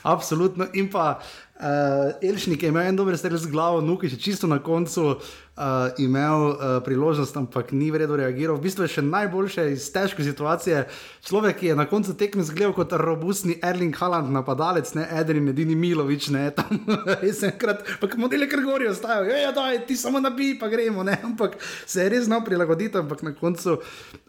[0.03, 0.67] Absolutno.
[0.73, 4.59] In pa uh, Elšnik je imel en dober strel z glavo, nuki še čisto na
[4.63, 5.17] koncu uh,
[6.01, 6.55] imel uh,
[6.85, 8.57] priložnost, ampak ni vredno reagiral.
[8.57, 10.83] V bistvu je še najboljše iz težke situacije.
[11.27, 15.77] Človek, ki je na koncu tekme zgledal kot robustni Erling Haaland, napadalec, ne Edrin, edini
[15.79, 16.83] Milovič, ne tam.
[17.21, 21.05] Res enkrat, pa modele kar gorijo, ostajajo, ja, ja, daj, ti samo nabi, pa gremo,
[21.07, 21.19] ne.
[21.23, 21.55] Ampak
[21.85, 23.79] se je res znal prilagoditi, ampak na koncu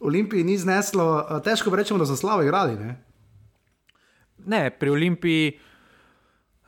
[0.05, 1.09] Olimpiji ni zneslo.
[1.25, 2.79] Uh, težko bi rečemo, da so slabo igrali.
[4.47, 5.59] Ne, pri Olimpiji,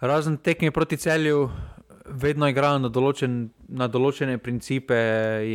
[0.01, 1.51] razen tekme proti celju,
[2.07, 3.39] vedno igrajo na, določen,
[3.69, 4.97] na določene principe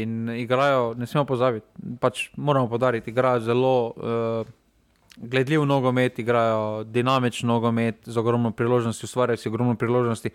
[0.01, 1.67] in igrajo, ne smemo pozabiti,
[2.01, 4.51] pač moramo podariti, igrajo zelo uh,
[5.17, 10.33] gledljiv nogomet, igrajo dinamičen nogomet, z ogromno priložnosti, ustvarjajo si ogromno priložnosti,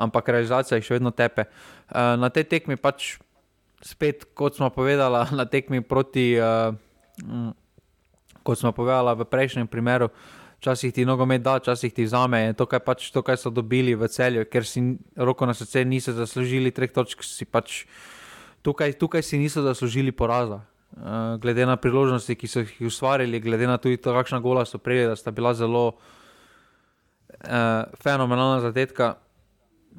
[0.00, 1.48] ampak realizacija jih še vedno tepe.
[1.88, 3.16] Uh, na tej tekmi pač
[3.84, 6.76] spet, kot smo povedali, na tekmi proti, uh,
[8.44, 10.12] kot smo povedali v prejšnjem primeru.
[10.64, 12.54] Včasih ti nogomet da, včasih ti vzame.
[12.56, 14.80] To, kaj pač, to, kaj so dobili v celju, ker si
[15.12, 17.84] roko na srce niso zaslužili treh točk, si pač
[18.64, 20.64] tukaj, tukaj si niso zaslužili poraza.
[20.94, 24.80] Uh, glede na priložnosti, ki so jih ustvarili, glede na tudi to, kakšna gola so
[24.80, 29.18] prejeli, da sta bila zelo uh, fenomenalna zadetka,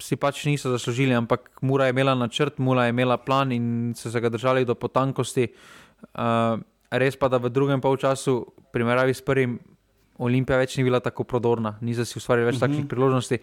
[0.01, 4.09] si pač niso zaslužili, ampak Mura je imela načrt, Mura je imela plan in so
[4.09, 5.51] se ga držali do potankosti.
[6.17, 6.57] Uh,
[6.89, 8.41] res pa, da v drugem polčasu,
[8.73, 9.59] primerjavi s prvim,
[10.17, 12.67] Olimpija več ni bila tako prodorna, ni za si ustvarjala več uh -huh.
[12.67, 12.89] takšnih mhm.
[12.89, 13.39] priložnosti.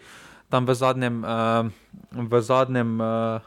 [0.49, 1.69] Tam v zadnjem, uh,
[2.11, 3.41] v zadnjem uh,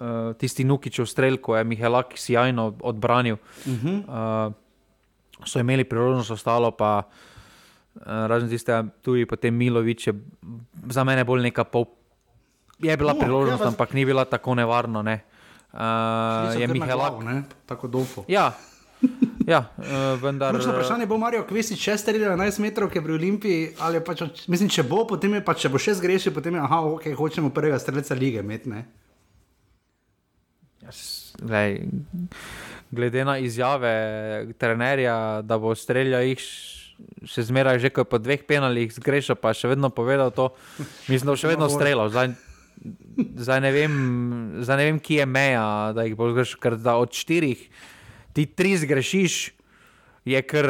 [0.00, 3.36] uh, tisti Nukičev strelj, ko je Mihelak sjajno odbranil,
[3.66, 4.48] uh -huh.
[4.48, 4.52] uh,
[5.44, 10.14] so imeli priložnost, ostalo pa uh, razen tiste, tudi potem Milovič je
[10.90, 11.84] za mene bolj neka pol.
[12.78, 15.02] Je bila no, priložnost, ja, ampak ni bila tako nevarna.
[15.02, 15.24] Ne.
[15.72, 17.12] Uh, je Mihelak.
[17.66, 18.24] Tako dolgo.
[18.28, 18.52] Ja,
[19.48, 20.52] Ja, uh, vendar.
[20.54, 23.68] Močno vprašanje bo Marijo Kvesi, če ste rekli 11 metrov, ki je pri Olimpiji.
[24.04, 27.08] Pač, mislim, če bo, potem je pa če bo še zgrešil, potem je, aha, ok,
[27.16, 28.72] hočemo prvega streljca lige imeti.
[30.84, 31.00] Yes,
[32.90, 33.94] glede na izjave
[34.58, 36.44] trenerja, da bo streljal jih.
[37.24, 40.50] Še zmeraj, že ko po dveh penalih zgrešil, pa še vedno povedal to.
[41.08, 42.10] Mislim, da bo še vedno streljal.
[42.12, 42.34] Zdaj,
[43.40, 43.94] zdaj, ne vem,
[44.60, 45.64] zdaj ne vem, kje je meja,
[45.96, 47.64] da jih bo zgrešil, ker da od štirih
[48.32, 49.52] ti tri zgrešiš,
[50.24, 50.68] je kar,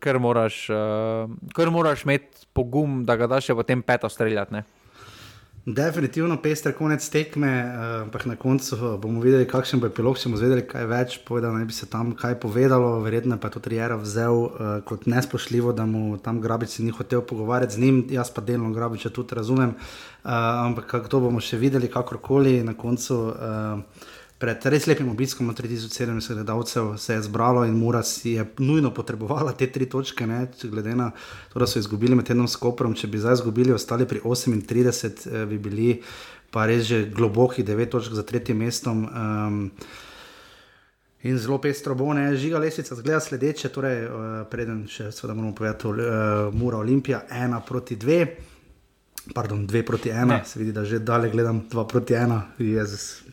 [0.00, 4.52] kar, moraš, uh, kar moraš imeti pogum, da ga daš potem peto streljati.
[4.54, 4.64] Ne?
[5.68, 10.30] Definitivno pester konec tekme, eh, ampak na koncu eh, bomo videli, kakšen bo epilog, če
[10.30, 13.60] bomo zvedeli kaj več, povedal naj bi se tam kaj povedalo, verjetno pa je to
[13.60, 14.52] Trijera vzel uh,
[14.88, 19.10] kot nespošljivo, da mu tam Grabič ni hotel pogovarjati z njim, jaz pa delno Grabiča
[19.10, 20.30] tudi razumem, uh,
[20.64, 23.20] ampak to bomo še videli, kakorkoli na koncu.
[23.28, 28.92] Uh, Pred res lepim obiskom, 3700 gledalcev se je zbralo in Mura si je nujno
[28.94, 31.10] potrebovala te tri točke, ne, glede na
[31.52, 32.94] to, da so izgubili med enom skoprom.
[32.94, 35.88] Če bi zdaj izgubili, ostali pri 38, eh, bi bili
[36.54, 39.08] pa res že globoki 9 točk za tretjim mestom.
[39.08, 39.72] Um,
[41.22, 45.50] In zelo pestro bo, ne, žiga lesica, zgleda sledeče, torej, uh, preden še seveda moramo
[45.54, 48.20] povedati, uh, Mura Olimpija, ena proti dve,
[49.34, 50.44] pardon, dve proti ena, ne.
[50.46, 53.24] se vidi, da že dalje gledam dva proti ena, jezus,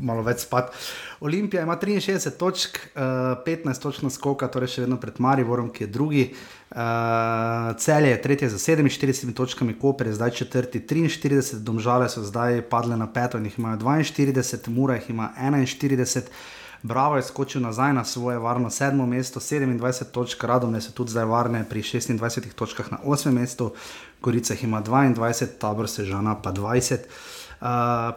[0.00, 0.72] malo več spat.
[1.20, 5.84] Olimpija ima 63 točk, uh, 15 točk na skoka, torej še vedno pred Mariborom, ki
[5.84, 6.24] je drugi.
[6.68, 12.62] Uh, Celje je tretje za 47 točkami, Koper je zdaj četrti, 43, domžale so zdaj
[12.70, 16.28] padle na peto in jih imajo 42, Mura jih ima 41.
[16.82, 21.24] Bravo je skočil nazaj na svoje varno sedmo mesto, 27 točk, radom so tudi zdaj
[21.24, 23.72] varne pri 26 točkah na osmem mestu,
[24.22, 26.98] Gorica jih ima 22, tabor se žana pa 20.
[27.58, 27.66] Uh,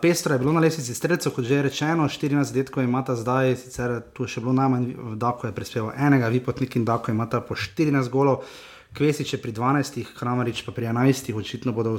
[0.01, 4.27] pestro je bilo na lesici streljcev, kot že rečeno, 14 detkov imata zdaj, sicer tu
[4.29, 8.45] še bilo najmanj, Dako je prispeval enega, vi potnik in Dako imata po 14 golov.
[8.93, 11.95] Kvesič je pri 12, Kramarič pa pri 11, očitno bodo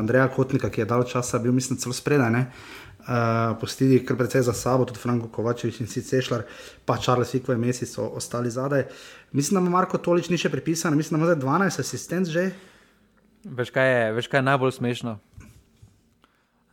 [0.00, 4.52] Andreja Kotnika, ki je dal časa, bil mislim celo spredaj, uh, postili kar precej za
[4.56, 6.42] sabo, tudi Franko Kovačevič in Sice Šlar,
[6.82, 8.88] pa Charles Vikove Mesi so ostali zadaj.
[9.32, 12.50] Mislim, da ima Marko Tolič ni še pripisan, mislim, da ima zdaj 12 asistent že.
[13.44, 15.18] Veš kaj, je, veš, kaj je najbolj smešno?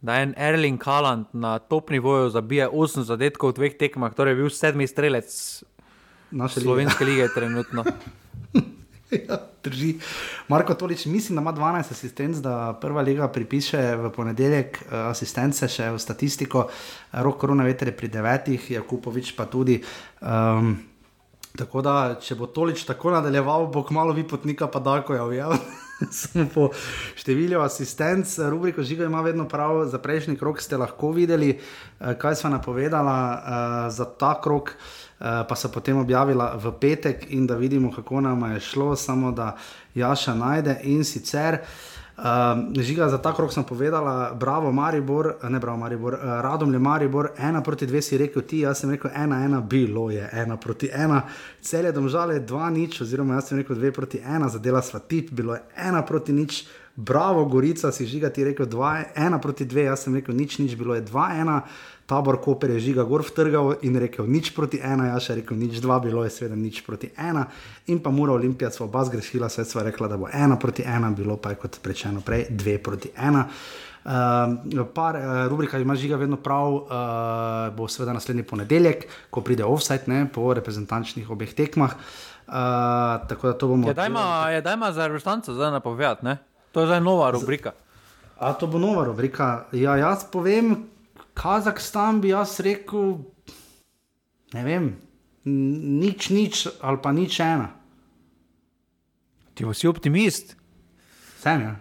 [0.04, 4.42] Da en Erling Kaland na top nivoju zabija 8 zadetkov v dveh tekmah, torej je
[4.42, 5.32] bil sedmi strelec
[6.34, 7.86] Naše slovenske lige, lige trenutno.
[9.30, 9.94] ja, drži.
[10.48, 15.68] Marko Tolič, mislim, da ima 12 asistentov, da prva liga pripiše v ponedeljek uh, asistence
[15.70, 16.66] še v statistiko,
[17.14, 19.78] rok korona veter je pri devetih, Jakupovič pa tudi.
[20.20, 20.76] Um,
[21.56, 25.22] tako da, če bo Tolič tako nadaljeval, bo kmalo vi potnika, pa da ko je
[25.22, 25.64] objavil.
[26.20, 26.70] Samo po
[27.16, 32.36] številu asistenc, rubriko Žiga ima vedno prav, za prejšnji krok ste lahko videli, uh, kaj
[32.36, 33.40] sva napovedala uh,
[33.94, 34.76] za ta krok.
[35.24, 39.32] Eh, pa so potem objavila v petek in da vidimo, kako nam je šlo, samo
[39.32, 39.56] da
[39.96, 41.54] Jaša najde in sicer.
[41.54, 41.94] Uh,
[42.78, 47.32] žiga za ta krok sem povedala, bravo, Maribor, ne bravo, Maribor, uh, radom le Maribor,
[47.38, 50.90] ena proti dve si rekel ti, jaz sem rekel ena, ena, bilo je ena proti
[50.94, 51.24] ena,
[51.62, 55.32] cel je domžale dva nič, oziroma jaz sem rekel dve proti ena, zadela sva tip,
[55.32, 56.66] bilo je ena proti nič,
[56.96, 60.78] bravo, Gorica si žiga ti rekel dva, ena proti dve, jaz sem rekel nič, nič,
[60.78, 61.64] bilo je dva, ena
[62.14, 65.80] tabor Koper je žiga gor vtrgal in rekel nič proti ena, jaz še rekel nič
[65.82, 67.48] dva, bilo je seveda nič proti ena.
[67.90, 71.10] In pa mora Olimpija sva oba zgrešila, svet sva rekla, da bo ena proti ena,
[71.10, 73.48] bilo pa je kot rečeno prej dve proti ena.
[74.04, 76.86] Uh, par, uh, rubrika ima žiga vedno prav, uh,
[77.74, 81.96] bo seveda naslednji ponedeljek, ko pride offside ne, po reprezentančnih obeh tekmah.
[82.44, 82.54] Uh,
[83.26, 83.90] tako da to bomo.
[83.90, 86.36] Je da ima za reprezentanco zdaj napovedati,
[86.76, 87.74] to je zdaj nova rubrika.
[88.38, 89.66] A to bo nova rubrika.
[89.72, 90.76] Ja, jaz povem,
[91.34, 93.18] Kazahstan bi jaz rekel,
[94.54, 94.92] ne vem,
[95.46, 97.74] nič, nič ali pa nič ena.
[99.54, 100.56] Ti si optimist?
[101.42, 101.74] Sem ja.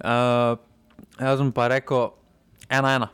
[0.00, 0.56] Uh,
[1.20, 2.12] jaz sem pa rekel
[2.68, 3.08] ena, ena.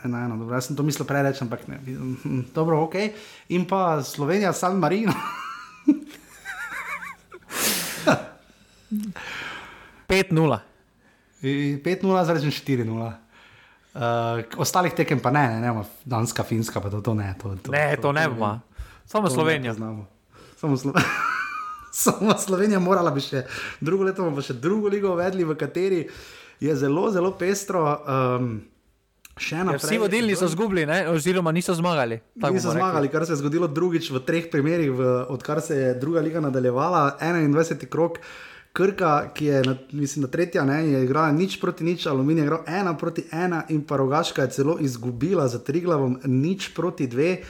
[0.00, 1.78] Ena, ena, dobro, jaz sem to mislil prej reči, ampak ne.
[2.56, 2.96] Dobro, ok.
[3.52, 5.12] In pa Slovenija, San Marino.
[10.08, 10.58] 5-0.
[11.42, 13.29] 5-0, zdaj rečem 4-0.
[13.90, 17.34] Uh, ostalih tekem pa ne, ne, ne, Danska, Finska, pa to, to ne.
[17.42, 18.52] To, to, ne, to, to ne bo.
[19.06, 19.74] Samo Slovenija.
[19.74, 20.92] Samo, Slo
[21.92, 23.42] Samo Slovenija morala bi še
[23.80, 26.04] drugo leto, pa še drugo ligo uvedli, v kateri
[26.62, 27.86] je zelo, zelo pestro.
[28.06, 28.52] Um,
[29.40, 32.18] Ja, vsi vodilni so zgubili, oziroma niso zmagali.
[32.52, 36.20] Niso zmagali, kar se je zgodilo drugič v treh primerih, v, odkar se je druga
[36.20, 37.88] liga nadaljevala, 21.
[37.88, 38.20] krok.
[38.72, 42.46] Krka, ki je na, mislim, na tretja, ne, je igrala nič proti nič, aluminij je
[42.46, 47.06] igral ena proti ena in pa rogaška je celo izgubila za tri glavom nič proti
[47.06, 47.40] dve.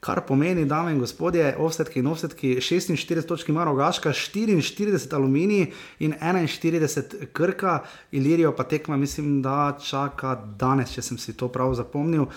[0.00, 6.14] Kar pomeni, dame in gospodje, offsetki in offsetki, 46 točk ima rogaška, 44 aluminij in
[6.22, 7.80] 41 krka,
[8.12, 12.28] Ilirijo pa tekma, mislim, da čaka danes, če sem si to prav zapomnil.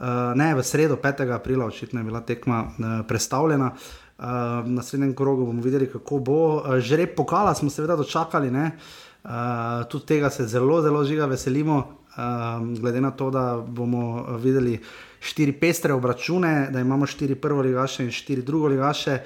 [0.00, 1.28] Uh, ne, v sredo 5.
[1.34, 3.66] aprila, očitno je bila tekma uh, predstavljena.
[3.66, 6.56] Uh, Uh, na naslednjem krogu bomo videli, kako bo.
[6.56, 9.30] Uh, že rep pokala smo seveda dočakali, uh,
[9.88, 14.80] tudi tega se zelo, zelo žiga veselimo, uh, glede na to, da bomo videli
[15.20, 19.18] štiri pestre obračune, da imamo štiri prvo ligaše in štiri drugo ligaše.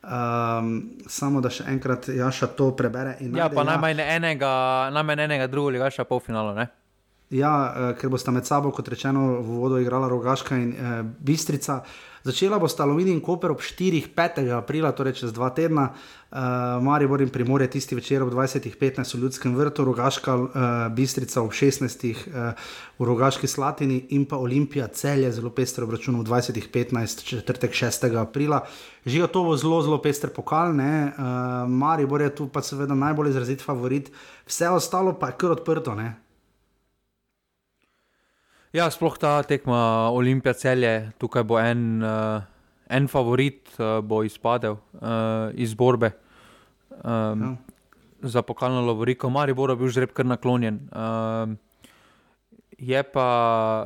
[0.00, 3.18] Um, samo da še enkrat Jaša to prebere.
[3.20, 3.68] Ja, pa ja.
[3.68, 4.52] najmanj enega,
[4.90, 6.56] najmanj enega drugo ligaša polfinalo.
[7.30, 11.84] Ja, uh, ker bosta med sabo, kot rečeno, v vodo igrala Rogaška in uh, Bistrica.
[12.22, 14.50] Začela bo sta Aluminij in Koper ob 4-5.
[14.52, 15.94] aprila, torej čez dva tedna.
[16.30, 20.48] Uh, Maribor in Primor je tisti večer ob 20.15 v Ljudskem vrtu, Rogaška uh,
[20.92, 22.04] Bistrica ob 16.
[22.28, 22.52] Uh,
[22.98, 27.24] v Rogaški Slatini in pa Olimpija celje, zelo pester obračun ob 20.15.
[27.24, 28.10] četrtek 6.
[28.20, 28.66] aprila.
[29.06, 31.12] Živijo to bo zelo, zelo pester pokal, ne?
[31.16, 34.10] Uh, Maribor je tu pa seveda najbolj izrazit favorit,
[34.46, 35.94] vse ostalo pa je kar odprto.
[35.94, 36.19] Ne?
[38.70, 42.44] Ja, sploh ta tekma Olimpija celje, tukaj bo en, uh,
[42.86, 46.12] en favorit, uh, bo izpadel uh, iz borbe.
[47.02, 47.50] Um, ja.
[48.30, 50.86] Za pokalno Lovoriko, Maribor je bil že kar naklonjen.
[50.94, 51.58] Uh,
[52.78, 53.26] je pa,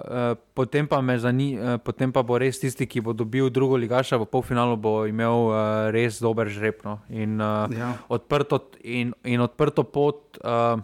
[0.05, 4.21] uh, potem, pa zani, uh, potem pa bo res tisti, ki bo dobil drugo ligaša
[4.21, 6.85] v polfinalu, bo imel uh, res dober žreb.
[6.85, 7.01] No?
[7.09, 7.97] In, uh, ja.
[8.13, 10.77] odprto, in, in odprto pot uh,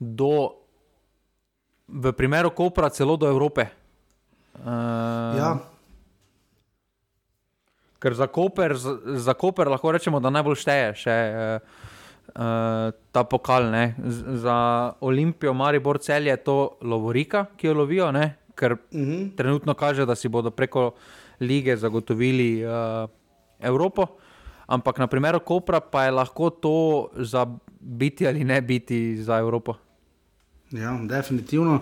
[0.00, 0.65] do
[1.88, 3.70] v primeru Kopra celo do Evrope.
[4.58, 5.50] Uh, ja.
[7.98, 11.84] Ker za Koper, za, za Koper lahko rečemo, da najbolj šteje še uh,
[12.34, 13.70] uh, ta pokal.
[13.70, 13.94] Ne?
[14.42, 14.56] Za
[15.00, 18.34] Olimpijo, Maribor cel je to Lovorika, ki jo lovijo, ne?
[18.56, 19.12] ker uh mhm.
[19.12, 19.36] -huh.
[19.36, 20.94] trenutno kaže, da si bodo preko
[21.40, 23.08] lige zagotovili uh,
[23.60, 24.06] Evropo.
[24.66, 27.46] Ampak na primeru Kopra pa je lahko to za
[27.80, 29.74] biti ali ne biti za Evropo.
[30.70, 31.80] Ja, definitivno.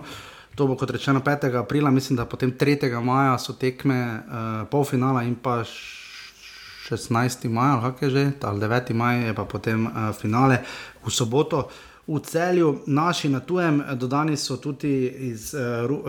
[0.55, 1.55] To bo kot rečeno 5.
[1.59, 3.01] aprila, mislim, da potem 3.
[3.01, 7.49] maja so tekme uh, polfinala in pa 16.
[7.49, 8.93] maja, ali že, ali 9.
[8.93, 9.91] maja je pa potem uh,
[10.21, 10.61] finale
[11.05, 11.69] v soboto.
[12.07, 15.55] V celju, naši na tujem, dodani so tudi iz,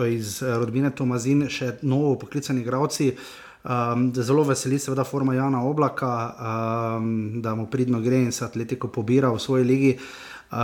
[0.09, 3.15] iz rodbine Tomazin, še novo poklicani igravci.
[3.65, 6.35] Um, zelo veseli, seveda, forma Jana Oblaka,
[7.01, 9.97] um, da mu pridno gre in se atletiko pobira v svoji ligi.
[9.97, 10.57] Uh, Uh,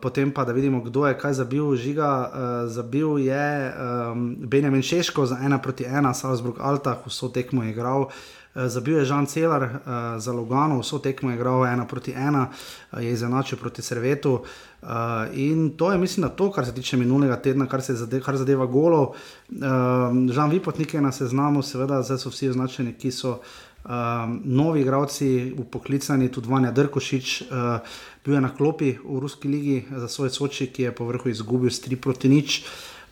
[0.00, 1.76] potem pa da vidimo, kdo je kaj zabil.
[1.76, 7.62] Žiga, uh, zabil je um, Benjamin Šeško za ena proti ena, Salzburg Altah, vso tekmo
[7.62, 8.00] je igral.
[8.00, 9.70] Uh, zabil je Žan Celar uh,
[10.16, 14.40] za Lugano, vso tekmo je igral ena proti ena, uh, je izenačil proti Servetu.
[14.82, 14.88] Uh,
[15.32, 18.66] in to je, mislim, to, kar se tiče minulega tedna, kar se zadeva, kar zadeva
[18.66, 19.02] golov.
[19.04, 23.40] Uh, Žan Vipotnik je na seznamu, seveda, zdaj so vsi označeni, ki so.
[23.80, 27.78] Um, novi igravci, upoklicani, tudi Vanja Drkošič, uh,
[28.24, 31.70] bil je na klopi v Ruski ligi za svoje soči, ki je po vrhu izgubil
[31.70, 32.64] 3 proti nič.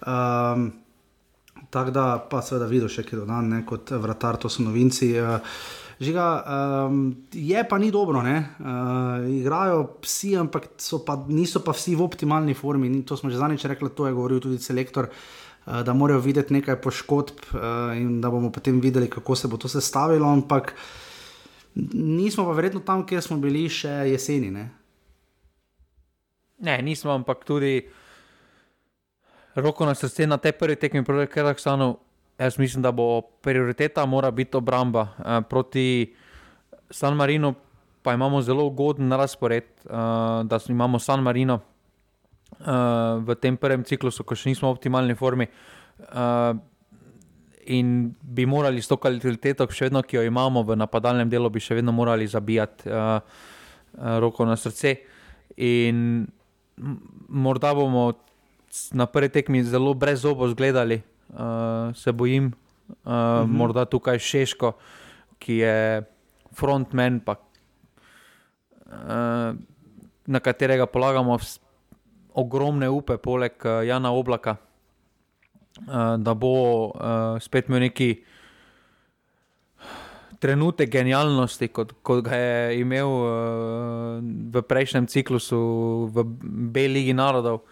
[0.05, 0.73] Um,
[1.71, 5.11] Tako da pa seveda videl še kaj dodan, ne, kot vratar, to so novinci.
[5.21, 5.43] Uh,
[5.99, 6.25] Žiga,
[6.87, 7.01] um,
[7.35, 10.69] je pa ni dobro, uh, igrajo psi, ampak
[11.05, 12.87] pa, niso pa vsi v optimalni formi.
[12.87, 16.55] In to smo že zadnjič rekli, to je govoril tudi selektor, uh, da morajo videti
[16.55, 20.31] nekaj poškodb uh, in da bomo potem videli, kako se bo to sestavilo.
[20.31, 20.73] Ampak
[21.75, 24.55] nismo pa verjetno tam, kjer smo bili še jeseni.
[24.55, 24.69] Ne?
[26.59, 27.87] Ne, nismo, ampak tudi
[29.55, 31.99] roko na srce na te prvi tekmi proti Kazahstanu.
[32.39, 35.01] Jaz mislim, da bo prioriteta mora biti obramba.
[35.19, 36.15] Uh, proti
[36.91, 37.55] San Marinu
[38.03, 39.91] pa imamo zelo ugoden razpored, uh,
[40.45, 41.61] da imamo San Marino
[42.61, 45.49] uh, v tem prvem ciklusu, ko še nismo v optimalni formi.
[45.99, 46.55] Uh,
[47.67, 51.61] in bi morali s to kvaliteto, še vedno, ki jo imamo v napadalnem delu, bi
[51.61, 53.19] še vedno morali zabijati uh,
[54.23, 54.95] roko na srce.
[55.59, 56.23] In
[57.29, 58.13] morda bomo
[58.93, 61.03] na prvi tekmi zelo brez zobo zgledali,
[61.33, 62.53] uh, se bojim, uh,
[63.05, 63.47] uh -huh.
[63.47, 64.73] morda tukaj Šeško,
[65.39, 66.03] ki je
[66.53, 67.35] frontman, pa,
[68.87, 69.57] uh,
[70.27, 71.39] na katerega polagamo
[72.35, 74.57] ogromne upe, poleg uh, Jana Oblaka,
[75.87, 76.93] uh, da bo uh,
[77.41, 78.25] spet imel neki
[80.39, 83.29] trenutek genialnosti, kot, kot ga je imel uh,
[84.55, 85.61] v prejšnjem ciklusu
[86.15, 86.25] v
[86.75, 87.65] Beligi narodov.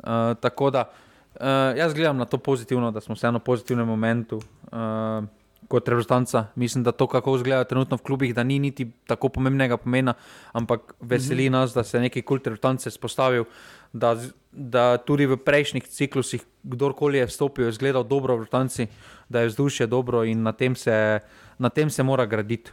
[0.00, 4.40] Uh, tako da uh, jaz gledam na to pozitivno, da smo vseeno v pozitivnem momentu.
[4.72, 5.24] Uh,
[5.66, 9.74] Kot reprezentanca, mislim, da to, kako izgleda trenutno v klubih, da ni niti tako pomembnega
[9.82, 10.14] pomena,
[10.54, 11.58] ampak veseli mm -hmm.
[11.58, 13.44] nas, da se je neki kult reprezentance spostavil,
[13.92, 14.16] da,
[14.52, 18.86] da tudi v prejšnjih ciklusih, kdorkoli je vstopil, je izgledal dobro v reprezentanci,
[19.28, 21.20] da je vzdušje dobro in na tem se
[21.58, 22.70] na tem se mora graditi.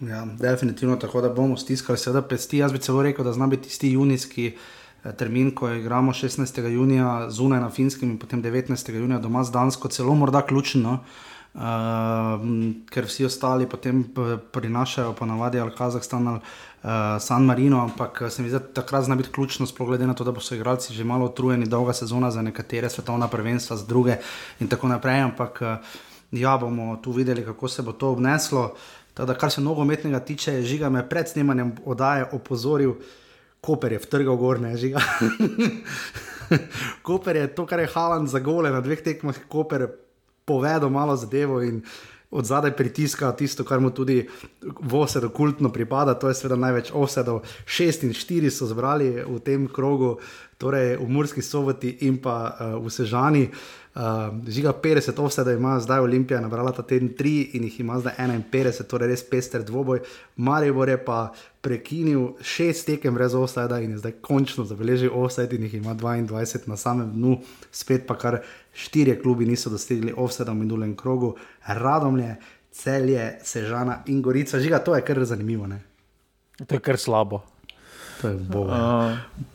[0.00, 2.58] Ja, definitivno tako, da bomo stiskali, seveda, pesti.
[2.58, 4.46] Jaz bi celo rekel, da zna biti tisti junijski
[5.04, 6.66] eh, termin, ko igramo 16.
[6.68, 8.94] junija zunaj na Finskem in potem 19.
[8.94, 10.98] junija doma z Dansko, celo morda ključno.
[11.54, 11.60] Uh,
[12.90, 14.00] ker vsi ostali potem
[14.52, 16.40] prinašajo, pa navadi ali Kazahstan ali
[16.84, 16.90] uh,
[17.20, 20.24] San Marino, ampak se mi zdi, da takrat zna biti ključno, sploh glede na to,
[20.24, 24.16] da so igralci že malo utrujeni, dolga sezona za nekatere svetovna prvenstva, za druge
[24.60, 25.20] in tako naprej.
[25.20, 25.68] Ampak uh,
[26.32, 28.74] ja, bomo tu videli, kako se bo to obneslo.
[29.14, 32.94] Tada, kar se nogometnega tiče, žiga me pred snemanjem oddaje opozoril,
[33.64, 35.00] Koper je vtrgal gor, ne žiga.
[37.06, 39.86] Koper je to, kar je Halan za gole na dveh tekmah, Koper
[40.44, 41.80] povedal malo zadevo in
[42.34, 44.24] od zadaj pritiska tisto, kar mu tudi
[44.60, 47.44] v osedu kultno pripada, to je seveda največ osedov.
[47.66, 50.18] Šest in štiri so zbrali v tem krogu,
[50.58, 53.46] torej v Murski soboti in pa uh, v Sežani.
[53.46, 53.83] Uh,
[54.48, 58.82] žiga 50 offset, ima zdaj Olimpija, nabrala ta teden 3 in jih ima zdaj 51,
[58.90, 60.00] torej res pester dvoboj.
[60.36, 65.62] Maribor je pa prekinil 6 tekem brez offset in je zdaj končno zabeležil offset in
[65.62, 67.38] jih ima 22 na samem dnu,
[67.72, 68.40] spet pa kar
[68.74, 72.36] štirje klubi niso dosegli offset v minulem krogu, radomlje,
[72.72, 74.60] celje, sežana in gorica.
[74.60, 75.66] Žiga, to je kar zanimivo.
[75.66, 75.82] Ne?
[76.66, 77.44] To je kar slabo.
[78.20, 78.72] To je bogo.
[78.72, 79.53] Uh.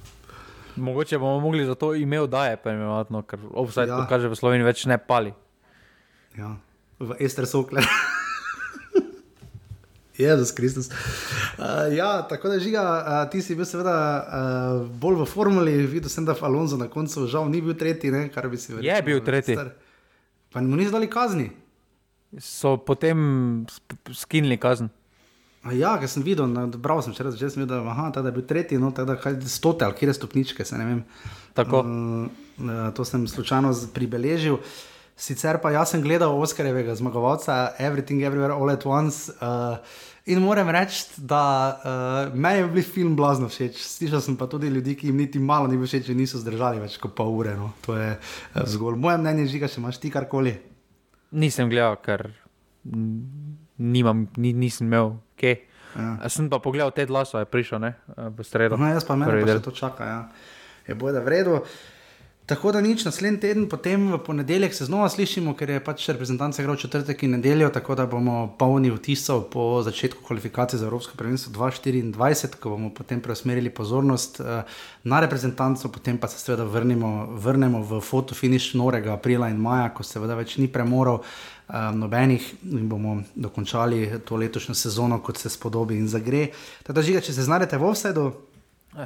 [0.79, 4.05] Mogoče bomo mogli za to ime oddaje, imenotno, ker offset ja.
[4.09, 5.33] kaže v Sloveniji več ne pali.
[6.37, 6.55] Ja,
[6.99, 7.85] v Ester Sokler.
[10.19, 10.89] Jezus Kristus.
[10.91, 16.11] Uh, ja, tako da žiga, uh, ti si bil seveda uh, bolj v formuli, videl
[16.11, 18.89] sem, da je Alonso na koncu žal ni bil tretji, ne, kar bi si verjel.
[18.89, 19.55] Je bil tretji.
[19.55, 19.71] Star.
[20.51, 21.49] Pa mu niso dali kazni.
[22.37, 23.65] So potem
[24.11, 24.91] skinili kazen.
[25.59, 26.47] Ja, ker sem videl,
[26.79, 30.07] bral sem včeraj, sem videl, aha, da je bil tretji, no, da je stotel, kje
[30.07, 31.01] je stopničke, se ne vem.
[31.57, 31.83] Tako.
[31.83, 34.59] Uh, to sem slučajno pribeležil.
[35.19, 39.33] Sicer pa jaz sem gledal Oskarjevega zmagovalca, Everything Everywhere All at Once.
[39.43, 39.75] Uh,
[40.31, 41.43] in moram reči, da
[41.75, 43.83] uh, meni je bil film blazno všeč.
[43.83, 46.95] Slišal sem pa tudi ljudi, ki jim niti malo ni bilo všeč, niso zdržali več
[47.03, 47.57] kot pol ure.
[47.59, 47.73] No.
[47.83, 50.55] To je uh, zgolj moje mnenje, žiga, če imaš ti karkoli.
[51.35, 52.29] Nisem gledal, ker
[53.75, 55.55] nimam, ni, nisem imel kje.
[55.95, 56.29] Ja.
[56.29, 58.77] Sem pa pogledal, te glasove je prišel ne, v sredo.
[58.77, 60.05] No, jaz pa meni, da to čaka.
[60.05, 60.19] Ja.
[60.85, 61.63] Je boje, da vredo.
[62.49, 66.57] Tako da nič, naslednji teden, potem v ponedeljek se znova slišimo, ker je pač reprezentant
[66.59, 71.53] igral četrtek in nedeljo, tako da bomo polni vtisov po začetku kvalifikacije za Evropsko prvenstvo
[71.53, 74.63] 2024, ko bomo potem preusmerili pozornost uh,
[75.03, 80.03] na reprezentanco, potem pa se seveda vrnemo, vrnemo v fotofiniš norega aprila in maja, ko
[80.03, 81.19] seveda več ni premorov.
[81.69, 86.47] Uh, nobenih in bomo dokončali to letošnjo sezono, kot se spodobi in zagre.
[86.87, 88.25] Teda, žiga, če se znajdete v vsedu.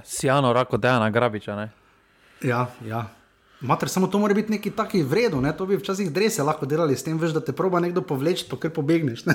[0.05, 1.59] Sijano, rako, da je na grabiča.
[1.59, 1.67] Ne?
[2.39, 3.03] Ja, ja.
[3.63, 5.57] Mater, samo to mora biti neki taki vreden, ne?
[5.57, 8.57] to bi včasih drese lahko delali s tem, veš, da te proba nekdo povleči, pa
[8.59, 9.23] kar pobegneš.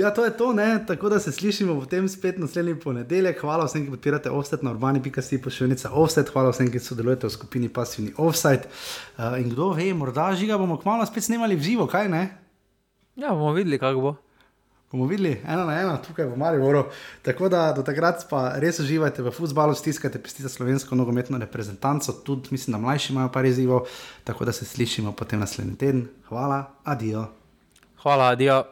[0.00, 0.84] ja, to je to, ne?
[0.86, 3.40] tako da se slišimo potem spet naslednji ponedeljek.
[3.40, 7.68] Hvala vsem, ki podpirate offset na urbani.si, pošiljnica offset, hvala vsem, ki sodelujete v skupini
[7.68, 8.68] pasivni offset.
[9.18, 12.22] Uh, in kdo ve, morda žiga bomo kmalo spet snimali v živo, kaj ne?
[13.16, 14.14] Ja, bomo videli, kako bo
[14.92, 16.84] bomo videli ena na ena tukaj v Mariboru.
[17.22, 22.12] Tako da do takrat pa res uživajte v futbalu, stiskajte pesti za slovensko nogometno reprezentanco,
[22.12, 23.88] tudi mislim, da mlajši imajo par izzivov.
[24.24, 26.08] Tako da se slišimo potem naslednji teden.
[26.28, 27.26] Hvala, adijo.
[28.02, 28.64] Hvala, adijo.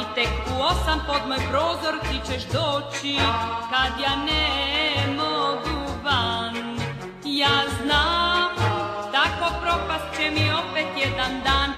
[0.00, 3.16] I tek u osam pod moj prozor ti ćeš doći
[3.70, 5.70] kad ja ne mogu
[9.62, 11.60] propast će mi opet jedan dan.